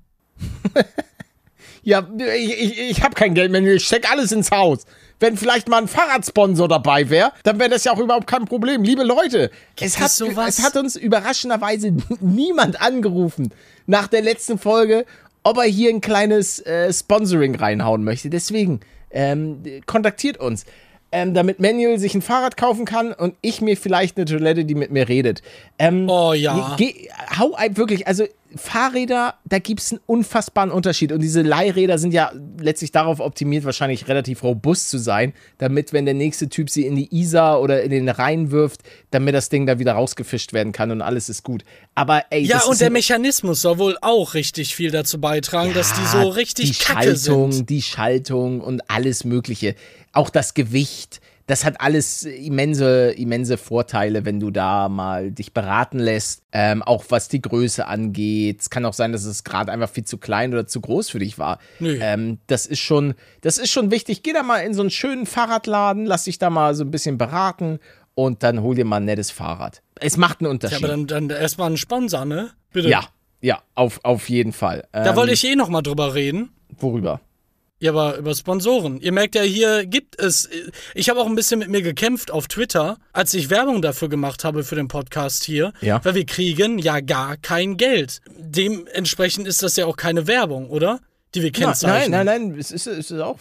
ja, 1.83 2.07
ich, 2.37 2.61
ich, 2.61 2.79
ich 2.79 3.03
habe 3.03 3.15
kein 3.15 3.35
Geld 3.35 3.53
mehr, 3.53 3.63
ich 3.63 3.85
stecke 3.85 4.11
alles 4.11 4.33
ins 4.33 4.51
Haus. 4.51 4.85
Wenn 5.21 5.37
vielleicht 5.37 5.69
mal 5.69 5.79
ein 5.79 5.89
Fahrradsponsor 5.89 6.69
dabei 6.69 7.09
wäre, 7.09 7.33
dann 7.45 7.59
wäre 7.59 7.71
das 7.71 7.85
ja 7.85 7.93
auch 7.93 7.99
überhaupt 7.99 8.27
kein 8.27 8.45
Problem. 8.47 8.83
Liebe 8.83 9.05
Leute, 9.05 9.51
es 9.81 9.99
hat, 9.99 10.11
es 10.49 10.63
hat 10.63 10.77
uns 10.77 10.97
überraschenderweise 10.97 11.95
niemand 12.21 12.81
angerufen 12.83 13.55
nach 13.87 14.09
der 14.09 14.23
letzten 14.23 14.59
Folge 14.59 15.07
ob 15.45 15.59
er 15.59 15.65
hier 15.65 15.91
ein 15.91 16.01
kleines 16.01 16.59
äh, 16.61 16.93
Sponsoring 16.93 17.55
reinhauen 17.55 18.03
möchte. 18.03 18.31
Deswegen 18.31 18.81
ähm, 19.11 19.63
kontaktiert 19.87 20.39
uns, 20.39 20.65
ähm, 21.13 21.33
damit 21.33 21.61
Manuel 21.61 21.99
sich 22.01 22.15
ein 22.15 22.23
Fahrrad 22.23 22.57
kaufen 22.57 22.85
kann 22.85 23.13
und 23.13 23.37
ich 23.41 23.61
mir 23.61 23.77
vielleicht 23.77 24.17
eine 24.17 24.25
Toilette, 24.25 24.65
die 24.65 24.75
mit 24.75 24.91
mir 24.91 25.09
redet. 25.09 25.43
Ähm, 25.79 26.09
oh 26.09 26.33
ja. 26.33 26.75
Geh, 26.77 27.09
hau 27.39 27.55
ein, 27.55 27.77
wirklich, 27.77 28.09
also 28.09 28.25
Fahrräder, 28.57 29.35
da 29.45 29.59
gibt 29.59 29.81
es 29.81 29.93
einen 29.93 30.01
unfassbaren 30.07 30.71
Unterschied. 30.71 31.13
Und 31.13 31.21
diese 31.21 31.43
Leihräder 31.43 31.99
sind 31.99 32.13
ja 32.13 32.33
letztlich 32.59 32.93
darauf 32.93 33.21
optimiert, 33.21 33.65
wahrscheinlich 33.65 34.09
relativ 34.09 34.43
robust 34.43 34.91
zu 34.91 34.99
sein, 34.99 35.33
damit, 35.59 35.93
wenn 35.93 36.05
der 36.05 36.15
nächste 36.15 36.49
Typ 36.49 36.71
sie 36.71 36.87
in 36.87 36.97
die 36.97 37.15
Isar 37.15 37.61
oder 37.61 37.83
in 37.83 37.91
den 37.91 38.09
Rhein 38.09 38.51
wirft, 38.51 38.83
damit 39.11 39.35
das 39.35 39.49
Ding 39.49 39.67
da 39.67 39.79
wieder 39.79 39.93
rausgefischt 39.93 40.53
werden 40.53 40.73
kann 40.73 40.91
und 40.91 41.03
alles 41.03 41.29
ist 41.29 41.43
gut. 41.43 41.65
Aber 41.95 42.25
ey, 42.31 42.43
Ja, 42.43 42.63
und 42.65 42.81
der 42.81 42.91
Mechanismus 42.91 43.61
soll 43.61 43.79
wohl 43.79 43.97
auch 44.01 44.35
richtig 44.35 44.75
viel 44.75 44.91
dazu 44.91 45.21
beitragen, 45.21 45.71
ja, 45.71 45.75
dass 45.75 45.93
die 45.95 46.07
so 46.07 46.29
richtig 46.29 46.79
die 46.79 46.85
kacke 46.85 47.17
Schaltung, 47.17 47.53
sind. 47.53 47.71
Die 47.71 47.83
Schaltung 47.83 48.61
und 48.61 48.91
alles 48.91 49.25
Mögliche. 49.25 49.75
Auch 50.13 50.31
das 50.31 50.55
Gewicht 50.55 51.21
das 51.47 51.65
hat 51.65 51.81
alles 51.81 52.23
immense, 52.23 53.11
immense 53.11 53.59
Vorteile, 53.59 54.25
wenn 54.25 54.41
du 54.41 54.51
da 54.51 54.89
mal 54.89 55.31
dich 55.31 55.53
beraten 55.53 55.99
lässt. 55.99 56.43
Ähm, 56.53 56.83
auch 56.83 57.05
was 57.11 57.29
die 57.29 57.43
Größe 57.43 57.87
angeht. 57.87 58.63
Es 58.63 58.71
kann 58.71 58.87
auch 58.87 58.95
sein, 58.95 59.13
dass 59.13 59.25
es 59.25 59.45
gerade 59.45 59.71
einfach 59.71 59.91
viel 59.91 60.05
zu 60.05 60.17
klein 60.17 60.53
oder 60.53 60.67
zu 60.67 60.81
groß 60.81 61.11
für 61.11 61.19
dich 61.19 61.39
war. 61.39 61.59
Nee. 61.81 61.99
Ähm, 62.01 62.39
das 62.47 62.65
ist 62.65 62.81
schon, 62.81 63.15
das 63.43 63.59
ist 63.59 63.71
schon 63.71 63.91
wichtig. 63.91 64.23
Geh 64.23 64.33
da 64.33 64.43
mal 64.43 64.59
in 64.61 64.73
so 64.73 64.81
einen 64.81 64.91
schönen 64.91 65.27
Fahrradladen, 65.27 66.07
lass 66.07 66.25
dich 66.25 66.39
da 66.39 66.49
mal 66.49 66.75
so 66.75 66.85
ein 66.85 66.91
bisschen 66.91 67.19
beraten 67.19 67.79
und 68.15 68.43
dann 68.43 68.63
hol 68.63 68.75
dir 68.75 68.85
mal 68.87 68.97
ein 68.97 69.05
nettes 69.05 69.31
Fahrrad. 69.31 69.83
Es 69.97 70.17
macht 70.17 70.41
einen 70.41 70.51
Unterschied. 70.51 70.81
Ja, 70.81 70.89
aber 70.89 71.05
dann, 71.07 71.29
dann 71.29 71.31
erstmal 71.31 71.67
einen 71.67 71.77
Sponsor, 71.77 72.25
ne? 72.25 72.51
Bitte. 72.73 72.89
Ja, 72.89 73.05
ja, 73.41 73.63
auf, 73.75 74.01
auf 74.05 74.31
jeden 74.31 74.53
Fall. 74.53 74.89
Da 74.93 75.11
ähm, 75.11 75.17
wollte 75.17 75.35
ich 75.35 75.45
eh 75.45 75.57
noch 75.57 75.69
mal 75.69 75.83
drüber 75.83 76.15
reden. 76.15 76.51
Worüber? 76.79 77.21
Ja, 77.85 77.91
aber 77.91 78.17
über 78.17 78.35
Sponsoren. 78.35 78.99
Ihr 79.03 79.13
merkt 79.13 79.35
ja, 79.35 79.43
hier 79.43 79.85
gibt 79.85 80.19
es. 80.19 80.49
Ich 80.95 81.11
habe 81.11 81.21
auch 81.21 81.27
ein 81.27 81.35
bisschen 81.35 81.59
mit 81.59 81.69
mir 81.69 81.83
gekämpft 81.83 82.31
auf 82.31 82.49
Twitter, 82.49 82.97
als 83.13 83.35
ich 83.35 83.51
Werbung 83.51 83.83
dafür 83.83 84.09
gemacht 84.09 84.43
habe 84.43 84.65
für 84.65 84.75
den 84.75 84.89
Podcast 84.89 85.45
hier. 85.45 85.75
Ja. 85.83 86.03
Weil 86.03 86.15
wir 86.15 86.25
kriegen 86.25 86.79
ja 86.79 87.01
gar 87.01 87.37
kein 87.37 87.77
Geld. 87.77 88.23
Dementsprechend 88.39 89.47
ist 89.47 89.63
das 89.63 89.77
ja 89.77 89.85
auch 89.85 89.99
keine 89.99 90.27
Werbung, 90.27 90.71
oder? 90.71 90.99
Die 91.35 91.43
wir 91.43 91.53
kennzeichnen. 91.53 92.11
Nein, 92.13 92.25
nein, 92.25 92.53
nein, 92.53 92.59
es 92.59 92.71
ist, 92.71 92.87
es 92.87 93.11
ist 93.11 93.21
auch, 93.21 93.41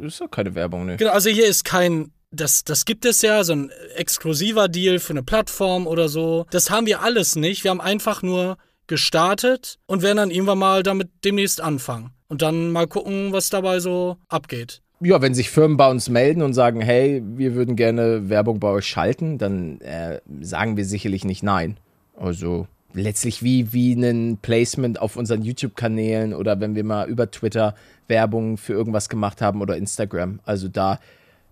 es 0.00 0.14
ist 0.14 0.22
auch 0.22 0.30
keine 0.32 0.56
Werbung, 0.56 0.86
ne? 0.86 0.96
Genau, 0.96 1.12
also 1.12 1.30
hier 1.30 1.46
ist 1.46 1.64
kein. 1.64 2.10
Das, 2.32 2.64
das 2.64 2.86
gibt 2.86 3.04
es 3.04 3.22
ja, 3.22 3.44
so 3.44 3.52
ein 3.52 3.70
exklusiver 3.94 4.66
Deal 4.66 4.98
für 4.98 5.12
eine 5.12 5.22
Plattform 5.22 5.86
oder 5.86 6.08
so. 6.08 6.46
Das 6.50 6.68
haben 6.68 6.88
wir 6.88 7.00
alles 7.02 7.36
nicht. 7.36 7.62
Wir 7.62 7.70
haben 7.70 7.80
einfach 7.80 8.22
nur 8.22 8.56
gestartet 8.86 9.78
und 9.86 10.02
werden 10.02 10.18
dann 10.18 10.30
irgendwann 10.30 10.58
mal 10.58 10.82
damit 10.82 11.10
demnächst 11.24 11.60
anfangen 11.60 12.10
und 12.28 12.42
dann 12.42 12.70
mal 12.70 12.86
gucken, 12.86 13.32
was 13.32 13.50
dabei 13.50 13.80
so 13.80 14.16
abgeht. 14.28 14.80
Ja, 15.00 15.20
wenn 15.20 15.34
sich 15.34 15.50
Firmen 15.50 15.76
bei 15.76 15.90
uns 15.90 16.08
melden 16.08 16.42
und 16.42 16.54
sagen, 16.54 16.80
hey, 16.80 17.22
wir 17.24 17.54
würden 17.54 17.76
gerne 17.76 18.28
Werbung 18.28 18.60
bei 18.60 18.68
euch 18.68 18.86
schalten, 18.86 19.38
dann 19.38 19.80
äh, 19.80 20.20
sagen 20.40 20.76
wir 20.76 20.84
sicherlich 20.84 21.24
nicht 21.24 21.42
nein. 21.42 21.76
Also 22.16 22.68
letztlich 22.94 23.42
wie, 23.42 23.72
wie 23.72 23.92
ein 23.92 24.38
Placement 24.40 25.00
auf 25.00 25.16
unseren 25.16 25.42
YouTube-Kanälen 25.42 26.32
oder 26.32 26.60
wenn 26.60 26.74
wir 26.74 26.84
mal 26.84 27.08
über 27.08 27.30
Twitter 27.30 27.74
Werbung 28.08 28.56
für 28.56 28.72
irgendwas 28.72 29.08
gemacht 29.08 29.42
haben 29.42 29.60
oder 29.60 29.76
Instagram. 29.76 30.40
Also 30.44 30.68
da, 30.68 31.00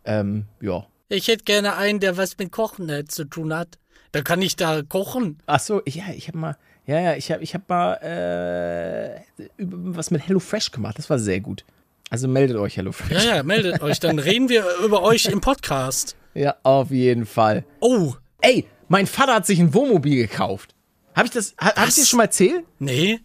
ähm, 0.05 0.47
ja. 0.61 0.87
Ich 1.09 1.29
hätte 1.29 1.45
gerne 1.45 1.77
einen, 1.77 2.01
der 2.01 2.17
was 2.17 2.39
mit 2.39 2.53
Kochen 2.53 2.89
äh, 2.89 3.05
zu 3.05 3.25
tun 3.25 3.55
hat. 3.55 3.79
Da 4.13 4.23
kann 4.23 4.43
ich 4.43 4.57
da 4.57 4.83
kochen. 4.83 5.39
Ach 5.47 5.61
so, 5.61 5.83
ja, 5.87 6.05
ich 6.15 6.29
habe 6.29 6.39
mal, 6.39 6.57
ja, 6.87 7.01
ja, 7.01 7.15
ich 7.15 7.31
habe 7.31 7.43
ich 7.43 7.55
hab 7.55 7.69
mal 7.69 7.95
äh, 7.95 9.21
was 9.59 10.11
mit 10.11 10.27
HelloFresh 10.27 10.73
gemacht. 10.73 10.99
Das 10.99 11.09
war 11.11 11.19
sehr 11.19 11.41
gut. 11.41 11.65
Also 12.11 12.29
meldet 12.29 12.57
euch, 12.57 12.77
HelloFresh. 12.77 13.25
Ja, 13.25 13.37
ja, 13.37 13.43
meldet 13.43 13.81
euch. 13.83 14.01
Dann 14.01 14.19
reden 14.19 14.49
wir 14.49 14.65
über 14.85 15.03
euch 15.03 15.27
im 15.27 15.41
Podcast. 15.41 16.17
Ja, 16.35 16.57
auf 16.63 16.91
jeden 16.91 17.27
Fall. 17.27 17.65
Oh. 17.81 18.15
Ey, 18.41 18.67
mein 18.89 19.07
Vater 19.07 19.35
hat 19.35 19.47
sich 19.47 19.61
ein 19.61 19.73
Wohnmobil 19.73 20.17
gekauft. 20.17 20.75
Hab 21.15 21.25
ich 21.25 21.31
das, 21.31 21.55
hab, 21.59 21.77
hab 21.77 21.89
ich 21.89 21.95
dir 21.95 22.05
schon 22.05 22.17
mal 22.17 22.25
erzählt? 22.25 22.65
Nee. 22.79 23.21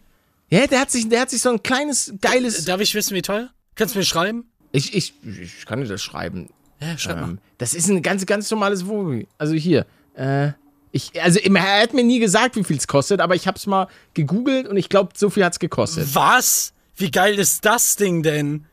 Ja, 0.50 0.66
der 0.66 0.80
hat 0.80 0.90
sich, 0.90 1.08
der 1.08 1.22
hat 1.22 1.30
sich 1.30 1.42
so 1.42 1.50
ein 1.50 1.62
kleines, 1.62 2.14
geiles. 2.20 2.64
Darf 2.64 2.80
ich 2.80 2.94
wissen, 2.94 3.14
wie 3.14 3.22
teuer? 3.22 3.50
Kannst 3.74 3.94
du 3.94 3.98
mir 3.98 4.04
schreiben? 4.04 4.50
Ich, 4.72 4.94
ich, 4.94 5.14
ich 5.24 5.66
kann 5.66 5.80
dir 5.80 5.86
das 5.86 6.02
schreiben. 6.02 6.50
Ja, 6.80 6.96
schreib 6.96 7.16
ähm, 7.16 7.22
mal. 7.22 7.38
Das 7.58 7.74
ist 7.74 7.88
ein 7.88 8.02
ganz, 8.02 8.24
ganz 8.24 8.50
normales 8.50 8.86
Wohnmobil. 8.86 9.26
Also 9.36 9.54
hier, 9.54 9.86
äh, 10.14 10.52
ich, 10.92 11.22
also 11.22 11.38
er 11.38 11.82
hat 11.82 11.92
mir 11.92 12.04
nie 12.04 12.18
gesagt, 12.18 12.56
wie 12.56 12.64
viel 12.64 12.76
es 12.76 12.86
kostet, 12.86 13.20
aber 13.20 13.34
ich 13.34 13.46
habe 13.46 13.58
es 13.58 13.66
mal 13.66 13.88
gegoogelt 14.14 14.66
und 14.66 14.76
ich 14.76 14.88
glaube, 14.88 15.10
so 15.14 15.30
viel 15.30 15.44
hat 15.44 15.52
es 15.52 15.58
gekostet. 15.58 16.14
Was? 16.14 16.72
Wie 16.96 17.10
geil 17.10 17.38
ist 17.38 17.64
das 17.64 17.96
Ding 17.96 18.22
denn? 18.22 18.64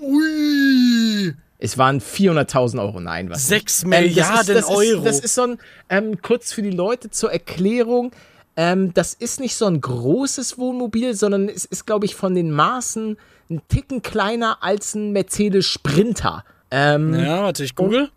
Ui. 0.00 1.34
Es 1.58 1.78
waren 1.78 2.00
400.000 2.00 2.80
Euro. 2.80 3.00
Nein, 3.00 3.30
was? 3.30 3.46
6 3.46 3.84
Milliarden 3.86 4.36
das 4.38 4.48
ist, 4.48 4.54
das 4.56 4.64
Euro. 4.66 4.98
Ist, 4.98 5.04
das 5.04 5.20
ist 5.20 5.34
so 5.36 5.42
ein, 5.42 5.58
ähm, 5.88 6.20
kurz 6.20 6.52
für 6.52 6.62
die 6.62 6.70
Leute 6.70 7.10
zur 7.10 7.30
Erklärung, 7.30 8.10
ähm, 8.56 8.92
das 8.92 9.14
ist 9.14 9.40
nicht 9.40 9.54
so 9.54 9.66
ein 9.66 9.80
großes 9.80 10.58
Wohnmobil, 10.58 11.14
sondern 11.14 11.48
es 11.48 11.64
ist, 11.64 11.86
glaube 11.86 12.04
ich, 12.04 12.14
von 12.16 12.34
den 12.34 12.50
Maßen 12.50 13.16
ein 13.48 13.62
Ticken 13.68 14.02
kleiner 14.02 14.58
als 14.62 14.94
ein 14.94 15.12
Mercedes 15.12 15.64
Sprinter. 15.64 16.44
Ähm, 16.70 17.14
ja, 17.14 17.44
warte, 17.44 17.64
ich 17.64 17.74
google. 17.74 18.10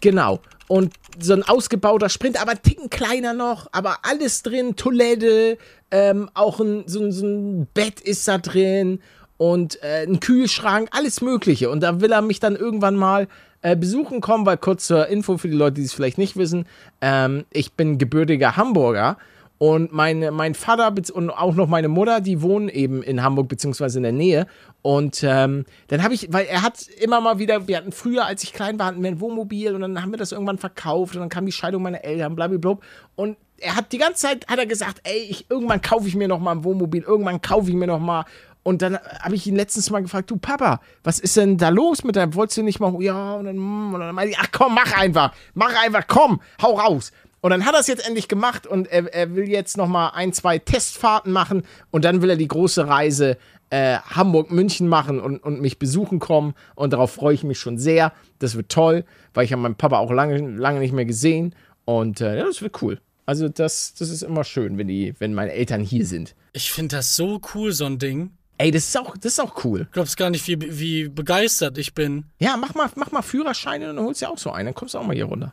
Genau 0.00 0.40
und 0.68 0.94
so 1.18 1.34
ein 1.34 1.42
ausgebauter 1.42 2.08
Sprint, 2.08 2.40
aber 2.40 2.60
Ticken 2.60 2.90
kleiner 2.90 3.32
noch, 3.32 3.68
aber 3.72 3.98
alles 4.02 4.42
drin, 4.42 4.76
Toilette, 4.76 5.58
ähm, 5.90 6.30
auch 6.34 6.60
ein, 6.60 6.84
so, 6.86 7.10
so, 7.10 7.26
ein 7.26 7.66
Bett 7.74 8.00
ist 8.00 8.26
da 8.26 8.38
drin 8.38 9.00
und 9.36 9.82
äh, 9.82 10.06
ein 10.06 10.20
Kühlschrank, 10.20 10.88
alles 10.92 11.20
Mögliche. 11.20 11.70
Und 11.70 11.80
da 11.80 12.00
will 12.00 12.12
er 12.12 12.22
mich 12.22 12.40
dann 12.40 12.56
irgendwann 12.56 12.96
mal 12.96 13.28
äh, 13.62 13.76
besuchen 13.76 14.20
kommen, 14.20 14.46
weil 14.46 14.56
kurz 14.56 14.86
zur 14.86 15.06
Info 15.08 15.38
für 15.38 15.48
die 15.48 15.56
Leute, 15.56 15.74
die 15.74 15.84
es 15.84 15.92
vielleicht 15.92 16.18
nicht 16.18 16.36
wissen, 16.36 16.66
ähm, 17.00 17.44
ich 17.50 17.72
bin 17.72 17.98
gebürtiger 17.98 18.56
Hamburger 18.56 19.18
Und 19.58 19.92
meine, 19.92 20.30
mein 20.32 20.54
Vater 20.54 20.92
und 21.12 21.30
auch 21.30 21.54
noch 21.54 21.68
meine 21.68 21.88
Mutter, 21.88 22.20
die 22.20 22.42
wohnen 22.42 22.68
eben 22.68 23.02
in 23.02 23.22
Hamburg 23.22 23.48
beziehungsweise 23.48 23.98
in 23.98 24.02
der 24.02 24.12
Nähe. 24.12 24.46
Und 24.82 25.22
ähm, 25.22 25.64
dann 25.88 26.02
habe 26.02 26.12
ich, 26.12 26.32
weil 26.32 26.46
er 26.46 26.62
hat 26.62 26.86
immer 27.00 27.20
mal 27.20 27.38
wieder, 27.38 27.68
wir 27.68 27.76
hatten 27.76 27.92
früher, 27.92 28.26
als 28.26 28.42
ich 28.42 28.52
klein 28.52 28.78
war, 28.78 28.86
hatten 28.86 29.02
wir 29.02 29.10
ein 29.10 29.20
Wohnmobil 29.20 29.74
und 29.74 29.80
dann 29.80 30.02
haben 30.02 30.10
wir 30.10 30.18
das 30.18 30.32
irgendwann 30.32 30.58
verkauft 30.58 31.14
und 31.14 31.20
dann 31.20 31.28
kam 31.28 31.46
die 31.46 31.52
Scheidung 31.52 31.82
meiner 31.82 32.04
Eltern, 32.04 32.34
blablabla. 32.34 32.78
Und 33.14 33.36
er 33.58 33.76
hat 33.76 33.92
die 33.92 33.98
ganze 33.98 34.26
Zeit, 34.26 34.46
hat 34.48 34.58
er 34.58 34.66
gesagt, 34.66 35.00
ey, 35.04 35.26
ich, 35.30 35.48
irgendwann 35.48 35.80
kaufe 35.80 36.08
ich 36.08 36.16
mir 36.16 36.28
noch 36.28 36.40
mal 36.40 36.52
ein 36.52 36.64
Wohnmobil, 36.64 37.02
irgendwann 37.02 37.40
kaufe 37.40 37.70
ich 37.70 37.76
mir 37.76 37.86
noch 37.86 38.00
mal. 38.00 38.24
Und 38.64 38.80
dann 38.80 38.98
habe 39.20 39.34
ich 39.34 39.46
ihn 39.46 39.56
letztens 39.56 39.90
mal 39.90 40.00
gefragt, 40.00 40.30
du 40.30 40.38
Papa, 40.38 40.80
was 41.04 41.20
ist 41.20 41.36
denn 41.36 41.58
da 41.58 41.68
los 41.68 42.02
mit 42.02 42.16
deinem, 42.16 42.34
wolltest 42.34 42.56
du 42.56 42.62
nicht 42.62 42.80
mal, 42.80 42.94
ja, 43.02 43.34
und 43.34 43.44
dann, 43.44 43.56
mm, 43.56 43.94
und 43.94 44.00
dann 44.00 44.14
meinte 44.14 44.32
ich, 44.32 44.38
ach 44.38 44.48
komm, 44.52 44.74
mach 44.74 44.96
einfach, 44.98 45.34
mach 45.52 45.74
einfach, 45.84 46.04
komm, 46.08 46.40
hau 46.62 46.72
raus. 46.72 47.12
Und 47.44 47.50
dann 47.50 47.66
hat 47.66 47.74
er 47.74 47.80
es 47.80 47.88
jetzt 47.88 48.06
endlich 48.06 48.28
gemacht 48.28 48.66
und 48.66 48.90
er, 48.90 49.12
er 49.12 49.34
will 49.34 49.50
jetzt 49.50 49.76
noch 49.76 49.86
mal 49.86 50.08
ein, 50.14 50.32
zwei 50.32 50.58
Testfahrten 50.58 51.30
machen 51.30 51.64
und 51.90 52.02
dann 52.06 52.22
will 52.22 52.30
er 52.30 52.36
die 52.36 52.48
große 52.48 52.88
Reise 52.88 53.36
äh, 53.68 53.98
Hamburg-München 53.98 54.88
machen 54.88 55.20
und, 55.20 55.40
und 55.40 55.60
mich 55.60 55.78
besuchen 55.78 56.20
kommen 56.20 56.54
und 56.74 56.94
darauf 56.94 57.12
freue 57.12 57.34
ich 57.34 57.44
mich 57.44 57.58
schon 57.58 57.76
sehr. 57.76 58.14
Das 58.38 58.56
wird 58.56 58.70
toll, 58.70 59.04
weil 59.34 59.44
ich 59.44 59.52
habe 59.52 59.60
meinen 59.60 59.74
Papa 59.74 59.98
auch 59.98 60.10
lange, 60.10 60.38
lange 60.38 60.80
nicht 60.80 60.94
mehr 60.94 61.04
gesehen 61.04 61.54
und 61.84 62.22
äh, 62.22 62.38
ja, 62.38 62.46
das 62.46 62.62
wird 62.62 62.80
cool. 62.80 62.98
Also 63.26 63.50
das, 63.50 63.92
das 63.92 64.08
ist 64.08 64.22
immer 64.22 64.44
schön, 64.44 64.78
wenn, 64.78 64.88
die, 64.88 65.14
wenn 65.18 65.34
meine 65.34 65.52
Eltern 65.52 65.82
hier 65.82 66.06
sind. 66.06 66.34
Ich 66.54 66.72
finde 66.72 66.96
das 66.96 67.14
so 67.14 67.42
cool, 67.54 67.72
so 67.72 67.84
ein 67.84 67.98
Ding. 67.98 68.30
Ey, 68.56 68.70
das 68.70 68.84
ist 68.84 68.96
auch, 68.96 69.18
das 69.18 69.32
ist 69.32 69.40
auch 69.40 69.66
cool. 69.66 69.80
Du 69.80 69.90
glaubst 69.90 70.16
gar 70.16 70.30
nicht, 70.30 70.48
wie, 70.48 70.78
wie 70.80 71.08
begeistert 71.10 71.76
ich 71.76 71.92
bin. 71.92 72.24
Ja, 72.38 72.56
mach 72.56 72.74
mal, 72.74 72.88
mach 72.94 73.12
mal 73.12 73.20
Führerscheine 73.20 73.90
und 73.90 73.96
dann 73.96 74.06
holst 74.06 74.22
du 74.22 74.24
ja 74.24 74.32
auch 74.32 74.38
so 74.38 74.50
einen. 74.50 74.68
Dann 74.68 74.74
kommst 74.74 74.94
du 74.94 74.98
auch 74.98 75.06
mal 75.06 75.14
hier 75.14 75.26
runter. 75.26 75.52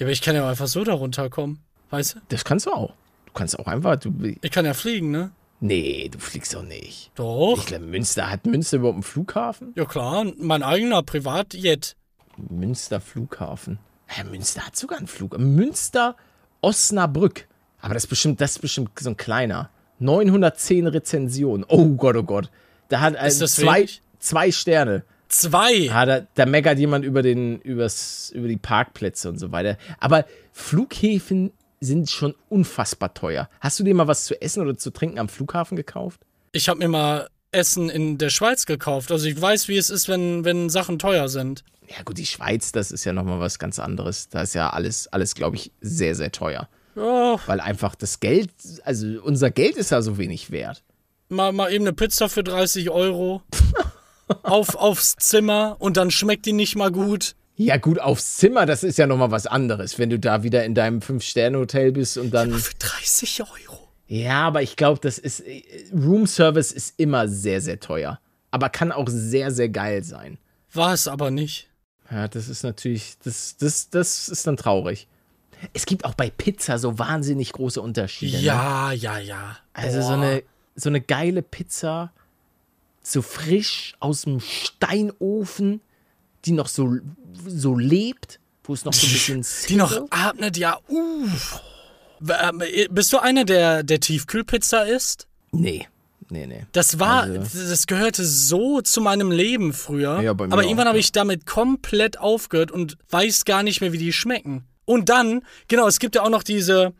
Ja, 0.00 0.06
aber 0.06 0.10
ich 0.12 0.22
kann 0.22 0.34
ja 0.34 0.48
einfach 0.48 0.66
so 0.66 0.82
da 0.82 0.94
runterkommen. 0.94 1.60
Weißt 1.90 2.14
du? 2.16 2.18
Das 2.30 2.44
kannst 2.44 2.66
du 2.66 2.72
auch. 2.72 2.94
Du 3.26 3.32
kannst 3.34 3.56
auch 3.58 3.66
einfach. 3.68 3.94
Du, 3.96 4.12
Ich 4.42 4.50
kann 4.50 4.64
ja 4.64 4.74
fliegen, 4.74 5.12
ne? 5.12 5.30
nee, 5.60 6.08
du 6.10 6.18
fliegst 6.18 6.54
doch 6.54 6.62
nicht. 6.62 7.12
Doch. 7.14 7.56
Ich 7.58 7.66
glaube, 7.66 7.84
Münster 7.84 8.28
hat 8.30 8.46
Münster 8.46 8.78
überhaupt 8.78 8.94
einen 8.96 9.02
Flughafen? 9.04 9.72
Ja 9.76 9.84
klar, 9.84 10.24
mein 10.38 10.62
eigener 10.64 11.02
Privatjet. 11.04 11.96
Münster 12.38 13.00
Flughafen. 13.00 13.78
Ja, 14.16 14.24
Münster 14.24 14.62
hat 14.66 14.74
sogar 14.74 14.98
einen 14.98 15.06
Flug. 15.06 15.38
Münster 15.38 16.16
Osnabrück. 16.62 17.46
Aber 17.80 17.94
das 17.94 18.04
ist 18.04 18.08
bestimmt, 18.08 18.40
das 18.40 18.52
ist 18.52 18.58
bestimmt 18.60 18.90
so 18.98 19.10
ein 19.10 19.16
kleiner. 19.16 19.70
910 19.98 20.86
Rezensionen. 20.86 21.64
Oh 21.68 21.88
Gott, 21.90 22.16
oh 22.16 22.22
Gott. 22.22 22.50
Da 22.88 23.00
hat 23.00 23.12
Ist 23.14 23.20
also 23.20 23.40
das 23.44 23.54
zwei, 23.56 23.78
wenig? 23.80 24.02
zwei 24.18 24.50
Sterne. 24.50 25.04
Zwei. 25.30 25.88
Ah, 25.90 26.06
da, 26.06 26.26
da 26.34 26.44
meckert 26.44 26.78
jemand 26.78 27.04
über, 27.04 27.22
den, 27.22 27.60
übers, 27.60 28.30
über 28.34 28.48
die 28.48 28.56
Parkplätze 28.56 29.28
und 29.28 29.38
so 29.38 29.52
weiter. 29.52 29.78
Aber 30.00 30.26
Flughäfen 30.52 31.52
sind 31.80 32.10
schon 32.10 32.34
unfassbar 32.48 33.14
teuer. 33.14 33.48
Hast 33.60 33.78
du 33.78 33.84
dir 33.84 33.94
mal 33.94 34.08
was 34.08 34.24
zu 34.24 34.40
essen 34.42 34.60
oder 34.60 34.76
zu 34.76 34.90
trinken 34.90 35.18
am 35.18 35.28
Flughafen 35.28 35.76
gekauft? 35.76 36.20
Ich 36.52 36.68
habe 36.68 36.80
mir 36.80 36.88
mal 36.88 37.28
Essen 37.52 37.88
in 37.88 38.18
der 38.18 38.30
Schweiz 38.30 38.66
gekauft. 38.66 39.12
Also 39.12 39.26
ich 39.26 39.40
weiß, 39.40 39.68
wie 39.68 39.76
es 39.76 39.88
ist, 39.88 40.08
wenn, 40.08 40.44
wenn 40.44 40.68
Sachen 40.68 40.98
teuer 40.98 41.28
sind. 41.28 41.64
Ja 41.88 42.02
gut, 42.04 42.18
die 42.18 42.26
Schweiz, 42.26 42.72
das 42.72 42.90
ist 42.90 43.04
ja 43.04 43.12
nochmal 43.12 43.40
was 43.40 43.58
ganz 43.58 43.78
anderes. 43.78 44.28
Da 44.28 44.42
ist 44.42 44.54
ja 44.54 44.70
alles, 44.70 45.06
alles 45.08 45.34
glaube 45.34 45.56
ich, 45.56 45.72
sehr, 45.80 46.14
sehr 46.14 46.32
teuer. 46.32 46.68
Ja, 46.96 47.36
Weil 47.46 47.60
einfach 47.60 47.94
das 47.94 48.18
Geld, 48.18 48.50
also 48.84 49.06
unser 49.22 49.50
Geld 49.52 49.76
ist 49.76 49.90
ja 49.90 50.02
so 50.02 50.18
wenig 50.18 50.50
wert. 50.50 50.82
mal, 51.28 51.52
mal 51.52 51.72
eben 51.72 51.84
eine 51.84 51.92
Pizza 51.92 52.28
für 52.28 52.42
30 52.42 52.90
Euro. 52.90 53.42
auf, 54.42 54.74
aufs 54.74 55.16
Zimmer 55.16 55.76
und 55.78 55.96
dann 55.96 56.10
schmeckt 56.10 56.46
die 56.46 56.52
nicht 56.52 56.76
mal 56.76 56.90
gut. 56.90 57.34
Ja 57.56 57.76
gut, 57.76 57.98
aufs 57.98 58.38
Zimmer, 58.38 58.64
das 58.64 58.82
ist 58.82 58.96
ja 58.96 59.06
nochmal 59.06 59.30
was 59.30 59.46
anderes, 59.46 59.98
wenn 59.98 60.08
du 60.08 60.18
da 60.18 60.42
wieder 60.42 60.64
in 60.64 60.74
deinem 60.74 61.02
Fünf-Sterne-Hotel 61.02 61.92
bist 61.92 62.16
und 62.16 62.32
dann... 62.32 62.54
Für 62.54 62.74
30 62.74 63.42
Euro. 63.42 63.88
Ja, 64.06 64.46
aber 64.46 64.62
ich 64.62 64.76
glaube, 64.76 64.98
das 65.02 65.18
ist... 65.18 65.40
äh, 65.40 65.62
Room 65.92 66.26
Service 66.26 66.72
ist 66.72 66.94
immer 66.98 67.28
sehr, 67.28 67.60
sehr 67.60 67.78
teuer. 67.78 68.18
Aber 68.50 68.70
kann 68.70 68.92
auch 68.92 69.06
sehr, 69.08 69.50
sehr 69.50 69.68
geil 69.68 70.02
sein. 70.04 70.38
War 70.72 70.94
es 70.94 71.06
aber 71.06 71.30
nicht. 71.30 71.68
Ja, 72.10 72.28
das 72.28 72.48
ist 72.48 72.62
natürlich... 72.62 73.18
Das, 73.22 73.56
das, 73.58 73.90
das 73.90 74.30
ist 74.30 74.46
dann 74.46 74.56
traurig. 74.56 75.06
Es 75.74 75.84
gibt 75.84 76.06
auch 76.06 76.14
bei 76.14 76.30
Pizza 76.30 76.78
so 76.78 76.98
wahnsinnig 76.98 77.52
große 77.52 77.82
Unterschiede. 77.82 78.38
Ne? 78.38 78.42
Ja, 78.42 78.92
ja, 78.92 79.18
ja. 79.18 79.58
Also 79.74 80.00
so 80.00 80.14
eine, 80.14 80.42
so 80.74 80.88
eine 80.88 81.02
geile 81.02 81.42
Pizza, 81.42 82.12
so 83.12 83.22
frisch 83.22 83.94
aus 84.00 84.22
dem 84.22 84.40
Steinofen, 84.40 85.80
die 86.44 86.52
noch 86.52 86.68
so, 86.68 86.96
so 87.46 87.76
lebt, 87.76 88.40
wo 88.64 88.72
es 88.74 88.84
noch 88.84 88.92
so 88.92 89.06
ein 89.06 89.12
bisschen 89.12 89.46
Die 89.68 89.76
noch 89.76 90.06
atmet, 90.10 90.56
ja. 90.56 90.78
W- 92.20 92.32
ähm, 92.42 92.62
Bist 92.90 93.12
du 93.12 93.18
einer, 93.18 93.44
der, 93.44 93.82
der 93.82 94.00
Tiefkühlpizza 94.00 94.82
isst? 94.82 95.26
Nee, 95.52 95.86
nee, 96.28 96.46
nee. 96.46 96.66
Das 96.72 96.98
war, 96.98 97.22
Also- 97.24 97.68
das 97.68 97.86
gehörte 97.86 98.24
so 98.24 98.80
zu 98.80 99.00
meinem 99.00 99.30
Leben 99.30 99.72
früher. 99.72 100.20
Ja, 100.20 100.30
aber 100.32 100.62
irgendwann 100.62 100.88
habe 100.88 100.98
ich 100.98 101.12
damit 101.12 101.46
komplett 101.46 102.18
aufgehört 102.18 102.70
und 102.70 102.96
weiß 103.10 103.44
gar 103.44 103.62
nicht 103.62 103.80
mehr, 103.80 103.92
wie 103.92 103.98
die 103.98 104.12
schmecken. 104.12 104.64
Und 104.84 105.08
dann, 105.08 105.42
genau, 105.68 105.86
es 105.86 105.98
gibt 105.98 106.14
ja 106.16 106.22
auch 106.22 106.30
noch 106.30 106.42
diese, 106.42 106.92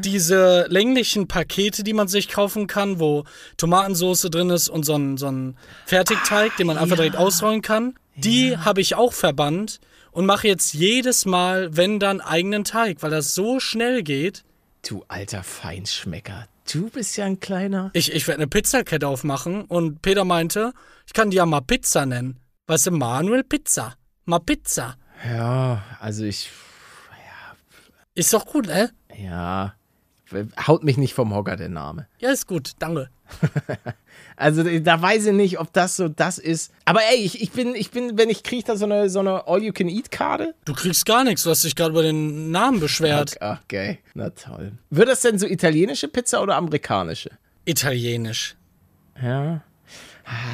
diese 0.00 0.66
länglichen 0.68 1.28
Pakete, 1.28 1.84
die 1.84 1.92
man 1.92 2.08
sich 2.08 2.28
kaufen 2.28 2.66
kann, 2.66 3.00
wo 3.00 3.24
Tomatensauce 3.56 4.22
drin 4.30 4.50
ist 4.50 4.68
und 4.68 4.84
so 4.84 4.94
ein, 4.94 5.16
so 5.16 5.28
ein 5.28 5.56
Fertigteig, 5.86 6.56
den 6.56 6.66
man 6.66 6.78
einfach 6.78 6.96
direkt 6.96 7.16
ausrollen 7.16 7.62
kann. 7.62 7.94
Die 8.16 8.56
habe 8.56 8.80
ich 8.80 8.94
auch 8.94 9.12
verbannt 9.12 9.80
und 10.10 10.26
mache 10.26 10.48
jetzt 10.48 10.74
jedes 10.74 11.24
Mal, 11.26 11.76
wenn 11.76 12.00
dann, 12.00 12.20
eigenen 12.20 12.64
Teig, 12.64 13.02
weil 13.02 13.10
das 13.10 13.34
so 13.34 13.60
schnell 13.60 14.02
geht. 14.02 14.44
Du 14.86 15.04
alter 15.08 15.44
Feinschmecker. 15.44 16.46
Du 16.70 16.90
bist 16.90 17.16
ja 17.16 17.24
ein 17.24 17.40
kleiner. 17.40 17.90
Ich, 17.94 18.12
ich 18.12 18.26
werde 18.26 18.40
eine 18.40 18.48
Pizzakette 18.48 19.06
aufmachen 19.06 19.64
und 19.64 20.02
Peter 20.02 20.24
meinte, 20.24 20.72
ich 21.06 21.12
kann 21.12 21.30
die 21.30 21.36
ja 21.36 21.46
mal 21.46 21.60
Pizza 21.60 22.04
nennen. 22.04 22.38
Weißt 22.66 22.88
du, 22.88 22.90
Manuel 22.90 23.44
Pizza. 23.44 23.94
Mal 24.24 24.40
Pizza. 24.40 24.96
Ja, 25.26 25.82
also 26.00 26.24
ich. 26.24 26.50
Ist 28.14 28.32
doch 28.34 28.44
gut, 28.44 28.66
ne? 28.66 28.90
Ja. 29.22 29.74
Haut 30.66 30.84
mich 30.84 30.98
nicht 30.98 31.14
vom 31.14 31.34
Hocker, 31.34 31.56
der 31.56 31.70
Name. 31.70 32.06
Ja, 32.18 32.30
ist 32.30 32.46
gut, 32.46 32.72
danke. 32.78 33.08
Also 34.36 34.62
da 34.62 35.02
weiß 35.02 35.26
ich 35.26 35.32
nicht, 35.32 35.58
ob 35.58 35.72
das 35.72 35.96
so 35.96 36.08
das 36.08 36.38
ist. 36.38 36.72
Aber 36.84 37.00
ey, 37.10 37.16
ich, 37.16 37.42
ich 37.42 37.50
bin, 37.50 37.74
ich 37.74 37.90
bin, 37.90 38.16
wenn 38.16 38.30
ich 38.30 38.44
kriege 38.44 38.62
da 38.62 38.76
so 38.76 38.84
eine, 38.84 39.10
so 39.10 39.18
eine 39.18 39.48
All-You-Can-Eat-Karte. 39.48 40.54
Du 40.64 40.74
kriegst 40.74 41.06
gar 41.06 41.24
nichts, 41.24 41.42
du 41.42 41.50
hast 41.50 41.64
dich 41.64 41.74
gerade 41.74 41.90
über 41.90 42.02
den 42.04 42.52
Namen 42.52 42.78
beschwert. 42.78 43.36
Ach, 43.40 43.60
okay. 43.64 43.98
Na 44.14 44.30
toll. 44.30 44.72
Wird 44.90 45.08
das 45.08 45.22
denn 45.22 45.40
so 45.40 45.46
italienische 45.46 46.06
Pizza 46.06 46.40
oder 46.40 46.54
amerikanische? 46.54 47.30
Italienisch. 47.64 48.54
Ja. 49.20 49.62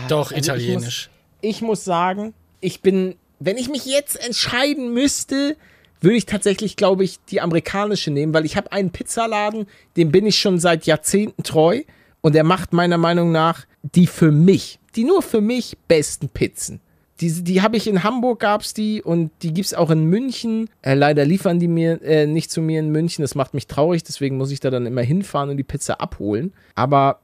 Doch, 0.09 0.33
Also 0.33 0.35
ich 0.37 0.45
italienisch. 0.45 1.11
Ich 1.43 1.61
muss 1.61 1.85
sagen, 1.85 2.33
ich 2.61 2.81
bin, 2.81 3.17
wenn 3.39 3.59
ich 3.59 3.69
mich 3.69 3.85
jetzt 3.85 4.17
entscheiden 4.25 4.95
müsste, 4.95 5.57
würde 6.05 6.17
ich 6.17 6.27
tatsächlich, 6.27 6.77
glaube 6.77 7.05
ich, 7.05 7.19
die 7.31 7.41
amerikanische 7.41 8.11
nehmen, 8.11 8.35
weil 8.35 8.45
ich 8.45 8.57
habe 8.57 8.71
einen 8.73 8.91
Pizzaladen, 8.91 9.67
dem 9.97 10.13
bin 10.13 10.27
ich 10.27 10.39
schon 10.39 10.59
seit 10.59 10.87
Jahrzehnten 10.87 11.43
treu 11.43 11.83
und 12.21 12.35
der 12.35 12.45
macht 12.45 12.73
meiner 12.73 12.99
Meinung 12.99 13.33
nach 13.33 13.67
die 13.83 14.07
für 14.07 14.31
mich, 14.31 14.79
die 14.97 15.05
nur 15.05 15.23
für 15.23 15.41
mich 15.41 15.77
besten 15.89 16.29
Pizzen. 16.29 16.81
Diese, 17.21 17.43
die 17.43 17.63
habe 17.63 17.77
ich 17.77 17.87
in 17.87 18.03
Hamburg 18.03 18.41
gab's 18.41 18.75
die 18.75 19.01
und 19.01 19.31
die 19.43 19.53
gibt's 19.53 19.73
auch 19.73 19.91
in 19.91 20.05
München. 20.05 20.69
Äh, 20.83 20.95
leider 20.95 21.25
liefern 21.25 21.61
die 21.61 21.69
mir 21.69 22.03
äh, 22.03 22.27
nicht 22.27 22.51
zu 22.51 22.61
mir 22.61 22.81
in 22.81 22.91
München. 22.91 23.23
Das 23.23 23.35
macht 23.35 23.55
mich 23.55 23.67
traurig, 23.67 24.03
deswegen 24.03 24.37
muss 24.37 24.51
ich 24.51 24.61
da 24.61 24.71
dann 24.71 24.87
immer 24.87 25.03
hinfahren 25.03 25.51
und 25.51 25.57
die 25.57 25.63
Pizza 25.63 26.01
abholen. 26.01 26.53
Aber, 26.75 27.21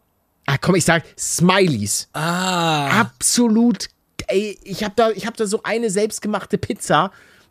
ah 0.47 0.59
komm, 0.59 0.77
ich 0.77 0.85
sag 0.85 1.03
Smileys 1.19 2.09
Ah, 2.13 3.01
absolut. 3.01 3.89
Ey, 4.29 4.57
ich 4.63 4.85
habe 4.85 4.95
da, 4.95 5.11
ich 5.11 5.27
hab 5.27 5.37
da 5.37 5.47
so 5.47 5.63
eine 5.65 5.91
selbstgemachte 5.91 6.57
Pizza, 6.57 7.11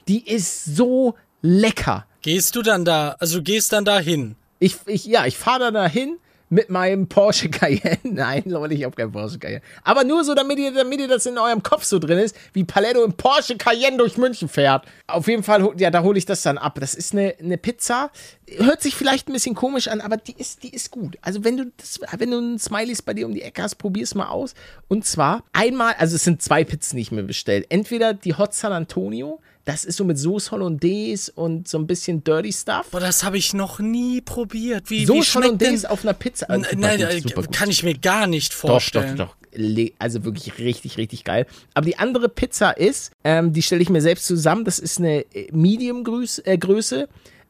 die 0.09 0.27
ist 0.27 0.65
so 0.65 1.15
lecker. 1.41 2.05
gehst 2.21 2.55
du 2.55 2.61
dann 2.63 2.83
da, 2.83 3.15
also 3.19 3.37
du 3.37 3.43
gehst 3.43 3.71
dann 3.71 3.85
da 3.85 3.99
hin. 3.99 4.35
Ich, 4.57 4.75
ich, 4.87 5.05
ja, 5.05 5.25
ich 5.25 5.37
fahre 5.37 5.59
da 5.59 5.71
dahin 5.71 6.17
mit 6.49 6.71
meinem 6.71 7.07
Porsche 7.07 7.49
Cayenne. 7.51 7.99
Nein, 8.03 8.43
Leute, 8.47 8.73
ich 8.73 8.83
habe 8.83 8.95
keinen 8.95 9.11
Porsche 9.11 9.37
Cayenne. 9.37 9.61
Aber 9.83 10.03
nur 10.03 10.23
so, 10.23 10.33
damit 10.33 10.57
ihr, 10.57 10.73
damit 10.73 10.99
ihr 10.99 11.07
das 11.07 11.27
in 11.27 11.37
eurem 11.37 11.61
Kopf 11.61 11.83
so 11.83 11.99
drin 11.99 12.17
ist, 12.17 12.35
wie 12.53 12.63
Paletto 12.63 13.03
im 13.03 13.13
Porsche 13.13 13.55
Cayenne 13.55 13.97
durch 13.97 14.17
München 14.17 14.49
fährt. 14.49 14.85
Auf 15.05 15.27
jeden 15.27 15.43
Fall, 15.43 15.73
ja, 15.77 15.91
da 15.91 16.01
hole 16.01 16.17
ich 16.17 16.25
das 16.25 16.41
dann 16.41 16.57
ab. 16.57 16.79
Das 16.79 16.95
ist 16.95 17.13
eine, 17.13 17.35
eine 17.39 17.59
Pizza. 17.59 18.09
Hört 18.57 18.81
sich 18.81 18.95
vielleicht 18.95 19.29
ein 19.29 19.33
bisschen 19.33 19.53
komisch 19.53 19.87
an, 19.87 20.01
aber 20.01 20.17
die 20.17 20.35
ist, 20.35 20.63
die 20.63 20.73
ist 20.73 20.89
gut. 20.89 21.19
Also 21.21 21.43
wenn 21.43 21.55
du 21.55 21.71
das, 21.77 21.99
wenn 22.17 22.31
du 22.31 22.39
ein 22.39 22.57
Smileys 22.57 23.03
bei 23.03 23.13
dir 23.13 23.27
um 23.27 23.33
die 23.35 23.43
Ecke 23.43 23.61
hast, 23.61 23.75
probier's 23.75 24.15
mal 24.15 24.29
aus. 24.29 24.55
Und 24.87 25.05
zwar 25.05 25.43
einmal, 25.53 25.93
also 25.99 26.15
es 26.15 26.23
sind 26.23 26.41
zwei 26.41 26.63
Pizzen, 26.63 26.95
die 26.95 27.03
ich 27.03 27.11
mir 27.11 27.23
bestellt. 27.23 27.67
Entweder 27.69 28.15
die 28.15 28.33
Hot 28.33 28.55
San 28.55 28.73
Antonio. 28.73 29.39
Das 29.69 29.85
ist 29.85 29.97
so 29.97 30.03
mit 30.03 30.17
Sauce 30.17 30.51
Hollandaise 30.51 31.31
und 31.35 31.67
so 31.67 31.77
ein 31.77 31.85
bisschen 31.85 32.23
Dirty 32.23 32.51
Stuff. 32.51 32.87
Boah, 32.91 32.99
das 32.99 33.23
habe 33.23 33.37
ich 33.37 33.53
noch 33.53 33.79
nie 33.79 34.21
probiert. 34.21 34.89
Wie, 34.89 35.01
wie 35.01 35.05
Sauce 35.05 35.33
denn? 35.33 35.43
Hollandaise 35.43 35.89
auf 35.91 36.03
einer 36.03 36.13
Pizza. 36.13 36.47
Super 36.47 36.75
Nein, 36.75 36.99
gut, 36.99 37.37
äh, 37.37 37.47
kann 37.51 37.69
ich 37.69 37.83
mir 37.83 37.97
gar 37.97 38.25
nicht 38.27 38.53
Doch, 38.53 38.61
doch, 38.61 38.69
vorstellen. 38.69 39.17
doch. 39.17 39.35
Le- 39.53 39.91
Also 39.99 40.23
wirklich 40.25 40.57
richtig, 40.59 40.97
richtig 40.97 41.23
geil. 41.23 41.45
Aber 41.73 41.85
die 41.85 41.97
andere 41.97 42.29
Pizza 42.29 42.71
ist, 42.71 43.11
ähm, 43.23 43.53
die 43.53 43.61
stelle 43.61 43.81
ich 43.81 43.89
mir 43.89 44.01
selbst 44.01 44.25
zusammen. 44.25 44.63
Das 44.65 44.79
ist 44.79 44.99
eine 44.99 45.21
äh, 45.33 45.47
Medium-Größe, 45.51 46.45
äh, 46.45 46.57
Größe, 46.57 47.07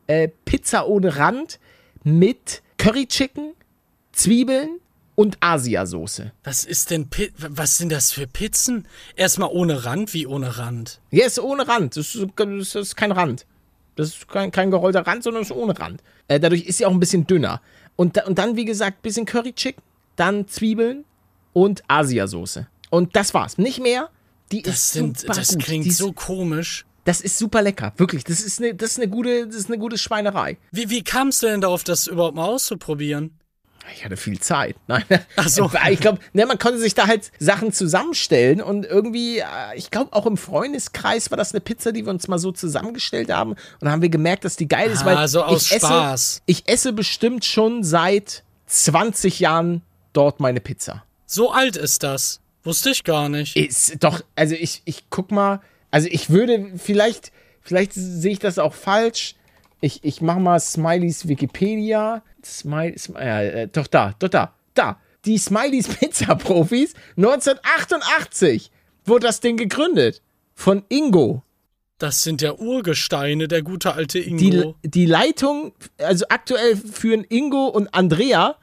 äh, 0.08 0.30
Pizza 0.46 0.88
ohne 0.88 1.16
Rand 1.18 1.60
mit 2.04 2.62
Curry 2.78 3.06
Chicken, 3.08 3.54
Zwiebeln 4.12 4.80
und 5.20 5.38
Asiasoße. 5.42 6.32
Was 6.46 6.64
ist 6.64 6.92
denn, 6.92 7.10
Pi 7.10 7.30
was 7.36 7.78
sind 7.78 7.92
das 7.92 8.14
für 8.14 8.26
Pizzen? 8.26 8.88
Erstmal 9.18 9.50
ohne 9.52 9.84
Rand, 9.84 10.14
wie 10.14 10.26
ohne 10.26 10.58
Rand? 10.58 11.02
Ja, 11.12 11.26
ist 11.26 11.40
ohne 11.40 11.68
Rand. 11.68 11.98
Das 11.98 12.16
ist, 12.16 12.26
das 12.38 12.74
ist 12.74 12.96
kein 12.96 13.12
Rand. 13.12 13.46
Das 13.98 14.08
ist 14.08 14.30
kein, 14.30 14.50
kein 14.50 14.72
gerollter 14.72 15.06
Rand, 15.06 15.24
sondern 15.24 15.44
ist 15.44 15.52
ohne 15.52 15.78
Rand. 15.78 16.02
Äh, 16.30 16.40
dadurch 16.40 16.64
ist 16.64 16.78
sie 16.78 16.86
auch 16.86 16.94
ein 16.94 17.02
bisschen 17.02 17.28
dünner. 17.28 17.62
Und, 17.98 18.16
da, 18.16 18.28
und 18.28 18.38
dann, 18.40 18.56
wie 18.56 18.64
gesagt, 18.64 19.02
bisschen 19.02 19.26
Curry 19.26 19.52
Chicken, 19.52 19.84
dann 20.16 20.48
Zwiebeln 20.48 21.04
und 21.52 21.84
Asiasoße. 21.90 22.68
Und 22.90 23.18
das 23.18 23.34
war's. 23.34 23.58
Nicht 23.58 23.82
mehr. 23.82 24.10
Die 24.54 24.62
Das, 24.62 24.76
ist 24.76 24.92
sind, 24.94 25.20
super 25.20 25.34
das 25.34 25.50
gut. 25.50 25.64
klingt 25.64 25.86
Die 25.86 25.92
so 25.92 26.14
komisch. 26.14 26.86
Das 27.04 27.20
ist 27.20 27.38
super 27.38 27.62
lecker. 27.62 27.92
Wirklich. 27.98 28.24
Das 28.24 28.40
ist 28.40 28.62
eine, 28.62 28.74
das 28.74 28.92
ist 28.92 29.00
eine, 29.00 29.10
gute, 29.10 29.48
das 29.48 29.56
ist 29.58 29.68
eine 29.68 29.80
gute 29.80 29.98
Schweinerei. 29.98 30.58
Wie, 30.72 30.90
wie 30.90 31.04
kamst 31.04 31.44
du 31.44 31.48
denn 31.48 31.60
darauf, 31.60 31.84
das 31.84 32.08
überhaupt 32.08 32.38
mal 32.38 32.46
auszuprobieren? 32.46 33.36
Ich 33.96 34.06
hatte 34.06 34.18
viel 34.18 34.40
Zeit. 34.40 34.76
Nein. 34.88 35.04
Ach 35.36 35.48
so. 35.48 35.70
Ich 35.90 36.00
glaube, 36.00 36.20
ne, 36.34 36.46
man 36.46 36.58
konnte 36.60 36.80
sich 36.80 36.94
da 36.96 37.08
halt 37.08 37.32
Sachen 37.40 37.72
zusammenstellen 37.74 38.62
und 38.62 38.86
irgendwie, 38.86 39.40
äh, 39.40 39.44
ich 39.76 39.92
glaube, 39.92 40.14
auch 40.14 40.26
im 40.26 40.38
Freundeskreis 40.38 41.32
war 41.32 41.38
das 41.38 41.54
eine 41.54 41.62
Pizza, 41.62 41.92
die 41.92 42.06
wir 42.06 42.12
uns 42.12 42.28
mal 42.28 42.40
so 42.40 42.52
zusammengestellt 42.52 43.32
haben. 43.32 43.52
Und 43.52 43.60
dann 43.82 43.92
haben 43.92 44.02
wir 44.02 44.10
gemerkt, 44.10 44.46
dass 44.46 44.56
die 44.56 44.68
geil 44.68 44.90
ist, 44.92 45.02
Ah, 45.04 45.06
weil 45.06 45.28
so 45.28 45.44
aus 45.44 45.64
ich 45.68 45.72
esse, 45.78 45.86
Spaß. 45.88 46.42
ich 46.46 46.68
esse 46.68 46.94
bestimmt 46.94 47.46
schon 47.46 47.84
seit 47.84 48.44
20 48.68 49.40
Jahren 49.40 49.82
dort 50.14 50.40
meine 50.40 50.62
Pizza. 50.62 51.04
So 51.26 51.52
alt 51.52 51.76
ist 51.76 52.04
das. 52.04 52.40
Wusste 52.64 52.90
ich 52.90 53.04
gar 53.04 53.30
nicht. 53.30 53.56
Ist 53.56 54.04
doch, 54.04 54.22
also 54.36 54.56
ich, 54.56 54.82
ich 54.86 55.10
guck 55.10 55.32
mal, 55.32 55.62
also 55.92 56.08
ich 56.12 56.30
würde 56.30 56.74
vielleicht, 56.78 57.32
vielleicht 57.62 57.94
sehe 57.94 58.32
ich 58.34 58.40
das 58.40 58.60
auch 58.60 58.74
falsch. 58.74 59.36
Ich, 59.82 60.04
ich 60.04 60.22
mach 60.22 60.38
mal 60.38 60.60
Smileys 60.60 61.28
Wikipedia. 61.28 62.22
Smile, 62.44 62.98
Smile 62.98 63.52
äh, 63.52 63.68
doch 63.68 63.88
da, 63.88 64.14
doch 64.20 64.28
da, 64.30 64.54
da. 64.74 65.00
Die 65.26 65.38
Smileys 65.38 65.88
Pizza 66.00 66.36
Profis 66.36 66.94
1988 67.18 68.72
wurde 69.06 69.28
das 69.28 69.40
Ding 69.40 69.58
gegründet. 69.58 70.22
Von 70.56 70.84
Ingo. 70.90 71.44
Das 71.98 72.24
sind 72.24 72.42
ja 72.42 72.54
Urgesteine, 72.54 73.48
der 73.48 73.62
gute 73.62 73.94
alte 73.94 74.22
Die, 74.22 74.30
Ingo. 74.50 74.76
die 74.84 75.06
Leitung, 75.06 75.74
also 75.98 76.26
aktuell 76.30 76.76
führen 76.78 77.26
Ingo 77.26 77.68
und 77.68 77.94
Andrea 77.94 78.56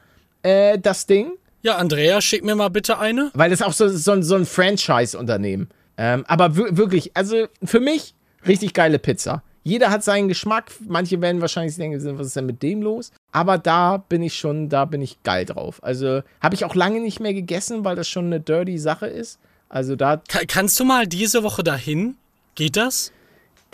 äh, 0.43 0.79
das 0.79 1.07
Ding. 1.07 1.33
ja, 1.63 1.77
Andrea, 1.77 2.21
schick 2.21 2.45
mir 2.45 2.55
mal 2.55 2.69
bitte 2.69 2.99
eine. 2.99 3.31
Weil 3.35 3.51
das 3.51 3.61
auch 3.63 3.73
so, 3.73 3.89
so, 3.89 4.13
ein- 4.13 4.23
so 4.23 4.35
ein 4.37 4.47
Franchise-Unternehmen. 4.47 5.69
Ähm, 5.99 6.25
aber 6.29 6.57
wir- 6.57 6.77
wirklich, 6.77 7.17
also 7.17 7.47
für 7.65 7.81
mich 7.81 8.15
richtig 8.47 8.73
geile 8.75 8.99
Pizza. 8.99 9.43
Jeder 9.67 9.91
hat 9.91 10.05
seinen 10.05 10.29
Geschmack. 10.29 10.71
Manche 10.87 11.21
werden 11.21 11.41
wahrscheinlich 11.41 11.75
denken, 11.75 12.19
was 12.19 12.29
ist 12.29 12.37
denn 12.37 12.47
mit 12.47 12.63
dem 12.63 12.83
los? 12.83 13.11
Aber 13.33 13.59
da 13.59 13.97
bin 13.97 14.23
ich 14.23 14.39
schon, 14.39 14.69
da 14.69 14.85
bin 14.85 15.03
ich 15.03 15.21
geil 15.25 15.45
drauf. 15.45 15.83
Also 15.83 16.23
habe 16.41 16.55
ich 16.55 16.65
auch 16.65 16.77
lange 16.77 17.01
nicht 17.01 17.19
mehr 17.19 17.35
gegessen, 17.35 17.85
weil 17.85 17.97
das 17.97 18.09
schon 18.09 18.27
eine 18.27 18.39
dirty 18.39 18.79
Sache 18.79 19.07
ist. 19.09 19.41
Also 19.69 19.97
da 19.97 20.19
Ka 20.29 20.41
kannst 20.47 20.79
du 20.79 20.85
mal 20.85 21.09
diese 21.09 21.43
Woche 21.43 21.65
dahin? 21.65 22.17
Geht 22.55 22.77
das? 22.77 23.11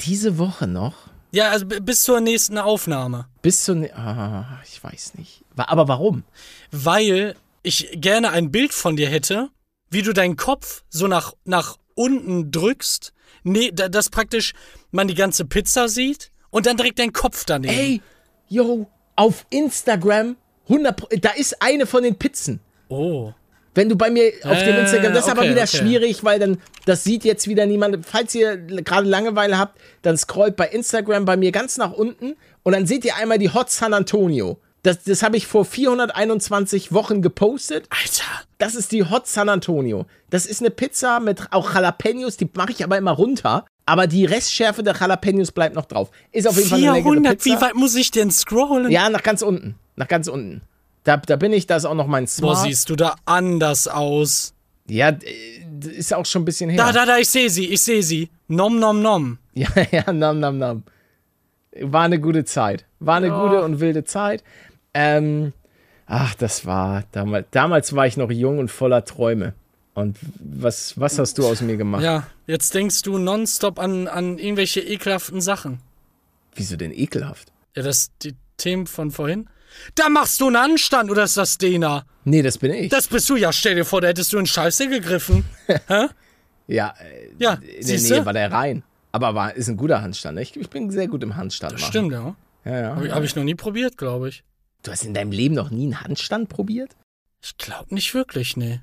diese 0.00 0.38
Woche 0.38 0.66
noch 0.66 0.94
Ja, 1.30 1.50
also 1.50 1.66
bis 1.66 2.02
zur 2.04 2.20
nächsten 2.20 2.56
Aufnahme. 2.56 3.26
bis 3.42 3.64
zu, 3.64 3.74
ne 3.74 3.94
ah, 3.94 4.60
ich 4.64 4.82
weiß 4.82 5.16
nicht. 5.16 5.44
Aber 5.56 5.88
warum? 5.88 6.24
Weil 6.70 7.34
ich 7.62 7.90
gerne 7.96 8.30
ein 8.30 8.50
Bild 8.50 8.72
von 8.72 8.96
dir 8.96 9.08
hätte, 9.10 9.50
wie 9.90 10.00
du 10.00 10.14
deinen 10.14 10.36
Kopf 10.36 10.84
so 10.88 11.06
nach, 11.06 11.34
nach 11.44 11.76
unten 11.94 12.50
drückst. 12.50 13.11
Nee, 13.44 13.70
da, 13.72 13.88
dass 13.88 14.08
praktisch 14.10 14.52
man 14.90 15.08
die 15.08 15.14
ganze 15.14 15.44
Pizza 15.44 15.88
sieht 15.88 16.30
und 16.50 16.66
dann 16.66 16.76
direkt 16.76 16.98
dein 16.98 17.12
Kopf 17.12 17.44
daneben. 17.44 17.72
Ey, 17.74 18.00
yo, 18.48 18.86
auf 19.16 19.46
Instagram 19.50 20.36
100, 20.68 20.96
Pro- 20.96 21.08
da 21.20 21.30
ist 21.30 21.60
eine 21.62 21.86
von 21.86 22.02
den 22.02 22.16
Pizzen. 22.16 22.60
Oh. 22.88 23.32
Wenn 23.74 23.88
du 23.88 23.96
bei 23.96 24.10
mir 24.10 24.32
auf 24.44 24.58
dem 24.58 24.74
Äh, 24.76 24.80
Instagram, 24.82 25.14
das 25.14 25.24
ist 25.24 25.30
aber 25.30 25.40
okay, 25.40 25.50
wieder 25.52 25.62
okay. 25.62 25.76
schwierig, 25.78 26.22
weil 26.24 26.38
dann, 26.38 26.58
das 26.84 27.04
sieht 27.04 27.24
jetzt 27.24 27.48
wieder 27.48 27.64
niemand. 27.64 28.04
Falls 28.06 28.34
ihr 28.34 28.58
gerade 28.58 29.08
Langeweile 29.08 29.58
habt, 29.58 29.80
dann 30.02 30.16
scrollt 30.18 30.56
bei 30.56 30.68
Instagram 30.68 31.24
bei 31.24 31.36
mir 31.38 31.52
ganz 31.52 31.78
nach 31.78 31.92
unten 31.92 32.34
und 32.64 32.72
dann 32.74 32.86
seht 32.86 33.04
ihr 33.06 33.16
einmal 33.16 33.38
die 33.38 33.48
Hot 33.50 33.70
San 33.70 33.94
Antonio. 33.94 34.58
Das, 34.82 35.04
das 35.04 35.22
habe 35.22 35.36
ich 35.36 35.46
vor 35.46 35.64
421 35.64 36.92
Wochen 36.92 37.22
gepostet. 37.22 37.86
Alter. 37.90 38.24
Das 38.58 38.74
ist 38.74 38.90
die 38.90 39.08
Hot 39.08 39.28
San 39.28 39.48
Antonio. 39.48 40.06
Das 40.30 40.44
ist 40.46 40.60
eine 40.60 40.70
Pizza 40.70 41.20
mit 41.20 41.52
auch 41.52 41.74
Jalapenos, 41.74 42.36
die 42.36 42.48
mache 42.54 42.72
ich 42.72 42.82
aber 42.82 42.98
immer 42.98 43.12
runter. 43.12 43.64
Aber 43.86 44.06
die 44.06 44.24
Restschärfe 44.24 44.82
der 44.82 44.96
Jalapenos 44.96 45.52
bleibt 45.52 45.74
noch 45.74 45.86
drauf. 45.86 46.10
Ist 46.32 46.46
auf 46.46 46.56
jeden 46.56 46.68
Fall 46.68 46.78
eine 46.78 46.92
leckere 46.92 47.10
400, 47.12 47.32
Pizza. 47.32 47.44
wie 47.44 47.60
weit 47.60 47.74
muss 47.74 47.94
ich 47.94 48.10
denn 48.10 48.30
scrollen? 48.30 48.90
Ja, 48.90 49.08
nach 49.08 49.22
ganz 49.22 49.42
unten. 49.42 49.76
Nach 49.96 50.08
ganz 50.08 50.28
unten. 50.28 50.62
Da, 51.04 51.16
da 51.16 51.36
bin 51.36 51.52
ich, 51.52 51.66
da 51.66 51.76
ist 51.76 51.84
auch 51.84 51.94
noch 51.94 52.06
mein 52.06 52.24
Boah, 52.24 52.28
Smart. 52.30 52.58
siehst 52.58 52.88
du 52.90 52.96
da 52.96 53.16
anders 53.24 53.88
aus. 53.88 54.54
Ja, 54.88 55.12
ist 55.96 56.12
auch 56.14 56.26
schon 56.26 56.42
ein 56.42 56.44
bisschen 56.44 56.70
her. 56.70 56.78
Da, 56.84 56.92
da, 56.92 57.06
da, 57.06 57.18
ich 57.18 57.28
sehe 57.28 57.50
sie, 57.50 57.66
ich 57.66 57.82
sehe 57.82 58.02
sie. 58.02 58.30
Nom, 58.48 58.78
nom, 58.78 59.00
nom. 59.00 59.38
Ja, 59.54 59.68
ja, 59.90 60.12
nam, 60.12 60.40
nam, 60.40 60.58
nam. 60.58 60.82
War 61.78 62.04
eine 62.04 62.18
gute 62.18 62.44
Zeit. 62.44 62.86
War 63.00 63.16
eine 63.16 63.30
gute 63.30 63.62
und 63.62 63.80
wilde 63.80 64.04
Zeit. 64.04 64.42
Ähm, 64.94 65.52
ach, 66.06 66.34
das 66.34 66.66
war 66.66 67.04
damals. 67.12 67.46
Damals 67.50 67.94
war 67.94 68.06
ich 68.06 68.16
noch 68.16 68.30
jung 68.30 68.58
und 68.58 68.70
voller 68.70 69.04
Träume. 69.04 69.54
Und 69.94 70.16
was, 70.38 70.98
was 70.98 71.18
hast 71.18 71.36
du 71.38 71.46
aus 71.46 71.60
mir 71.60 71.76
gemacht? 71.76 72.02
Ja, 72.02 72.26
jetzt 72.46 72.74
denkst 72.74 73.02
du 73.02 73.18
nonstop 73.18 73.78
an, 73.78 74.08
an 74.08 74.38
irgendwelche 74.38 74.80
ekelhaften 74.80 75.40
Sachen. 75.40 75.80
Wieso 76.54 76.76
denn 76.76 76.92
ekelhaft? 76.92 77.52
Ja, 77.76 77.82
das 77.82 78.10
die 78.22 78.34
Themen 78.56 78.86
von 78.86 79.10
vorhin. 79.10 79.48
Da 79.94 80.08
machst 80.08 80.40
du 80.40 80.46
einen 80.46 80.56
Anstand, 80.56 81.10
oder 81.10 81.24
ist 81.24 81.36
das 81.36 81.58
Dena? 81.58 82.04
Nee, 82.24 82.42
das 82.42 82.58
bin 82.58 82.72
ich. 82.72 82.90
Das 82.90 83.08
bist 83.08 83.28
du 83.28 83.36
ja. 83.36 83.52
Stell 83.52 83.74
dir 83.74 83.84
vor, 83.84 84.00
da 84.00 84.08
hättest 84.08 84.32
du 84.32 84.38
in 84.38 84.46
Scheiße 84.46 84.88
gegriffen. 84.88 85.44
Hä? 85.66 86.06
ja, 86.68 86.94
äh, 86.98 87.30
Ja, 87.38 87.54
in 87.54 87.86
der? 87.86 88.00
Nähe 88.00 88.26
war 88.26 88.32
der 88.32 88.52
rein. 88.52 88.82
Aber 89.12 89.34
war, 89.34 89.54
ist 89.54 89.68
ein 89.68 89.76
guter 89.76 90.00
Handstand. 90.00 90.38
Ich, 90.38 90.56
ich 90.56 90.70
bin 90.70 90.90
sehr 90.90 91.08
gut 91.08 91.22
im 91.22 91.36
Handstand. 91.36 91.74
machen. 91.74 91.84
Stimmt, 91.84 92.12
ja. 92.12 92.34
Ja, 92.64 92.80
ja. 92.80 92.96
Habe 92.96 93.06
ich, 93.06 93.12
hab 93.12 93.22
ich 93.24 93.36
noch 93.36 93.44
nie 93.44 93.54
probiert, 93.54 93.98
glaube 93.98 94.28
ich. 94.28 94.42
Du 94.82 94.90
hast 94.90 95.04
in 95.04 95.14
deinem 95.14 95.32
Leben 95.32 95.54
noch 95.54 95.70
nie 95.70 95.84
einen 95.84 96.00
Handstand 96.00 96.48
probiert? 96.48 96.96
Ich 97.42 97.56
glaube 97.56 97.94
nicht 97.94 98.14
wirklich, 98.14 98.56
nee. 98.56 98.80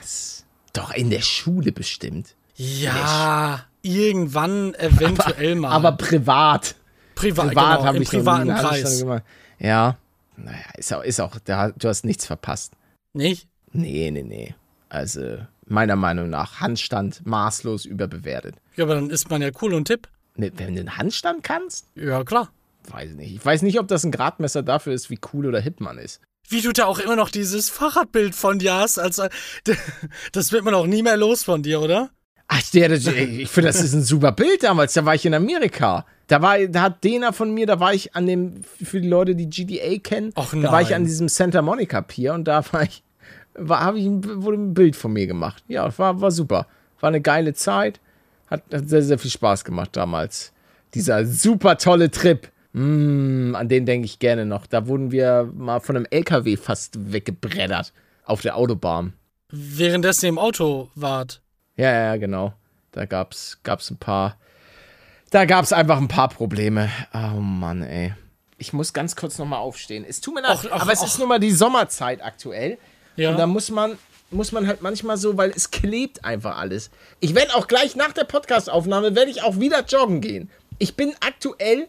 Was? 0.00 0.44
Doch, 0.72 0.92
in 0.92 1.10
der 1.10 1.20
Schule 1.20 1.72
bestimmt. 1.72 2.34
Ja, 2.56 3.66
irgendwann 3.82 4.74
eventuell 4.74 5.56
mal. 5.56 5.70
Aber 5.70 5.92
privat. 5.92 6.76
privat, 7.14 7.48
privat 7.48 7.78
genau, 7.78 7.86
habe 7.86 7.98
ich 7.98 8.04
noch 8.04 8.12
nie 8.12 8.18
privaten 8.18 8.50
einen 8.50 8.56
Handstand 8.56 8.82
Kreis. 8.82 9.00
gemacht. 9.00 9.22
Ja. 9.58 9.98
Naja, 10.36 10.64
ist 10.76 10.92
auch, 10.92 11.02
ist 11.02 11.20
auch 11.20 11.38
da, 11.44 11.70
du 11.70 11.88
hast 11.88 12.04
nichts 12.04 12.26
verpasst. 12.26 12.72
Nicht? 13.12 13.48
Nee, 13.72 14.10
nee, 14.10 14.22
nee. 14.22 14.54
Also, 14.88 15.38
meiner 15.66 15.96
Meinung 15.96 16.30
nach, 16.30 16.60
Handstand 16.60 17.24
maßlos 17.24 17.84
überbewertet. 17.84 18.56
Ja, 18.76 18.84
aber 18.84 18.94
dann 18.94 19.10
ist 19.10 19.30
man 19.30 19.42
ja 19.42 19.50
cool 19.62 19.74
und 19.74 19.86
tipp. 19.86 20.08
Ne, 20.36 20.50
wenn 20.56 20.74
du 20.74 20.80
einen 20.80 20.96
Handstand 20.96 21.44
kannst? 21.44 21.86
Ja, 21.94 22.24
klar. 22.24 22.50
Weiß 22.90 23.10
ich 23.10 23.16
nicht. 23.16 23.34
Ich 23.34 23.44
weiß 23.44 23.62
nicht, 23.62 23.78
ob 23.80 23.88
das 23.88 24.04
ein 24.04 24.12
Gradmesser 24.12 24.62
dafür 24.62 24.92
ist, 24.92 25.10
wie 25.10 25.18
cool 25.32 25.46
oder 25.46 25.60
hip 25.60 25.80
man 25.80 25.98
ist. 25.98 26.20
Wie 26.48 26.60
du 26.60 26.72
da 26.72 26.84
auch 26.84 26.98
immer 26.98 27.16
noch 27.16 27.30
dieses 27.30 27.70
Fahrradbild 27.70 28.34
von 28.34 28.58
dir 28.58 28.74
hast, 28.74 28.98
als 28.98 29.20
das 30.32 30.52
wird 30.52 30.64
man 30.64 30.74
auch 30.74 30.86
nie 30.86 31.02
mehr 31.02 31.16
los 31.16 31.42
von 31.44 31.62
dir, 31.62 31.80
oder? 31.80 32.10
Ach, 32.48 32.60
der, 32.74 32.90
das, 32.90 33.06
ich 33.06 33.48
finde, 33.48 33.68
das 33.68 33.80
ist 33.82 33.94
ein 33.94 34.02
super 34.02 34.32
Bild 34.32 34.62
damals. 34.62 34.92
Da 34.92 35.04
war 35.06 35.14
ich 35.14 35.24
in 35.24 35.32
Amerika. 35.32 36.04
Da 36.26 36.42
war, 36.42 36.58
da 36.66 36.82
hat 36.82 37.02
Dena 37.04 37.32
von 37.32 37.52
mir, 37.54 37.66
da 37.66 37.80
war 37.80 37.94
ich 37.94 38.14
an 38.14 38.26
dem, 38.26 38.62
für 38.82 39.00
die 39.00 39.08
Leute, 39.08 39.34
die 39.34 39.48
GTA 39.48 39.98
kennen, 40.02 40.32
da 40.34 40.72
war 40.72 40.82
ich 40.82 40.94
an 40.94 41.04
diesem 41.04 41.28
Santa 41.28 41.62
Monica 41.62 42.00
Pier 42.02 42.34
und 42.34 42.44
da 42.44 42.62
war 42.72 42.82
ich, 42.82 43.02
war, 43.54 43.80
habe 43.80 43.98
ich, 43.98 44.04
ein- 44.06 44.42
wurde 44.42 44.58
ein 44.58 44.74
Bild 44.74 44.96
von 44.96 45.12
mir 45.12 45.26
gemacht. 45.26 45.64
Ja, 45.68 45.96
war, 45.98 46.20
war 46.20 46.30
super. 46.30 46.66
War 47.00 47.08
eine 47.08 47.20
geile 47.22 47.54
Zeit. 47.54 48.00
Hat, 48.48 48.62
hat 48.72 48.88
sehr, 48.88 49.02
sehr 49.02 49.18
viel 49.18 49.30
Spaß 49.30 49.64
gemacht 49.64 49.90
damals. 49.96 50.52
Dieser 50.92 51.26
super 51.26 51.76
tolle 51.78 52.10
Trip. 52.10 52.48
Mm, 52.74 53.54
an 53.54 53.68
den 53.68 53.86
denke 53.86 54.04
ich 54.04 54.18
gerne 54.18 54.44
noch. 54.44 54.66
Da 54.66 54.88
wurden 54.88 55.12
wir 55.12 55.48
mal 55.54 55.78
von 55.78 55.96
einem 55.96 56.06
LKW 56.10 56.56
fast 56.56 57.12
weggebreddert 57.12 57.92
auf 58.24 58.42
der 58.42 58.56
Autobahn. 58.56 59.12
Währenddessen 59.50 60.26
im 60.26 60.38
Auto 60.38 60.90
wart. 60.96 61.40
Ja, 61.76 61.92
ja, 61.92 62.16
genau. 62.16 62.52
Da 62.90 63.06
gab's, 63.06 63.60
gab's 63.62 63.90
ein 63.90 63.98
paar. 63.98 64.38
Da 65.30 65.44
gab's 65.44 65.72
einfach 65.72 65.98
ein 65.98 66.08
paar 66.08 66.28
Probleme. 66.28 66.90
Oh 67.12 67.40
Mann, 67.40 67.82
ey. 67.82 68.14
Ich 68.58 68.72
muss 68.72 68.92
ganz 68.92 69.14
kurz 69.14 69.38
nochmal 69.38 69.60
aufstehen. 69.60 70.04
Es 70.08 70.20
tut 70.20 70.34
mir 70.34 70.42
leid, 70.42 70.70
aber 70.72 70.92
es 70.92 71.00
ach. 71.00 71.06
ist 71.06 71.18
nun 71.20 71.28
mal 71.28 71.40
die 71.40 71.52
Sommerzeit 71.52 72.24
aktuell. 72.24 72.78
Ja. 73.14 73.30
Und 73.30 73.38
da 73.38 73.46
muss 73.46 73.70
man, 73.70 73.98
muss 74.30 74.50
man 74.50 74.66
halt 74.66 74.82
manchmal 74.82 75.16
so, 75.16 75.36
weil 75.36 75.52
es 75.54 75.70
klebt 75.70 76.24
einfach 76.24 76.58
alles. 76.58 76.90
Ich 77.20 77.36
werde 77.36 77.54
auch 77.54 77.68
gleich 77.68 77.94
nach 77.94 78.12
der 78.12 78.24
Podcastaufnahme, 78.24 79.14
werde 79.14 79.30
ich 79.30 79.42
auch 79.42 79.60
wieder 79.60 79.84
joggen 79.84 80.20
gehen. 80.20 80.50
Ich 80.78 80.96
bin 80.96 81.14
aktuell, 81.20 81.88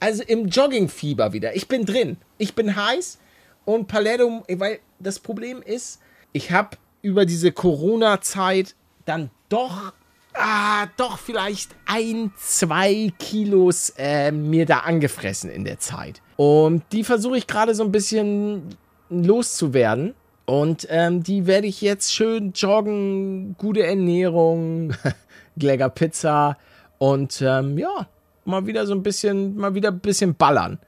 also 0.00 0.22
im 0.24 0.48
Joggingfieber 0.48 1.32
wieder. 1.32 1.54
Ich 1.54 1.68
bin 1.68 1.84
drin. 1.84 2.16
Ich 2.38 2.54
bin 2.54 2.74
heiß 2.74 3.18
und 3.64 3.86
Paletto, 3.86 4.42
weil 4.48 4.80
das 4.98 5.20
Problem 5.20 5.62
ist, 5.62 6.00
ich 6.32 6.50
habe 6.50 6.76
über 7.02 7.24
diese 7.24 7.52
Corona-Zeit 7.52 8.74
dann 9.04 9.30
doch 9.48 9.92
ah, 10.34 10.86
doch 10.96 11.18
vielleicht 11.18 11.70
ein, 11.86 12.32
zwei 12.38 13.12
Kilos 13.18 13.92
äh, 13.96 14.32
mir 14.32 14.66
da 14.66 14.78
angefressen 14.80 15.50
in 15.50 15.64
der 15.64 15.78
Zeit. 15.78 16.22
Und 16.36 16.82
die 16.92 17.04
versuche 17.04 17.38
ich 17.38 17.46
gerade 17.46 17.74
so 17.74 17.84
ein 17.84 17.92
bisschen 17.92 18.76
loszuwerden. 19.08 20.14
Und 20.46 20.86
ähm, 20.90 21.22
die 21.22 21.46
werde 21.46 21.66
ich 21.66 21.80
jetzt 21.80 22.12
schön 22.12 22.52
joggen, 22.54 23.54
gute 23.56 23.84
Ernährung, 23.84 24.94
lecker 25.56 25.90
Pizza 25.90 26.56
und 26.98 27.40
ähm, 27.40 27.78
ja, 27.78 28.08
mal 28.50 28.66
wieder 28.66 28.86
so 28.86 28.94
ein 28.94 29.02
bisschen, 29.02 29.56
mal 29.56 29.74
wieder 29.74 29.90
ein 29.90 30.00
bisschen 30.00 30.34
ballern. 30.34 30.78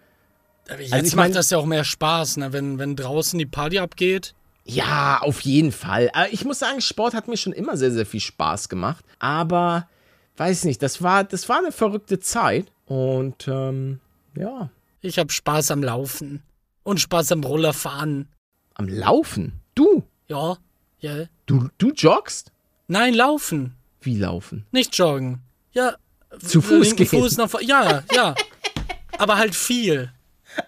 Aber 0.68 0.80
jetzt 0.80 0.92
Also 0.92 1.06
ich 1.06 1.16
macht 1.16 1.26
mein- 1.28 1.32
das 1.32 1.50
ja 1.50 1.58
auch 1.58 1.66
mehr 1.66 1.84
Spaß, 1.84 2.36
ne? 2.38 2.52
wenn, 2.52 2.78
wenn 2.78 2.94
draußen 2.96 3.38
die 3.38 3.46
Party 3.46 3.78
abgeht. 3.78 4.34
Ja, 4.64 5.18
auf 5.22 5.40
jeden 5.40 5.72
Fall. 5.72 6.08
Aber 6.12 6.32
ich 6.32 6.44
muss 6.44 6.60
sagen, 6.60 6.80
Sport 6.80 7.14
hat 7.14 7.26
mir 7.26 7.36
schon 7.36 7.52
immer 7.52 7.76
sehr, 7.76 7.90
sehr 7.90 8.06
viel 8.06 8.20
Spaß 8.20 8.68
gemacht. 8.68 9.04
Aber 9.18 9.88
weiß 10.36 10.64
nicht, 10.64 10.80
das 10.82 11.02
war, 11.02 11.24
das 11.24 11.48
war 11.48 11.58
eine 11.58 11.72
verrückte 11.72 12.20
Zeit. 12.20 12.70
Und 12.86 13.48
ähm, 13.48 13.98
ja, 14.36 14.70
Ich 15.00 15.18
habe 15.18 15.32
Spaß 15.32 15.72
am 15.72 15.82
Laufen 15.82 16.42
und 16.84 17.00
Spaß 17.00 17.32
am 17.32 17.42
Rollerfahren. 17.42 18.28
am 18.74 18.86
Laufen. 18.88 19.60
Du, 19.74 20.04
Ja, 20.28 20.56
ja. 21.00 21.24
du, 21.46 21.68
du 21.78 21.90
joggst? 21.90 22.52
Nein, 22.86 23.14
laufen, 23.14 23.74
Wie 24.00 24.16
laufen? 24.16 24.64
nicht 24.70 24.96
joggen. 24.96 25.40
Ja. 25.72 25.96
Zu 26.40 26.60
den 26.60 26.62
Fuß 26.62 26.96
gehen. 26.96 27.06
Fuß 27.06 27.36
nach 27.36 27.50
vor. 27.50 27.62
Ja, 27.62 28.02
ja. 28.14 28.34
Aber 29.18 29.36
halt 29.38 29.54
viel. 29.54 30.10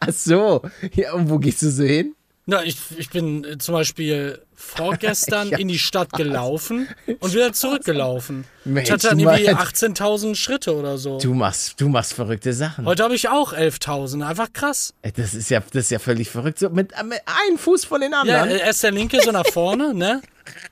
Ach 0.00 0.10
so. 0.12 0.62
Ja, 0.94 1.12
und 1.14 1.28
wo 1.30 1.38
gehst 1.38 1.62
du 1.62 1.70
so 1.70 1.82
hin? 1.84 2.14
Na, 2.46 2.62
ich, 2.62 2.76
ich 2.98 3.08
bin 3.08 3.42
äh, 3.44 3.56
zum 3.58 3.72
Beispiel 3.74 4.42
vorgestern 4.54 5.48
Ja. 5.50 5.58
in 5.58 5.68
die 5.68 5.78
Stadt 5.78 6.12
gelaufen 6.12 6.88
und 7.20 7.32
wieder 7.32 7.52
zurückgelaufen. 7.54 8.44
Mensch, 8.66 8.88
ich 8.88 8.92
hatte 8.92 9.08
dann 9.08 9.18
irgendwie 9.18 9.50
meinst- 9.50 9.82
18.000 9.82 10.34
Schritte 10.34 10.74
oder 10.76 10.98
so. 10.98 11.18
Du 11.18 11.32
machst, 11.32 11.80
du 11.80 11.88
machst 11.88 12.12
verrückte 12.12 12.52
Sachen. 12.52 12.84
Heute 12.84 13.02
habe 13.02 13.14
ich 13.14 13.28
auch 13.30 13.54
11.000. 13.54 14.26
Einfach 14.26 14.52
krass. 14.52 14.92
Ey, 15.00 15.12
Das 15.12 15.32
ist 15.34 15.48
ja, 15.48 15.60
das 15.60 15.84
ist 15.86 15.90
ja 15.90 15.98
völlig 15.98 16.28
verrückt. 16.28 16.58
So 16.58 16.68
mit, 16.68 16.92
mit 17.04 17.22
einem 17.46 17.56
Fuß 17.58 17.86
von 17.86 18.02
den 18.02 18.12
Ja, 18.12 18.20
anderen. 18.20 18.48
äh, 18.50 18.58
erst 18.58 18.82
der 18.82 18.90
linke 18.90 19.20
so 19.24 19.32
nach 19.32 19.46
vorne, 19.46 19.94
ne? 19.94 20.20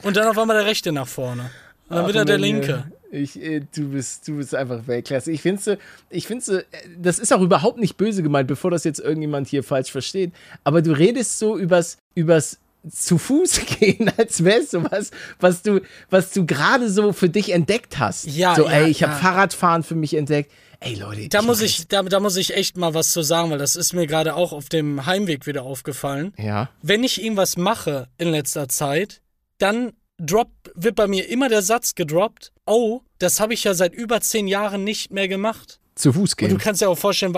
Und 0.02 0.16
dann 0.18 0.28
auf 0.28 0.36
einmal 0.36 0.56
der 0.58 0.66
rechte 0.66 0.92
nach 0.92 1.08
vorne. 1.08 1.50
Und 1.88 1.96
dann 1.96 2.04
Ach, 2.04 2.08
wieder 2.08 2.24
der 2.26 2.36
linke. 2.38 2.84
Ich, 3.12 3.40
äh, 3.40 3.60
du 3.74 3.90
bist, 3.90 4.26
du 4.26 4.38
bist 4.38 4.54
einfach 4.54 4.86
Weltklasse. 4.86 5.30
Ich 5.30 5.42
finde, 5.42 5.60
so, 5.60 5.76
ich 6.08 6.26
finde, 6.26 6.42
so, 6.42 6.56
äh, 6.56 6.64
das 6.96 7.18
ist 7.18 7.30
auch 7.30 7.42
überhaupt 7.42 7.78
nicht 7.78 7.98
böse 7.98 8.22
gemeint, 8.22 8.48
bevor 8.48 8.70
das 8.70 8.84
jetzt 8.84 9.00
irgendjemand 9.00 9.48
hier 9.48 9.62
falsch 9.62 9.92
versteht. 9.92 10.32
Aber 10.64 10.80
du 10.80 10.92
redest 10.92 11.38
so 11.38 11.58
übers, 11.58 11.98
übers 12.14 12.58
zu 12.90 13.18
Fuß 13.18 13.60
gehen, 13.78 14.10
als 14.16 14.42
wäre 14.44 14.60
es 14.60 14.70
sowas, 14.70 15.10
was 15.38 15.60
du, 15.60 15.80
was 16.08 16.32
du 16.32 16.46
gerade 16.46 16.88
so 16.88 17.12
für 17.12 17.28
dich 17.28 17.52
entdeckt 17.52 17.98
hast. 17.98 18.26
Ja, 18.26 18.54
so, 18.54 18.64
ja, 18.64 18.70
ey, 18.70 18.88
ich 18.90 19.02
habe 19.02 19.12
ja. 19.12 19.18
Fahrradfahren 19.18 19.82
für 19.82 19.94
mich 19.94 20.14
entdeckt. 20.14 20.50
Ey, 20.80 20.94
Leute, 20.94 21.28
Da 21.28 21.42
muss 21.42 21.58
mach 21.58 21.66
ich, 21.66 21.86
da, 21.88 22.02
da 22.02 22.18
muss 22.18 22.36
ich 22.36 22.54
echt 22.54 22.78
mal 22.78 22.94
was 22.94 23.10
zu 23.12 23.20
sagen, 23.20 23.50
weil 23.50 23.58
das 23.58 23.76
ist 23.76 23.92
mir 23.92 24.06
gerade 24.06 24.34
auch 24.34 24.52
auf 24.52 24.70
dem 24.70 25.04
Heimweg 25.04 25.46
wieder 25.46 25.62
aufgefallen. 25.64 26.32
Ja. 26.38 26.70
Wenn 26.80 27.04
ich 27.04 27.22
irgendwas 27.22 27.58
mache 27.58 28.08
in 28.16 28.28
letzter 28.30 28.68
Zeit, 28.68 29.20
dann 29.58 29.92
drop, 30.18 30.50
wird 30.74 30.96
bei 30.96 31.06
mir 31.06 31.28
immer 31.28 31.48
der 31.48 31.62
Satz 31.62 31.94
gedroppt, 31.94 32.52
oh, 32.66 33.00
das 33.18 33.40
habe 33.40 33.54
ich 33.54 33.64
ja 33.64 33.74
seit 33.74 33.94
über 33.94 34.20
zehn 34.20 34.46
Jahren 34.46 34.84
nicht 34.84 35.10
mehr 35.10 35.28
gemacht. 35.28 35.80
Zu 35.94 36.12
Fuß 36.12 36.32
Und 36.32 36.40
du 36.42 36.46
gehen. 36.48 36.58
kannst 36.58 36.80
dir 36.80 36.88
auch 36.88 36.98
vorstellen, 36.98 37.36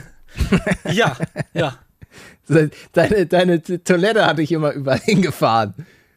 ja, 0.92 1.16
ja. 1.52 1.78
Deine, 2.92 3.26
deine 3.26 3.62
Toilette 3.62 4.24
hatte 4.24 4.42
ich 4.42 4.52
immer 4.52 4.72
überall 4.72 5.00
hingefahren. 5.04 5.74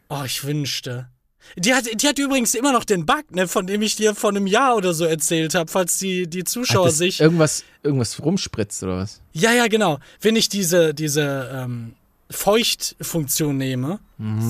Oh, 0.08 0.22
ich 0.24 0.44
wünschte. 0.44 1.08
Die 1.56 1.74
hat, 1.74 1.84
die 2.00 2.06
hat 2.06 2.18
übrigens 2.18 2.54
immer 2.54 2.72
noch 2.72 2.84
den 2.84 3.06
Bug, 3.06 3.30
ne, 3.32 3.48
von 3.48 3.66
dem 3.66 3.82
ich 3.82 3.96
dir 3.96 4.14
vor 4.14 4.30
einem 4.30 4.46
Jahr 4.46 4.76
oder 4.76 4.94
so 4.94 5.04
erzählt 5.04 5.54
habe, 5.54 5.70
falls 5.70 5.98
die, 5.98 6.28
die 6.28 6.44
Zuschauer 6.44 6.90
sich. 6.90 7.20
irgendwas, 7.20 7.64
irgendwas 7.82 8.22
rumspritzt 8.22 8.84
oder 8.84 8.98
was? 8.98 9.20
Ja, 9.32 9.52
ja, 9.52 9.66
genau. 9.66 9.98
Wenn 10.20 10.36
ich 10.36 10.48
diese, 10.48 10.94
diese 10.94 11.50
ähm, 11.52 11.94
Feuchtfunktion 12.30 13.56
nehme, 13.56 13.98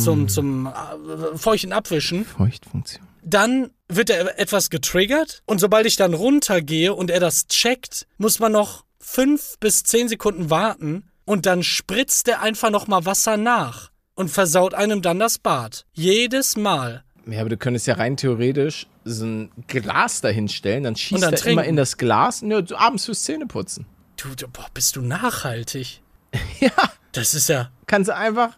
zum, 0.03 0.29
zum 0.29 0.67
äh, 0.67 1.39
feuchten 1.39 1.73
Abwischen, 1.73 2.27
Feuchtfunktion. 2.27 3.07
Dann 3.23 3.71
wird 3.89 4.11
er 4.11 4.39
etwas 4.39 4.71
getriggert 4.71 5.43
und 5.47 5.59
sobald 5.61 5.87
ich 5.87 5.97
dann 5.97 6.15
runtergehe 6.15 6.95
und 6.95 7.11
er 7.11 7.21
das 7.21 7.47
checkt, 7.49 8.07
muss 8.19 8.39
man 8.39 8.53
noch 8.53 8.85
fünf 8.99 9.57
bis 9.59 9.83
zehn 9.83 10.09
Sekunden 10.09 10.51
warten 10.51 11.11
und 11.25 11.47
dann 11.47 11.63
spritzt 11.63 12.29
er 12.29 12.41
einfach 12.43 12.71
nochmal 12.71 13.05
Wasser 13.07 13.37
nach 13.37 13.91
und 14.15 14.29
versaut 14.31 14.75
einem 14.75 15.03
dann 15.03 15.19
das 15.19 15.39
Bad. 15.39 15.87
Jedes 15.93 16.57
Mal. 16.57 17.05
Ja, 17.27 17.41
aber 17.41 17.49
du 17.51 17.57
könntest 17.57 17.87
ja 17.87 17.95
rein 17.95 18.17
theoretisch 18.17 18.87
so 19.05 19.25
ein 19.25 19.51
Glas 19.67 20.21
dahinstellen, 20.21 20.85
dann 20.85 20.97
schießt 20.97 21.23
dann 21.23 21.33
er 21.35 21.39
immer 21.47 21.63
trinken. 21.63 21.65
in 21.71 21.77
das 21.77 21.97
Glas, 21.97 22.43
ne, 22.43 22.65
abends 22.75 23.05
fürs 23.07 23.23
Zähneputzen. 23.25 23.87
Du, 24.17 24.35
du 24.35 24.49
boah, 24.49 24.67
bist 24.75 24.97
du 24.97 25.01
nachhaltig? 25.03 26.01
Ja, 26.61 26.71
Das 27.13 27.35
ist 27.35 27.49
ja. 27.49 27.71
kannst 27.87 28.09
du 28.09 28.15
einfach 28.15 28.57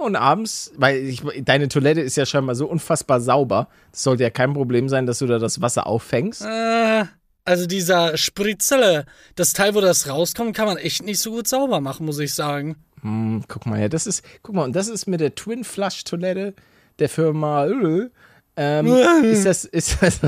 und 0.00 0.16
abends, 0.16 0.72
weil 0.76 0.96
ich, 0.96 1.22
deine 1.42 1.68
Toilette 1.68 2.00
ist 2.00 2.16
ja 2.16 2.26
scheinbar 2.26 2.54
so 2.54 2.66
unfassbar 2.66 3.20
sauber, 3.20 3.68
das 3.92 4.02
sollte 4.02 4.22
ja 4.22 4.30
kein 4.30 4.52
Problem 4.54 4.88
sein, 4.88 5.06
dass 5.06 5.18
du 5.18 5.26
da 5.26 5.38
das 5.38 5.60
Wasser 5.60 5.86
auffängst. 5.86 6.42
Äh, 6.42 7.04
also 7.44 7.66
dieser 7.66 8.16
Spritzele, 8.16 9.06
das 9.34 9.52
Teil, 9.52 9.74
wo 9.74 9.80
das 9.80 10.08
rauskommt, 10.08 10.56
kann 10.56 10.66
man 10.66 10.76
echt 10.76 11.02
nicht 11.04 11.20
so 11.20 11.30
gut 11.32 11.48
sauber 11.48 11.80
machen, 11.80 12.06
muss 12.06 12.18
ich 12.18 12.34
sagen. 12.34 12.76
Hm, 13.02 13.44
guck 13.48 13.66
mal, 13.66 13.80
ja, 13.80 13.88
das 13.88 14.06
ist, 14.06 14.24
guck 14.42 14.54
mal, 14.54 14.64
und 14.64 14.76
das 14.76 14.88
ist 14.88 15.06
mit 15.06 15.20
der 15.20 15.34
Twin 15.34 15.64
Flush 15.64 16.04
Toilette 16.04 16.54
der 16.98 17.08
Firma, 17.08 17.66
äh, 17.66 18.08
ähm, 18.56 18.86
ist 19.24 19.46
das, 19.46 19.64
ist 19.64 20.02
das, 20.02 20.20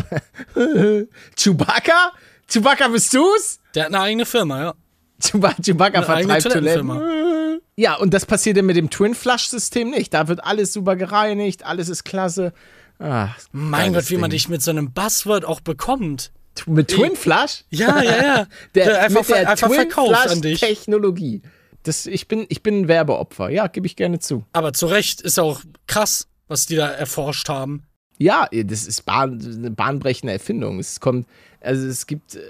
Chewbacca? 1.36 2.12
Chewbacca 2.48 2.88
bist 2.88 3.12
du's? 3.14 3.60
Der 3.74 3.84
hat 3.84 3.94
eine 3.94 4.00
eigene 4.00 4.26
Firma, 4.26 4.60
ja. 4.60 4.74
Chewba- 5.22 5.54
Chewbacca 5.62 6.02
vertreibt 6.02 6.50
Toiletten. 6.50 7.60
Ja, 7.76 7.94
und 7.96 8.12
das 8.12 8.26
passiert 8.26 8.56
ja 8.56 8.62
mit 8.62 8.76
dem 8.76 8.90
Twin 8.90 9.14
Flush 9.14 9.46
System 9.48 9.90
nicht. 9.90 10.12
Da 10.12 10.28
wird 10.28 10.44
alles 10.44 10.72
super 10.72 10.96
gereinigt, 10.96 11.64
alles 11.64 11.88
ist 11.88 12.04
klasse. 12.04 12.52
Ach, 12.98 13.34
Mein 13.52 13.94
Gott, 13.94 14.10
wie 14.10 14.16
man 14.16 14.30
Ding. 14.30 14.36
dich 14.38 14.48
mit 14.48 14.62
so 14.62 14.70
einem 14.70 14.92
Buzzword 14.92 15.44
auch 15.44 15.60
bekommt. 15.60 16.30
Mit 16.66 16.88
Twin 16.88 17.16
Flush? 17.16 17.64
Ja, 17.70 18.02
ja, 18.02 18.22
ja. 18.22 18.46
Der, 18.74 19.00
einfach 19.02 19.20
mit 19.20 19.30
der 19.30 19.48
einfach 19.48 19.68
Twin 19.68 19.76
verkauft 19.76 20.08
Flush 20.20 20.32
an 20.32 20.42
dich. 20.42 20.60
Technologie. 20.60 21.42
Das, 21.82 22.06
ich, 22.06 22.28
bin, 22.28 22.46
ich 22.48 22.62
bin 22.62 22.82
ein 22.82 22.88
Werbeopfer. 22.88 23.48
Ja, 23.48 23.66
gebe 23.68 23.86
ich 23.86 23.96
gerne 23.96 24.18
zu. 24.20 24.44
Aber 24.52 24.72
zu 24.72 24.86
Recht 24.86 25.20
ist 25.22 25.40
auch 25.40 25.62
krass, 25.86 26.28
was 26.48 26.66
die 26.66 26.76
da 26.76 26.88
erforscht 26.88 27.48
haben. 27.48 27.84
Ja, 28.18 28.46
das 28.52 28.86
ist 28.86 29.04
bahn, 29.06 29.40
eine 29.42 29.70
bahnbrechende 29.70 30.32
Erfindung. 30.32 30.78
Es 30.78 31.00
kommt, 31.00 31.26
also 31.60 31.88
es 31.88 32.06
gibt 32.06 32.36
äh, 32.36 32.40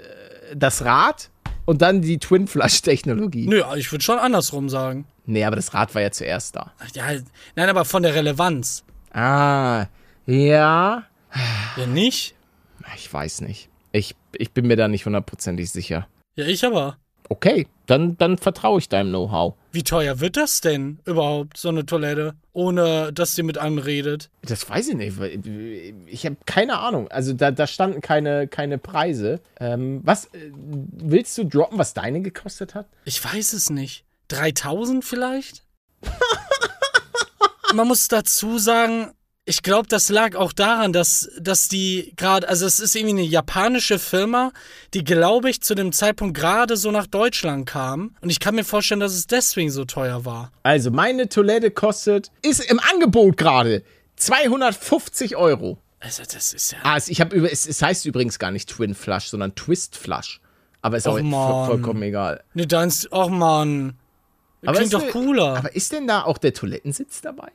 das 0.55 0.83
Rad 0.83 1.29
und 1.65 1.81
dann 1.81 2.01
die 2.01 2.17
Twin 2.17 2.47
Flush 2.47 2.81
Technologie. 2.81 3.47
Nö, 3.47 3.63
ich 3.77 3.91
würde 3.91 4.03
schon 4.03 4.19
andersrum 4.19 4.69
sagen. 4.69 5.05
Nee, 5.25 5.43
aber 5.45 5.55
das 5.55 5.73
Rad 5.73 5.93
war 5.95 6.01
ja 6.01 6.11
zuerst 6.11 6.55
da. 6.55 6.73
Ja, 6.93 7.05
nein, 7.55 7.69
aber 7.69 7.85
von 7.85 8.03
der 8.03 8.13
Relevanz. 8.15 8.83
Ah, 9.11 9.85
ja. 10.25 11.03
Ja, 11.77 11.85
nicht? 11.87 12.35
Ich 12.95 13.11
weiß 13.11 13.41
nicht. 13.41 13.69
Ich, 13.91 14.15
ich 14.33 14.51
bin 14.51 14.67
mir 14.67 14.75
da 14.75 14.87
nicht 14.87 15.05
hundertprozentig 15.05 15.71
sicher. 15.71 16.07
Ja, 16.35 16.45
ich 16.45 16.65
aber. 16.65 16.97
Okay, 17.29 17.67
dann, 17.93 18.17
dann 18.17 18.37
vertraue 18.39 18.79
ich 18.79 18.89
deinem 18.89 19.09
Know-how. 19.09 19.53
Wie 19.71 19.83
teuer 19.83 20.19
wird 20.19 20.35
das 20.35 20.61
denn 20.61 20.99
überhaupt, 21.05 21.57
so 21.57 21.69
eine 21.69 21.85
Toilette, 21.85 22.33
ohne 22.51 23.13
dass 23.13 23.35
sie 23.35 23.43
mit 23.43 23.59
einem 23.59 23.77
redet? 23.77 24.31
Das 24.41 24.67
weiß 24.67 24.89
ich 24.89 24.95
nicht. 24.95 25.19
weil 25.19 25.39
Ich 26.07 26.25
habe 26.25 26.37
keine 26.47 26.79
Ahnung. 26.79 27.07
Also 27.09 27.33
da, 27.33 27.51
da 27.51 27.67
standen 27.67 28.01
keine, 28.01 28.47
keine 28.47 28.79
Preise. 28.79 29.41
Ähm, 29.59 30.01
was 30.03 30.25
äh, 30.25 30.51
willst 30.53 31.37
du 31.37 31.43
droppen, 31.43 31.77
was 31.77 31.93
deine 31.93 32.21
gekostet 32.21 32.73
hat? 32.73 32.87
Ich 33.05 33.23
weiß 33.23 33.53
es 33.53 33.69
nicht. 33.69 34.05
3000 34.29 35.05
vielleicht? 35.05 35.63
Man 37.75 37.87
muss 37.87 38.07
dazu 38.07 38.57
sagen, 38.57 39.11
ich 39.45 39.61
glaube, 39.61 39.87
das 39.89 40.07
lag 40.09 40.35
auch 40.35 40.53
daran, 40.53 40.93
dass, 40.93 41.29
dass 41.37 41.67
die 41.67 42.13
gerade, 42.15 42.47
also 42.47 42.65
es 42.65 42.79
ist 42.79 42.95
irgendwie 42.95 43.19
eine 43.21 43.27
japanische 43.27 43.99
Firma, 43.99 44.51
die, 44.93 45.03
glaube 45.03 45.49
ich, 45.49 45.61
zu 45.61 45.75
dem 45.75 45.91
Zeitpunkt 45.91 46.37
gerade 46.37 46.77
so 46.77 46.91
nach 46.91 47.07
Deutschland 47.07 47.65
kam. 47.65 48.15
Und 48.21 48.29
ich 48.29 48.39
kann 48.39 48.55
mir 48.55 48.63
vorstellen, 48.63 49.01
dass 49.01 49.13
es 49.13 49.27
deswegen 49.27 49.69
so 49.69 49.83
teuer 49.83 50.23
war. 50.23 50.51
Also 50.63 50.91
meine 50.91 51.27
Toilette 51.27 51.71
kostet, 51.71 52.31
ist 52.41 52.63
im 52.71 52.79
Angebot 52.93 53.35
gerade 53.35 53.83
250 54.15 55.35
Euro. 55.35 55.77
Also, 55.99 56.23
das 56.23 56.53
ist 56.53 56.71
ja. 56.71 56.77
Ah, 56.83 56.97
es, 56.97 57.07
ich 57.07 57.19
über, 57.19 57.51
es, 57.51 57.65
es 57.67 57.81
heißt 57.81 58.05
übrigens 58.05 58.37
gar 58.39 58.51
nicht 58.51 58.69
Twin 58.69 58.93
Flush, 58.93 59.25
sondern 59.27 59.55
Twist 59.55 59.95
Flush. 59.97 60.41
Aber 60.81 60.97
ist 60.97 61.07
auch 61.07 61.13
Och, 61.15 61.19
vo- 61.19 61.23
Mann. 61.23 61.65
vollkommen 61.67 62.03
egal. 62.03 62.43
Ne, 62.53 62.67
deins, 62.67 63.07
ach 63.11 63.29
man. 63.29 63.93
Aber 64.65 64.77
Klingt 64.77 64.93
ist 64.93 65.01
doch 65.01 65.09
cooler. 65.11 65.57
Aber 65.57 65.73
ist 65.75 65.91
denn 65.93 66.07
da 66.07 66.23
auch 66.23 66.37
der 66.37 66.53
Toilettensitz 66.53 67.21
dabei? 67.21 67.49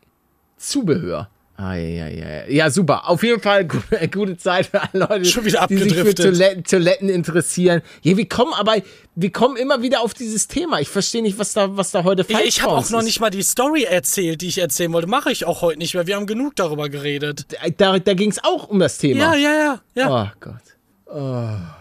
Zubehör. 0.56 1.28
Ah, 1.60 1.74
ja, 1.74 2.06
ja, 2.06 2.46
ja, 2.46 2.70
super. 2.70 3.08
Auf 3.08 3.24
jeden 3.24 3.40
Fall 3.40 3.66
gute, 3.66 4.08
gute 4.12 4.36
Zeit 4.36 4.66
für 4.66 4.80
alle 4.80 5.06
Leute, 5.06 5.20
die 5.22 5.76
sich 5.78 5.92
für. 5.92 6.14
Toiletten, 6.14 6.62
Toiletten 6.62 7.08
interessieren. 7.08 7.82
Ja, 8.02 8.16
wir 8.16 8.28
kommen 8.28 8.52
aber, 8.54 8.76
wir 9.16 9.32
kommen 9.32 9.56
immer 9.56 9.82
wieder 9.82 10.00
auf 10.02 10.14
dieses 10.14 10.46
Thema. 10.46 10.78
Ich 10.78 10.88
verstehe 10.88 11.20
nicht, 11.20 11.36
was 11.36 11.54
da, 11.54 11.76
was 11.76 11.90
da 11.90 12.04
heute 12.04 12.22
falsch 12.22 12.42
Ich, 12.42 12.48
ich 12.58 12.62
habe 12.62 12.74
bei 12.74 12.78
auch 12.78 12.90
noch 12.90 13.02
nicht 13.02 13.18
mal 13.18 13.30
die 13.30 13.42
Story 13.42 13.82
erzählt, 13.82 14.40
die 14.42 14.46
ich 14.46 14.58
erzählen 14.58 14.92
wollte. 14.92 15.08
Mache 15.08 15.32
ich 15.32 15.46
auch 15.46 15.60
heute 15.60 15.78
nicht, 15.78 15.96
weil 15.96 16.06
wir 16.06 16.14
haben 16.14 16.28
genug 16.28 16.54
darüber 16.54 16.88
geredet. 16.88 17.46
Da, 17.76 17.98
da 17.98 18.14
ging 18.14 18.30
es 18.30 18.44
auch 18.44 18.68
um 18.68 18.78
das 18.78 18.98
Thema. 18.98 19.34
Ja, 19.34 19.34
ja, 19.34 19.52
ja, 19.52 19.80
ja. 19.96 20.24
Oh 20.24 20.30
Gott. 20.38 20.62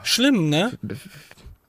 Schlimm, 0.01 0.49
ne? 0.49 0.71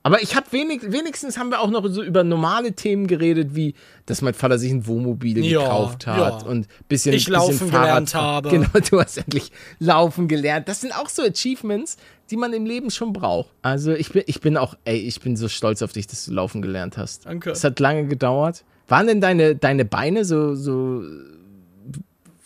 Aber 0.01 0.21
ich 0.21 0.35
habe 0.35 0.49
wenig, 0.51 0.91
wenigstens 0.91 1.37
haben 1.37 1.49
wir 1.51 1.59
auch 1.59 1.69
noch 1.69 1.85
so 1.87 2.01
über 2.01 2.23
normale 2.23 2.71
Themen 2.73 3.07
geredet, 3.07 3.53
wie 3.53 3.75
dass 4.05 4.21
mein 4.21 4.33
Vater 4.33 4.57
sich 4.57 4.71
ein 4.71 4.87
Wohnmobil 4.87 5.43
Ja, 5.43 5.61
gekauft 5.61 6.07
hat 6.07 6.41
ja. 6.41 6.47
und 6.47 6.67
bisschen 6.87 7.13
Ich 7.13 7.25
bisschen 7.25 7.33
laufen 7.33 7.69
Fahrrad 7.69 7.71
gelernt 7.71 8.15
habe. 8.15 8.49
Genau, 8.49 8.69
du 8.89 9.01
hast 9.01 9.17
endlich 9.17 9.51
laufen 9.79 10.29
gelernt. 10.29 10.69
Das 10.69 10.81
sind 10.81 10.93
auch 10.95 11.09
so 11.09 11.21
Achievements, 11.21 11.97
die 12.31 12.37
man 12.37 12.53
im 12.53 12.65
Leben 12.65 12.91
schon 12.91 13.11
braucht. 13.11 13.49
Also 13.61 13.91
ich 13.91 14.11
bin, 14.11 14.23
ich 14.25 14.39
bin 14.39 14.55
auch, 14.55 14.75
ey, 14.85 14.97
ich 14.97 15.19
bin 15.19 15.35
so 15.35 15.49
stolz 15.49 15.81
auf 15.81 15.91
dich, 15.91 16.07
dass 16.07 16.25
du 16.25 16.31
laufen 16.31 16.61
gelernt 16.61 16.97
hast. 16.97 17.25
Danke. 17.25 17.51
Es 17.51 17.63
hat 17.65 17.79
lange 17.79 18.07
gedauert. 18.07 18.63
Waren 18.87 19.07
denn 19.07 19.21
deine, 19.21 19.55
deine 19.55 19.83
Beine 19.83 20.23
so, 20.23 20.55
so 20.55 21.03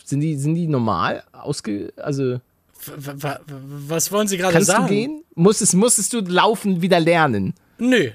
sind 0.04 0.22
die, 0.22 0.36
sind 0.36 0.56
die 0.56 0.68
normal 0.68 1.24
ausge, 1.32 1.94
also 1.98 2.40
was 2.86 4.12
wollen 4.12 4.28
Sie 4.28 4.38
gerade 4.38 4.54
kannst 4.54 4.68
sagen? 4.68 4.88
du 4.88 4.94
gehen? 4.94 5.24
Musstest, 5.36 5.74
musstest 5.76 6.14
du 6.14 6.22
laufen 6.22 6.82
wieder 6.82 7.00
lernen? 7.00 7.54
Nö. 7.78 8.12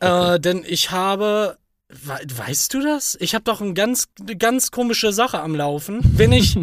Äh, 0.00 0.40
denn 0.40 0.64
ich 0.66 0.90
habe. 0.90 1.58
We 1.88 2.18
weißt 2.36 2.72
du 2.72 2.80
das? 2.80 3.18
Ich 3.20 3.34
habe 3.34 3.44
doch 3.44 3.60
ein 3.60 3.74
ganz, 3.74 4.06
eine 4.18 4.36
ganz 4.36 4.70
komische 4.70 5.12
Sache 5.12 5.40
am 5.40 5.54
Laufen. 5.54 6.00
Wenn 6.02 6.32
ich. 6.32 6.58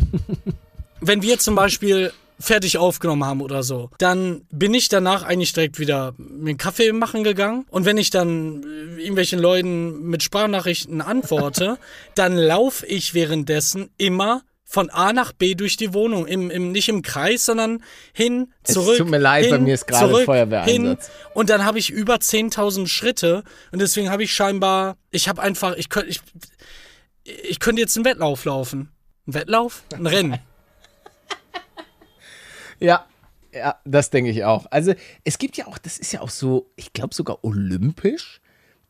wenn 1.01 1.21
wir 1.21 1.39
zum 1.39 1.55
Beispiel 1.55 2.11
fertig 2.39 2.77
aufgenommen 2.77 3.25
haben 3.25 3.41
oder 3.41 3.63
so, 3.63 3.89
dann 3.97 4.41
bin 4.49 4.73
ich 4.73 4.87
danach 4.87 5.23
eigentlich 5.23 5.53
direkt 5.53 5.77
wieder 5.77 6.13
mir 6.17 6.51
einen 6.51 6.57
Kaffee 6.57 6.91
machen 6.93 7.23
gegangen. 7.23 7.65
Und 7.69 7.85
wenn 7.85 7.97
ich 7.97 8.09
dann 8.09 8.63
äh, 8.63 9.01
irgendwelchen 9.01 9.39
Leuten 9.39 10.03
mit 10.03 10.23
Sprachnachrichten 10.23 11.01
antworte, 11.01 11.77
dann 12.15 12.37
laufe 12.37 12.85
ich 12.85 13.13
währenddessen 13.13 13.89
immer 13.97 14.41
von 14.71 14.91
A 14.91 15.13
nach 15.13 15.33
B 15.33 15.55
durch 15.55 15.77
die 15.77 15.95
Wohnung. 15.95 16.27
Im, 16.27 16.51
im, 16.51 16.71
nicht 16.71 16.89
im 16.89 17.01
Kreis, 17.01 17.45
sondern 17.45 17.83
hin, 18.13 18.53
Es 18.61 18.75
zurück. 18.75 18.99
tut 18.99 19.09
mir 19.09 19.17
leid, 19.17 19.45
hin, 19.45 19.51
bei 19.51 19.57
mir 19.57 19.73
ist 19.73 19.87
gerade 19.87 20.11
zurück, 20.11 20.25
Feuerwehreinsatz. 20.25 21.07
Hin, 21.07 21.15
und 21.33 21.49
dann 21.49 21.65
habe 21.65 21.79
ich 21.79 21.89
über 21.89 22.17
10.000 22.17 22.85
Schritte 22.85 23.43
und 23.71 23.81
deswegen 23.81 24.11
habe 24.11 24.23
ich 24.23 24.31
scheinbar, 24.31 24.95
ich 25.09 25.27
habe 25.27 25.41
einfach, 25.41 25.75
ich 25.75 25.89
könnte, 25.89 26.09
ich, 26.11 26.21
ich 27.23 27.59
könnte 27.59 27.81
jetzt 27.81 27.97
einen 27.97 28.05
Wettlauf 28.05 28.45
laufen. 28.45 28.91
Ein 29.27 29.33
Wettlauf? 29.33 29.83
Ein 29.93 30.05
Rennen. 30.05 30.39
Ja, 32.81 33.05
ja, 33.53 33.77
das 33.83 34.09
denke 34.09 34.31
ich 34.31 34.45
auch. 34.45 34.65
Also 34.71 34.93
es 35.25 35.37
gibt 35.37 35.57
ja 35.57 35.67
auch, 35.67 35.77
das 35.77 35.97
ist 35.97 36.13
ja 36.13 36.21
auch 36.21 36.29
so, 36.29 36.71
ich 36.77 36.93
glaube 36.93 37.13
sogar 37.13 37.43
olympisch, 37.43 38.39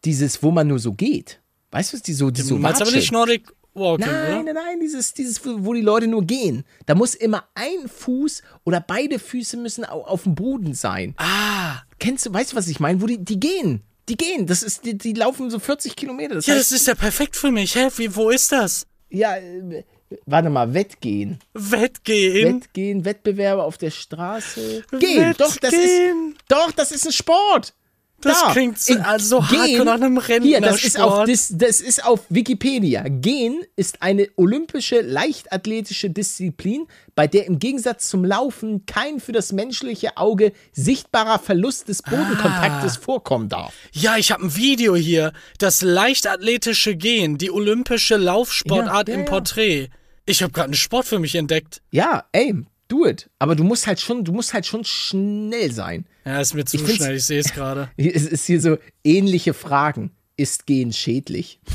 dieses, 0.06 0.44
wo 0.44 0.52
man 0.52 0.68
nur 0.68 0.78
so 0.78 0.94
geht. 0.94 1.42
Weißt 1.72 1.92
du, 1.92 1.98
was 1.98 2.04
die 2.04 2.14
so, 2.14 2.30
die 2.30 2.44
so 2.44 2.54
du 2.54 2.62
meinst 2.62 2.84
aber 2.84 2.92
nicht 2.92 3.12
Nordic 3.12 3.52
Walking, 3.74 4.06
Nein, 4.08 4.34
oder? 4.44 4.44
nein, 4.44 4.54
nein, 4.56 4.80
dieses, 4.82 5.14
dieses, 5.14 5.42
wo 5.46 5.74
die 5.74 5.82
Leute 5.82 6.08
nur 6.08 6.24
gehen. 6.26 6.66
Da 6.86 6.96
muss 6.96 7.16
immer 7.16 7.46
ein 7.56 7.88
Fuß 7.88 8.42
oder 8.66 8.82
beide 8.82 9.20
Füße 9.20 9.58
müssen 9.58 9.86
au- 9.86 10.04
auf 10.04 10.24
dem 10.24 10.36
Boden 10.36 10.74
sein. 10.74 11.14
Ah, 11.18 11.82
Kennst 12.00 12.26
du, 12.26 12.34
weißt 12.34 12.54
du, 12.54 12.56
was 12.56 12.68
ich 12.68 12.80
meine? 12.80 13.02
Wo 13.02 13.06
die, 13.06 13.18
die 13.24 13.40
gehen. 13.40 13.82
Die 14.08 14.18
gehen. 14.18 14.48
Das 14.48 14.64
ist, 14.64 14.86
die, 14.86 14.98
die 14.98 15.14
laufen 15.14 15.50
so 15.52 15.60
40 15.60 15.96
Kilometer. 15.96 16.36
Das 16.36 16.46
ja, 16.48 16.56
heißt, 16.56 16.72
das 16.72 16.82
ist 16.82 16.88
ja 16.88 16.96
perfekt 16.96 17.36
für 17.36 17.52
mich. 17.52 17.76
Hä, 17.76 17.90
wie, 17.98 18.16
wo 18.16 18.30
ist 18.30 18.52
das? 18.52 18.88
ja, 19.10 19.36
äh, 19.38 19.84
warte 20.26 20.50
mal, 20.50 20.74
Wettgehen. 20.74 21.40
Wettgehen? 21.54 22.62
Wettgehen, 22.62 23.06
Wettbewerbe 23.06 23.64
auf 23.64 23.78
der 23.78 23.92
Straße. 23.92 24.84
Gehen, 25.00 25.34
doch, 25.38 25.56
das 25.58 25.74
ist, 25.74 25.80
Wettgehen. 25.80 26.36
doch, 26.48 26.72
das 26.72 26.92
ist 26.92 27.06
ein 27.06 27.12
Sport. 27.12 27.74
Das 28.22 28.42
Da, 28.42 28.52
klingt 28.52 28.78
so- 28.80 28.96
also 29.00 29.48
hardcore 29.48 29.86
nach 29.86 29.96
einem 30.02 30.22
Hier, 30.44 30.60
das 30.62 30.84
ist, 30.84 31.00
auf, 31.00 31.26
das, 31.26 31.54
das 31.56 31.80
ist 31.80 32.04
auf 32.04 32.22
Wikipedia. 32.30 33.04
Gehen 33.08 33.62
ist 33.76 34.02
eine 34.02 34.28
olympische 34.36 35.02
leichtathletische 35.02 36.10
Disziplin, 36.10 36.86
bei 37.16 37.28
der 37.28 37.46
im 37.46 37.60
Gegensatz 37.60 38.10
zum 38.10 38.26
Laufen 38.26 38.86
kein 38.86 39.20
für 39.20 39.32
das 39.32 39.52
menschliche 39.54 40.18
Auge 40.18 40.52
sichtbarer 40.74 41.40
Verlust 41.40 41.88
des 41.88 42.02
Bodenkontaktes 42.04 42.98
Ah. 42.98 43.02
vorkommen 43.02 43.48
darf. 43.50 43.74
Ja, 43.94 44.18
ich 44.18 44.32
habe 44.32 44.44
ein 44.46 44.56
Video 44.56 44.96
hier. 44.96 45.32
Das 45.58 45.82
leichtathletische 45.82 46.96
Gehen, 46.96 47.38
die 47.38 47.52
olympische 47.52 48.18
Laufsportart 48.18 49.08
Ja, 49.08 49.14
ja, 49.14 49.20
im. 49.22 49.26
Porträt. 49.26 49.90
Ich 50.26 50.44
habe 50.44 50.52
gerade 50.52 50.66
einen 50.66 50.74
Sport 50.76 51.06
für 51.06 51.20
mich 51.20 51.36
entdeckt. 51.36 51.82
Ja, 51.92 52.26
ey, 52.34 52.54
do 52.88 53.06
it. 53.06 53.30
Aber 53.40 53.56
du 53.56 53.64
musst 53.64 53.88
halt 53.88 54.00
schon, 54.00 54.24
du 54.24 54.32
musst 54.34 54.54
halt 54.54 54.66
schon 54.66 54.84
schnell 54.84 55.72
sein. 55.72 56.06
Ja, 56.30 56.40
ist 56.42 56.54
mir 56.54 56.64
zu 56.64 56.78
Ich 56.78 56.96
schnell, 56.98 57.16
ich 57.16 57.26
sehe 57.26 57.40
es 57.40 57.52
gerade. 57.52 57.90
Es 57.98 58.28
ist 58.28 58.46
hier 58.46 58.62
so 58.62 58.78
ähnliche 59.04 59.56
Fragen. 59.56 60.12
Ist 60.38 60.68
Gehen 60.68 60.94
schädlich? 60.94 61.60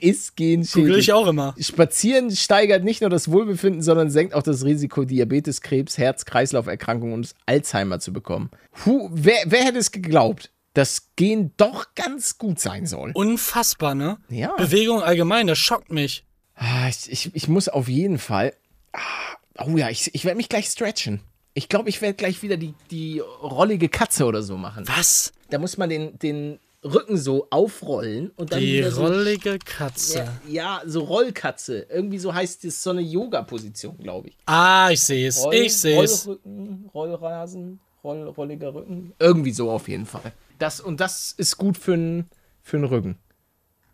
ist 0.00 0.34
Gehen 0.34 0.62
Google 0.62 0.66
schädlich? 0.86 0.98
ich 1.08 1.12
auch 1.12 1.26
immer. 1.26 1.54
Spazieren 1.60 2.30
steigert 2.34 2.84
nicht 2.84 3.02
nur 3.02 3.10
das 3.10 3.30
Wohlbefinden, 3.30 3.82
sondern 3.82 4.10
senkt 4.10 4.32
auch 4.32 4.42
das 4.42 4.64
Risiko, 4.64 5.04
Diabetes, 5.04 5.60
Krebs, 5.60 5.98
Herz-Kreislauf-Erkrankungen 5.98 7.12
und 7.12 7.34
Alzheimer 7.44 8.00
zu 8.00 8.14
bekommen. 8.14 8.48
Puh, 8.72 9.10
wer, 9.12 9.36
wer 9.44 9.62
hätte 9.62 9.78
es 9.78 9.92
geglaubt, 9.92 10.50
dass 10.72 11.10
Gehen 11.16 11.52
doch 11.58 11.94
ganz 11.94 12.38
gut 12.38 12.60
sein 12.60 12.86
soll? 12.86 13.10
Unfassbar, 13.12 13.94
ne? 13.94 14.16
Ja. 14.30 14.56
Bewegung 14.56 15.02
allgemein, 15.02 15.46
das 15.46 15.58
schockt 15.58 15.92
mich. 15.92 16.24
Ah, 16.54 16.88
Ich, 16.88 17.12
ich, 17.12 17.30
ich 17.34 17.46
muss 17.46 17.68
auf 17.68 17.88
jeden 17.88 18.18
Fall. 18.18 18.54
Ah, 18.98 19.64
Oh 19.66 19.76
ja, 19.76 19.88
ich, 19.90 20.14
ich 20.14 20.24
werde 20.24 20.36
mich 20.36 20.48
gleich 20.48 20.66
stretchen. 20.66 21.20
Ich 21.54 21.68
glaube, 21.68 21.88
ich 21.88 22.00
werde 22.00 22.14
gleich 22.14 22.42
wieder 22.42 22.56
die, 22.56 22.74
die 22.92 23.18
rollige 23.18 23.88
Katze 23.88 24.24
oder 24.26 24.42
so 24.42 24.56
machen. 24.56 24.84
Was? 24.86 25.32
Da 25.50 25.58
muss 25.58 25.76
man 25.76 25.88
den, 25.90 26.16
den 26.20 26.60
Rücken 26.84 27.16
so 27.16 27.48
aufrollen 27.50 28.30
und 28.36 28.52
dann 28.52 28.60
Die 28.60 28.74
wieder 28.78 28.92
so. 28.92 29.04
rollige 29.04 29.58
Katze. 29.58 30.18
Ja, 30.46 30.80
ja, 30.80 30.82
so 30.86 31.00
Rollkatze. 31.00 31.86
Irgendwie 31.90 32.18
so 32.20 32.32
heißt 32.32 32.62
das 32.62 32.80
so 32.80 32.90
eine 32.90 33.00
Yoga-Position, 33.00 33.98
glaube 33.98 34.28
ich. 34.28 34.36
Ah, 34.46 34.90
ich 34.92 35.00
sehe 35.00 35.26
es. 35.26 35.42
Roll, 35.44 35.54
Ich 35.56 35.76
sehe 35.76 36.00
es. 36.04 36.26
Rollrücken, 36.28 36.90
Rollrasen, 36.94 37.80
Roll, 38.04 38.28
rolliger 38.28 38.72
Rücken. 38.72 39.12
Irgendwie 39.18 39.50
so 39.52 39.72
auf 39.72 39.88
jeden 39.88 40.06
Fall. 40.06 40.32
Das, 40.60 40.80
und 40.80 41.00
das 41.00 41.32
ist 41.36 41.56
gut 41.56 41.76
für 41.76 41.96
den 41.96 42.28
Rücken. 42.72 43.18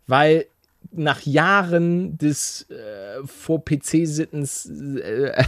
Weil 0.05 0.45
nach 0.97 1.21
Jahren 1.21 2.17
des 2.17 2.69
äh, 2.69 3.25
vor 3.25 3.63
PC-Sittens 3.63 4.65
äh, 4.65 5.43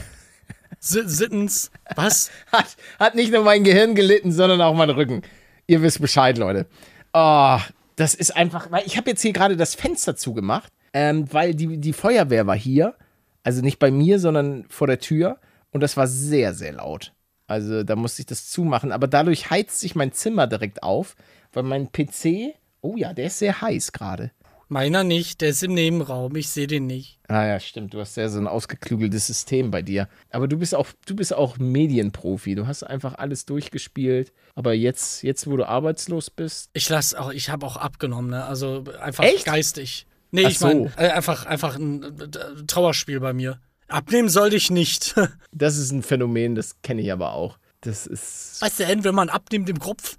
Sittens. 0.80 1.72
Was? 1.96 2.32
hat, 2.52 2.78
hat 3.00 3.16
nicht 3.16 3.32
nur 3.32 3.44
mein 3.44 3.64
Gehirn 3.64 3.96
gelitten, 3.96 4.32
sondern 4.32 4.62
auch 4.62 4.76
mein 4.76 4.90
Rücken. 4.90 5.22
Ihr 5.66 5.82
wisst 5.82 6.02
Bescheid, 6.02 6.38
Leute. 6.38 6.68
Oh, 7.14 7.58
das 7.96 8.14
ist 8.14 8.36
einfach, 8.36 8.72
weil 8.72 8.86
ich 8.86 8.98
habe 8.98 9.10
jetzt 9.10 9.22
hier 9.22 9.34
gerade 9.34 9.58
das 9.58 9.76
Fenster 9.76 10.16
zugemacht, 10.16 10.72
ähm, 10.94 11.32
weil 11.32 11.56
die, 11.56 11.78
die 11.78 11.94
Feuerwehr 11.94 12.48
war 12.48 12.56
hier. 12.56 12.96
Also 13.44 13.62
nicht 13.62 13.80
bei 13.80 13.92
mir, 13.92 14.20
sondern 14.20 14.66
vor 14.70 14.88
der 14.88 15.00
Tür. 15.00 15.40
Und 15.72 15.82
das 15.82 15.98
war 15.98 16.08
sehr, 16.08 16.54
sehr 16.54 16.74
laut. 16.74 17.14
Also 17.48 17.84
da 17.84 17.96
musste 17.96 18.22
ich 18.22 18.26
das 18.26 18.50
zumachen. 18.50 18.92
Aber 18.92 19.08
dadurch 19.08 19.50
heizt 19.50 19.80
sich 19.80 19.96
mein 19.96 20.12
Zimmer 20.12 20.48
direkt 20.48 20.84
auf, 20.84 21.16
weil 21.54 21.64
mein 21.64 21.92
PC, 21.92 22.56
oh 22.82 22.96
ja, 22.98 23.14
der 23.14 23.28
ist 23.28 23.40
sehr 23.40 23.62
heiß 23.62 23.94
gerade. 23.94 24.32
Meiner 24.70 25.04
nicht, 25.04 25.40
der 25.42 25.50
ist 25.50 25.64
im 25.64 25.74
Nebenraum. 25.74 26.36
Ich 26.36 26.50
sehe 26.50 26.68
den 26.68 26.88
nicht. 26.88 27.20
Ah 27.30 27.46
ja, 27.46 27.60
stimmt. 27.60 27.94
Du 27.94 28.00
hast 28.00 28.18
ja 28.18 28.28
so 28.28 28.40
ein 28.40 28.48
ausgeklügeltes 28.48 29.28
System 29.28 29.72
bei 29.72 29.82
dir. 29.82 30.10
Aber 30.30 30.48
du 30.48 30.58
bist 30.58 30.76
auch, 30.76 30.88
du 31.06 31.16
bist 31.16 31.34
auch 31.34 31.58
Medienprofi. 31.58 32.56
Du 32.56 32.68
hast 32.68 32.84
einfach 32.84 33.16
alles 33.16 33.46
durchgespielt. 33.46 34.34
Aber 34.56 34.74
jetzt, 34.74 35.24
jetzt, 35.24 35.48
wo 35.48 35.56
du 35.56 35.68
arbeitslos 35.68 36.30
bist, 36.30 36.70
Ich 36.74 36.90
lass 36.90 37.14
auch, 37.14 37.32
ich 37.32 37.50
habe 37.50 37.66
auch 37.66 37.78
abgenommen, 37.78 38.30
ne? 38.32 38.44
Also 38.46 38.84
einfach 39.00 39.24
Echt? 39.24 39.46
geistig. 39.46 40.06
Nee, 40.32 40.44
Ach 40.46 40.50
ich 40.52 40.60
meine, 40.60 40.90
so. 40.90 41.02
äh, 41.02 41.10
einfach, 41.12 41.46
einfach 41.46 41.76
ein 41.78 42.04
äh, 42.04 42.66
Trauerspiel 42.68 43.22
bei 43.22 43.32
mir. 43.32 43.62
Abnehmen 43.88 44.28
sollte 44.28 44.58
ich 44.58 44.70
nicht. 44.70 45.16
das 45.54 45.78
ist 45.78 45.92
ein 45.92 46.04
Phänomen, 46.04 46.56
das 46.56 46.82
kenne 46.82 47.02
ich 47.02 47.12
aber 47.12 47.32
auch. 47.32 47.58
Das 47.82 48.06
ist. 48.06 48.62
weißt 48.62 48.82
du 48.82 48.86
denn, 48.86 49.04
wenn 49.06 49.16
man 49.16 49.30
abnimmt 49.30 49.70
im 49.70 49.80
Kopf? 49.80 50.18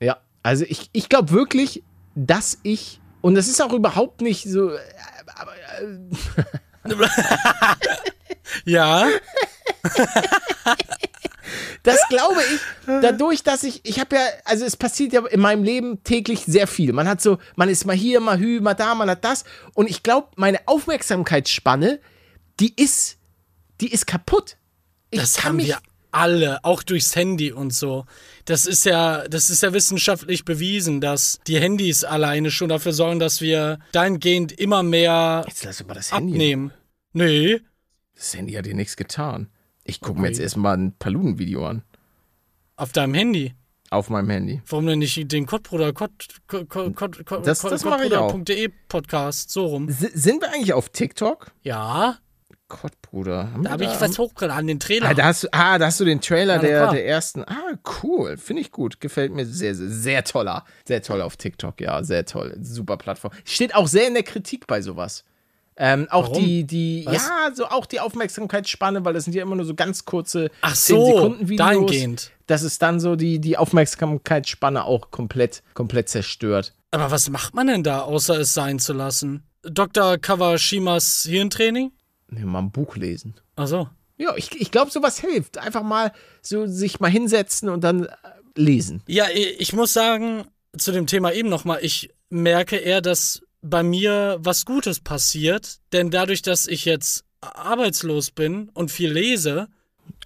Ja. 0.00 0.18
Also 0.42 0.64
ich, 0.68 0.90
ich 0.92 1.08
glaube 1.08 1.30
wirklich, 1.30 1.82
dass 2.14 2.58
ich. 2.62 3.00
Und 3.26 3.34
das 3.34 3.48
ist 3.48 3.60
auch 3.60 3.72
überhaupt 3.72 4.20
nicht 4.20 4.44
so. 4.44 4.70
äh, 4.70 4.78
Aber, 5.34 5.52
äh, 6.84 7.08
Ja. 8.64 9.08
Das 11.82 11.98
glaube 12.08 12.40
ich, 12.54 12.60
dadurch, 12.86 13.42
dass 13.42 13.64
ich, 13.64 13.80
ich 13.84 13.98
habe 13.98 14.14
ja, 14.14 14.22
also 14.44 14.64
es 14.64 14.76
passiert 14.76 15.12
ja 15.12 15.26
in 15.26 15.40
meinem 15.40 15.64
Leben 15.64 16.04
täglich 16.04 16.44
sehr 16.46 16.68
viel. 16.68 16.92
Man 16.92 17.08
hat 17.08 17.20
so, 17.20 17.38
man 17.56 17.68
ist 17.68 17.84
mal 17.84 17.96
hier, 17.96 18.20
mal 18.20 18.38
hü, 18.38 18.60
mal 18.60 18.74
da, 18.74 18.94
man 18.94 19.10
hat 19.10 19.24
das. 19.24 19.42
Und 19.74 19.90
ich 19.90 20.04
glaube, 20.04 20.28
meine 20.36 20.60
Aufmerksamkeitsspanne, 20.66 21.98
die 22.60 22.80
ist, 22.80 23.18
die 23.80 23.90
ist 23.92 24.06
kaputt. 24.06 24.56
Ich 25.10 25.18
Das 25.18 25.34
kann 25.34 25.48
haben 25.48 25.56
mich, 25.56 25.66
wir 25.66 25.78
Alle, 26.12 26.64
auch 26.64 26.82
durchs 26.82 27.14
Handy 27.16 27.52
und 27.52 27.72
so. 27.74 28.04
Das 28.46 28.66
ist 28.66 28.84
ja, 28.84 29.26
das 29.28 29.50
ist 29.50 29.62
ja 29.62 29.72
wissenschaftlich 29.72 30.44
bewiesen, 30.44 31.00
dass 31.00 31.38
die 31.46 31.58
Handys 31.60 32.04
alleine 32.04 32.50
schon 32.50 32.68
dafür 32.68 32.92
sorgen, 32.92 33.18
dass 33.18 33.40
wir 33.40 33.78
dahingehend 33.92 34.52
immer 34.52 34.82
mehr 34.82 35.44
Jetzt 35.46 35.64
lass 35.64 35.84
mal 35.86 35.94
das 35.94 36.12
Handy. 36.12 36.32
abnehmen. 36.34 36.72
Nee. 37.12 37.60
Das 38.14 38.34
Handy 38.34 38.52
hat 38.54 38.66
dir 38.66 38.74
nichts 38.74 38.96
getan. 38.96 39.48
Ich 39.84 40.00
gucke 40.00 40.14
mir 40.20 40.26
Okay. 40.26 40.32
jetzt 40.34 40.40
erstmal 40.40 40.76
ein 40.76 40.94
Paluden-Video 40.98 41.66
an. 41.66 41.82
Auf 42.76 42.92
deinem 42.92 43.14
Handy. 43.14 43.54
Auf 43.90 44.10
meinem 44.10 44.28
Handy. 44.30 44.60
Warum 44.68 44.86
denn 44.86 44.98
nicht 44.98 45.30
den 45.30 45.46
Kottbruder, 45.46 45.92
Kott, 45.92 46.10
Kott, 46.48 46.68
Kott, 46.68 46.96
Kott, 46.96 47.24
Kott, 47.24 47.46
Das-. 47.46 47.60
Kottbruder.de 47.60 48.68
Podcast, 48.88 49.50
so 49.50 49.66
rum. 49.66 49.88
S 49.88 50.00
sind 50.00 50.42
wir 50.42 50.52
eigentlich 50.52 50.72
auf 50.72 50.88
TikTok? 50.88 51.52
Ja, 51.62 52.18
Gott, 52.68 53.00
Bruder. 53.00 53.52
Haben 53.52 53.62
da 53.62 53.70
habe 53.70 53.84
ich 53.84 53.90
da- 53.90 54.00
was 54.00 54.18
hochgeladen, 54.18 54.66
den 54.66 54.80
Trailer. 54.80 55.08
Ah 55.10 55.14
da, 55.14 55.24
hast 55.26 55.44
du, 55.44 55.48
ah, 55.52 55.78
da 55.78 55.86
hast 55.86 56.00
du 56.00 56.04
den 56.04 56.20
Trailer 56.20 56.54
Ja, 56.56 56.60
der, 56.60 56.90
der 56.90 57.06
ersten. 57.06 57.44
Ah, 57.44 57.78
cool. 58.02 58.36
Finde 58.36 58.62
ich 58.62 58.72
gut. 58.72 59.00
Gefällt 59.00 59.32
mir 59.32 59.46
sehr, 59.46 59.74
sehr, 59.74 59.88
sehr 59.88 60.24
toller. 60.24 60.64
Sehr 60.84 61.00
toll 61.02 61.22
auf 61.22 61.36
TikTok, 61.36 61.80
ja, 61.80 62.02
sehr 62.02 62.24
toll. 62.26 62.56
Super 62.60 62.96
Plattform. 62.96 63.32
Steht 63.44 63.74
auch 63.74 63.86
sehr 63.86 64.08
in 64.08 64.14
der 64.14 64.24
Kritik 64.24 64.66
bei 64.66 64.80
sowas. 64.82 65.24
Ähm, 65.78 66.08
auch 66.10 66.30
Warum? 66.30 66.42
die, 66.42 66.64
die, 66.64 67.02
Was? 67.06 67.14
ja, 67.26 67.50
so 67.54 67.66
auch 67.66 67.84
die 67.86 68.00
Aufmerksamkeitsspanne, 68.00 69.04
weil 69.04 69.12
das 69.12 69.24
sind 69.24 69.34
ja 69.34 69.42
immer 69.42 69.56
nur 69.56 69.66
so 69.66 69.74
ganz 69.74 70.06
kurze 70.06 70.50
Ach 70.62 70.74
10 70.74 70.96
so, 70.96 71.06
Sekunden 71.06 71.48
Videos. 71.48 71.68
dahingehend. 71.68 72.30
Das 72.46 72.62
ist 72.62 72.80
dann 72.80 72.98
so 72.98 73.14
die, 73.14 73.40
die 73.40 73.58
Aufmerksamkeitsspanne 73.58 74.84
auch 74.84 75.10
komplett, 75.10 75.62
komplett 75.74 76.08
zerstört. 76.08 76.72
Aber 76.92 77.10
was 77.10 77.28
macht 77.28 77.54
man 77.54 77.66
denn 77.66 77.82
da, 77.82 78.00
außer 78.00 78.40
es 78.40 78.54
sein 78.54 78.78
zu 78.78 78.92
lassen? 78.94 79.42
Dr. 79.62 80.16
Kawashimas 80.16 81.26
Hirntraining? 81.28 81.92
Nee, 82.28 82.44
mal 82.44 82.58
ein 82.60 82.70
Buch 82.72 82.96
lesen. 82.96 83.34
Ach 83.56 83.66
so. 83.66 83.88
Ja, 84.18 84.34
ich, 84.36 84.50
ich 84.58 84.70
glaube, 84.70 84.90
sowas 84.90 85.18
hilft. 85.20 85.58
Einfach 85.58 85.82
mal 85.82 86.12
so 86.42 86.66
sich 86.66 87.00
mal 87.00 87.10
hinsetzen 87.10 87.68
und 87.68 87.82
dann 87.84 88.04
äh, 88.06 88.08
lesen. 88.56 89.02
Ja, 89.06 89.26
ich 89.32 89.72
muss 89.74 89.92
sagen, 89.92 90.44
zu 90.76 90.90
dem 90.92 91.06
Thema 91.06 91.32
eben 91.32 91.48
nochmal, 91.48 91.80
ich 91.82 92.10
merke 92.30 92.76
eher, 92.76 93.00
dass 93.02 93.42
bei 93.62 93.82
mir 93.82 94.38
was 94.40 94.64
Gutes 94.64 95.00
passiert, 95.00 95.78
denn 95.92 96.10
dadurch, 96.10 96.42
dass 96.42 96.66
ich 96.66 96.84
jetzt 96.84 97.24
arbeitslos 97.40 98.30
bin 98.30 98.68
und 98.70 98.90
viel 98.90 99.12
lese, 99.12 99.68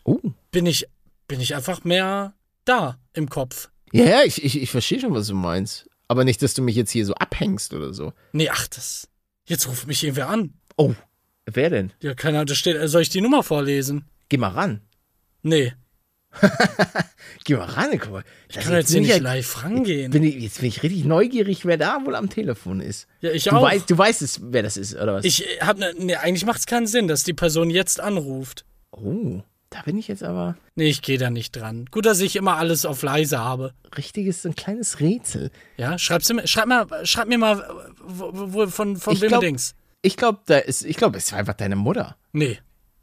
Oh. 0.04 0.18
bin 0.50 0.66
ich, 0.66 0.86
bin 1.28 1.40
ich 1.40 1.54
einfach 1.54 1.84
mehr 1.84 2.34
da 2.64 2.98
im 3.12 3.28
Kopf. 3.28 3.70
Ja, 3.92 4.04
ja, 4.04 4.22
ich, 4.22 4.42
ich, 4.44 4.60
ich 4.62 4.70
verstehe 4.70 5.00
schon, 5.00 5.14
was 5.14 5.26
du 5.26 5.34
meinst. 5.34 5.88
Aber 6.08 6.24
nicht, 6.24 6.42
dass 6.42 6.54
du 6.54 6.62
mich 6.62 6.76
jetzt 6.76 6.90
hier 6.90 7.06
so 7.06 7.14
abhängst 7.14 7.72
oder 7.74 7.92
so. 7.94 8.12
Nee, 8.32 8.48
ach, 8.50 8.66
das. 8.68 9.08
Jetzt 9.46 9.68
ruft 9.68 9.86
mich 9.86 10.02
irgendwer 10.02 10.28
an. 10.28 10.54
Oh, 10.76 10.94
wer 11.46 11.70
denn? 11.70 11.92
Ja, 12.02 12.14
keine 12.14 12.38
Ahnung, 12.38 12.46
da 12.46 12.54
steht, 12.54 12.76
äh, 12.76 12.88
soll 12.88 13.02
ich 13.02 13.08
die 13.08 13.20
Nummer 13.20 13.42
vorlesen? 13.42 14.04
Geh 14.28 14.36
mal 14.36 14.48
ran. 14.48 14.80
Nee, 15.42 15.72
Geh 17.44 17.56
mal 17.56 17.64
ran, 17.64 17.98
guck 17.98 18.12
mal. 18.12 18.24
ich 18.48 18.56
kann 18.60 18.72
jetzt 18.74 18.90
hier 18.92 19.00
nicht 19.00 19.18
live 19.20 19.64
rangehen. 19.64 20.12
bin 20.12 20.22
ich, 20.22 20.36
jetzt 20.36 20.60
bin 20.60 20.68
ich 20.68 20.82
richtig 20.82 21.04
neugierig, 21.04 21.64
wer 21.64 21.76
da 21.76 22.04
wohl 22.04 22.14
am 22.14 22.28
Telefon 22.30 22.80
ist. 22.80 23.08
Ja, 23.20 23.30
ich 23.32 23.44
Du, 23.44 23.50
auch. 23.56 23.62
weißt, 23.62 23.90
du 23.90 23.98
weißt 23.98 24.22
es, 24.22 24.40
wer 24.42 24.62
das 24.62 24.76
ist, 24.76 24.94
oder 24.94 25.14
was? 25.14 25.24
Ich 25.24 25.44
hab 25.60 25.78
ne, 25.78 25.92
nee, 25.98 26.14
eigentlich 26.14 26.44
macht 26.46 26.60
es 26.60 26.66
keinen 26.66 26.86
Sinn, 26.86 27.08
dass 27.08 27.24
die 27.24 27.32
Person 27.32 27.70
jetzt 27.70 27.98
anruft. 28.00 28.64
oh, 28.92 29.42
da 29.70 29.82
bin 29.82 29.98
ich 29.98 30.08
jetzt 30.08 30.22
aber. 30.24 30.56
Nee, 30.74 30.88
ich 30.88 31.00
gehe 31.02 31.16
da 31.18 31.30
nicht 31.30 31.52
dran. 31.52 31.86
Gut, 31.92 32.04
dass 32.04 32.20
ich 32.20 32.34
immer 32.36 32.56
alles 32.56 32.84
auf 32.84 33.02
leise 33.02 33.38
habe. 33.38 33.72
Richtiges, 33.96 34.42
so 34.42 34.48
ein 34.48 34.56
kleines 34.56 34.98
Rätsel. 35.00 35.50
Ja, 35.76 35.96
schreib's 35.96 36.32
mir, 36.32 36.44
schreib, 36.46 36.66
mal, 36.66 36.86
schreib 37.06 37.28
mir 37.28 37.38
mal, 37.38 37.64
wo, 38.04 38.30
wo, 38.32 38.66
von, 38.66 38.96
von 38.96 39.14
Ich 39.14 39.20
wem 39.20 39.28
glaub- 39.28 39.40
du 39.40 39.46
denkst. 39.46 39.72
Ich 40.02 40.16
glaube, 40.16 40.40
da 40.46 40.58
ist, 40.58 40.84
ich 40.84 40.96
glaube, 40.96 41.18
es 41.18 41.30
war 41.32 41.38
einfach 41.38 41.54
deine 41.54 41.76
Mutter. 41.76 42.16
Nee, 42.32 42.58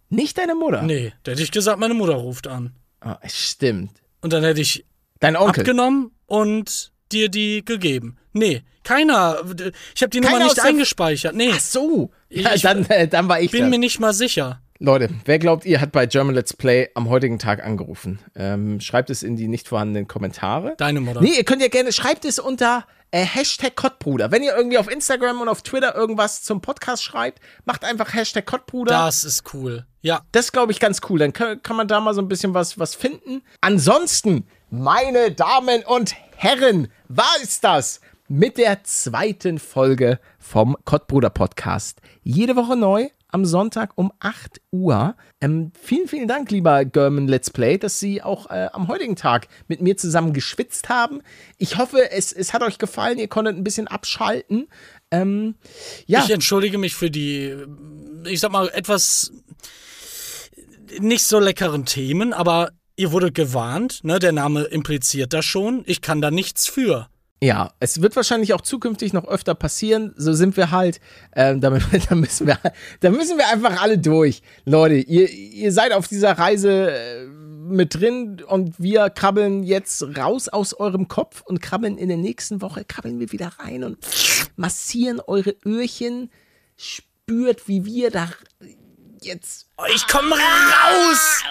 Nicht 0.09 0.37
deine 0.37 0.55
Mutter. 0.55 0.81
nee, 0.81 1.13
da 1.23 1.31
hätte 1.33 1.43
ich 1.43 1.51
gesagt, 1.51 1.79
meine 1.79 1.93
Mutter 1.93 2.13
ruft 2.15 2.47
an. 2.47 2.73
Ah, 3.01 3.17
es 3.21 3.37
stimmt. 3.37 3.91
Und 4.21 4.33
dann 4.33 4.43
hätte 4.43 4.61
ich 4.61 4.85
Dein 5.19 5.35
Onkel. 5.35 5.61
abgenommen 5.61 6.11
und 6.25 6.91
dir 7.11 7.29
die 7.29 7.63
gegeben. 7.63 8.17
Nee, 8.33 8.63
keiner. 8.83 9.37
Ich 9.95 10.01
habe 10.01 10.09
die 10.09 10.19
Keiner 10.21 10.39
Nummer 10.39 10.45
nicht 10.45 10.59
eingespeichert. 10.59 11.35
Nee, 11.35 11.51
Ach 11.53 11.59
so. 11.59 12.11
Ja, 12.29 12.53
Ich- 12.55 12.61
dann, 12.63 12.85
äh, 12.85 13.07
dann 13.07 13.27
war 13.29 13.39
ich 13.41 13.51
bin 13.51 13.61
das. 13.61 13.69
mir 13.69 13.79
nicht 13.79 13.99
mal 13.99 14.13
sicher. 14.13 14.61
Leute, 14.79 15.09
wer 15.25 15.39
glaubt 15.39 15.65
ihr, 15.65 15.81
hat 15.81 15.91
bei 15.91 16.05
German 16.05 16.35
Let's 16.35 16.53
Play 16.53 16.89
am 16.93 17.09
heutigen 17.09 17.39
Tag 17.39 17.63
angerufen? 17.65 18.19
Ähm, 18.35 18.79
schreibt 18.79 19.09
es 19.09 19.23
in 19.23 19.35
die 19.35 19.47
nicht 19.47 19.67
vorhandenen 19.67 20.07
Kommentare. 20.07 20.75
Deine 20.77 21.01
Mutter. 21.01 21.21
Nee, 21.21 21.33
ihr 21.35 21.43
könnt 21.43 21.61
ja 21.63 21.67
gerne, 21.67 21.91
schreibt 21.91 22.25
es 22.25 22.37
unter 22.39 22.85
äh, 23.11 23.23
Hashtag 23.23 23.75
Kottbruder. 23.75 24.31
Wenn 24.31 24.43
ihr 24.43 24.55
irgendwie 24.55 24.77
auf 24.77 24.89
Instagram 24.89 25.41
und 25.41 25.49
auf 25.49 25.61
Twitter 25.61 25.95
irgendwas 25.95 26.43
zum 26.43 26.61
Podcast 26.61 27.03
schreibt, 27.03 27.39
macht 27.65 27.83
einfach 27.85 28.13
Hashtag 28.13 28.45
Kottbruder. 28.45 28.91
Das 28.91 29.23
ist 29.23 29.53
cool. 29.53 29.85
Ja, 30.01 30.21
Das 30.31 30.51
glaube 30.51 30.71
ich 30.71 30.79
ganz 30.79 31.01
cool. 31.09 31.19
Dann 31.19 31.33
kann, 31.33 31.61
kann 31.63 31.75
man 31.75 31.87
da 31.87 31.99
mal 31.99 32.13
so 32.13 32.21
ein 32.21 32.27
bisschen 32.27 32.53
was, 32.53 32.79
was 32.79 32.95
finden. 32.95 33.41
Ansonsten, 33.61 34.47
meine 34.69 35.31
Damen 35.31 35.83
und 35.83 36.15
Herren, 36.35 36.89
war 37.07 37.35
es 37.41 37.59
das 37.59 38.01
mit 38.27 38.57
der 38.57 38.83
zweiten 38.83 39.57
Folge 39.59 40.19
vom 40.39 40.75
Kottbruder 40.83 41.29
Podcast. 41.29 42.01
Jede 42.23 42.55
Woche 42.55 42.75
neu 42.75 43.09
am 43.29 43.45
Sonntag 43.45 43.91
um 43.95 44.11
8 44.19 44.61
Uhr. 44.71 45.15
Ähm, 45.41 45.71
vielen, 45.79 46.07
vielen 46.07 46.27
Dank, 46.27 46.51
lieber 46.51 46.85
German 46.85 47.27
Let's 47.27 47.49
Play, 47.49 47.77
dass 47.77 47.99
Sie 47.99 48.21
auch 48.21 48.49
äh, 48.49 48.69
am 48.73 48.87
heutigen 48.87 49.15
Tag 49.15 49.47
mit 49.67 49.81
mir 49.81 49.97
zusammen 49.97 50.33
geschwitzt 50.33 50.89
haben. 50.89 51.21
Ich 51.57 51.77
hoffe, 51.77 52.11
es, 52.11 52.31
es 52.31 52.53
hat 52.53 52.63
euch 52.63 52.77
gefallen. 52.77 53.19
Ihr 53.19 53.27
konntet 53.27 53.55
ein 53.55 53.63
bisschen 53.63 53.87
abschalten. 53.87 54.67
Ähm, 55.11 55.55
ja. 56.05 56.23
ich 56.23 56.31
entschuldige 56.31 56.77
mich 56.77 56.95
für 56.95 57.11
die, 57.11 57.55
ich 58.25 58.39
sag 58.39 58.51
mal, 58.51 58.69
etwas 58.69 59.31
nicht 60.99 61.25
so 61.25 61.39
leckeren 61.39 61.85
Themen, 61.85 62.33
aber 62.33 62.71
ihr 62.95 63.11
wurdet 63.11 63.35
gewarnt, 63.35 64.03
ne? 64.03 64.19
Der 64.19 64.31
Name 64.31 64.63
impliziert 64.63 65.33
das 65.33 65.45
schon. 65.45 65.83
Ich 65.85 66.01
kann 66.01 66.21
da 66.21 66.31
nichts 66.31 66.67
für. 66.67 67.09
Ja, 67.41 67.71
es 67.79 68.01
wird 68.01 68.15
wahrscheinlich 68.15 68.53
auch 68.53 68.61
zukünftig 68.61 69.13
noch 69.13 69.27
öfter 69.27 69.53
passieren. 69.53 70.13
So 70.17 70.33
sind 70.33 70.57
wir 70.57 70.71
halt. 70.71 70.99
Ähm, 71.35 71.61
damit, 71.61 71.83
da, 72.09 72.15
müssen 72.15 72.47
wir, 72.47 72.59
da 72.99 73.11
müssen 73.11 73.37
wir 73.37 73.47
einfach 73.47 73.81
alle 73.81 73.99
durch. 73.99 74.41
Leute, 74.65 74.95
ihr, 74.95 75.29
ihr 75.29 75.71
seid 75.71 75.93
auf 75.93 76.07
dieser 76.07 76.31
Reise 76.37 76.91
äh, 76.91 77.25
mit 77.27 77.93
drin 77.95 78.41
und 78.47 78.79
wir 78.79 79.09
krabbeln 79.11 79.63
jetzt 79.63 80.01
raus 80.17 80.47
aus 80.49 80.73
eurem 80.73 81.07
Kopf 81.07 81.41
und 81.41 81.61
krabbeln 81.61 81.97
in 81.97 82.07
der 82.07 82.17
nächsten 82.17 82.61
Woche, 82.61 82.85
krabbeln 82.85 83.19
wir 83.19 83.31
wieder 83.31 83.51
rein 83.59 83.83
und 83.83 83.99
massieren 84.55 85.19
eure 85.19 85.55
Öhrchen. 85.65 86.31
Spürt, 86.75 87.67
wie 87.67 87.85
wir 87.85 88.09
da 88.09 88.29
jetzt. 89.21 89.67
Ich 89.93 90.07
komme 90.07 90.35
raus! 90.35 91.43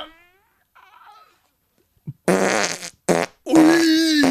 Ui! 3.45 4.26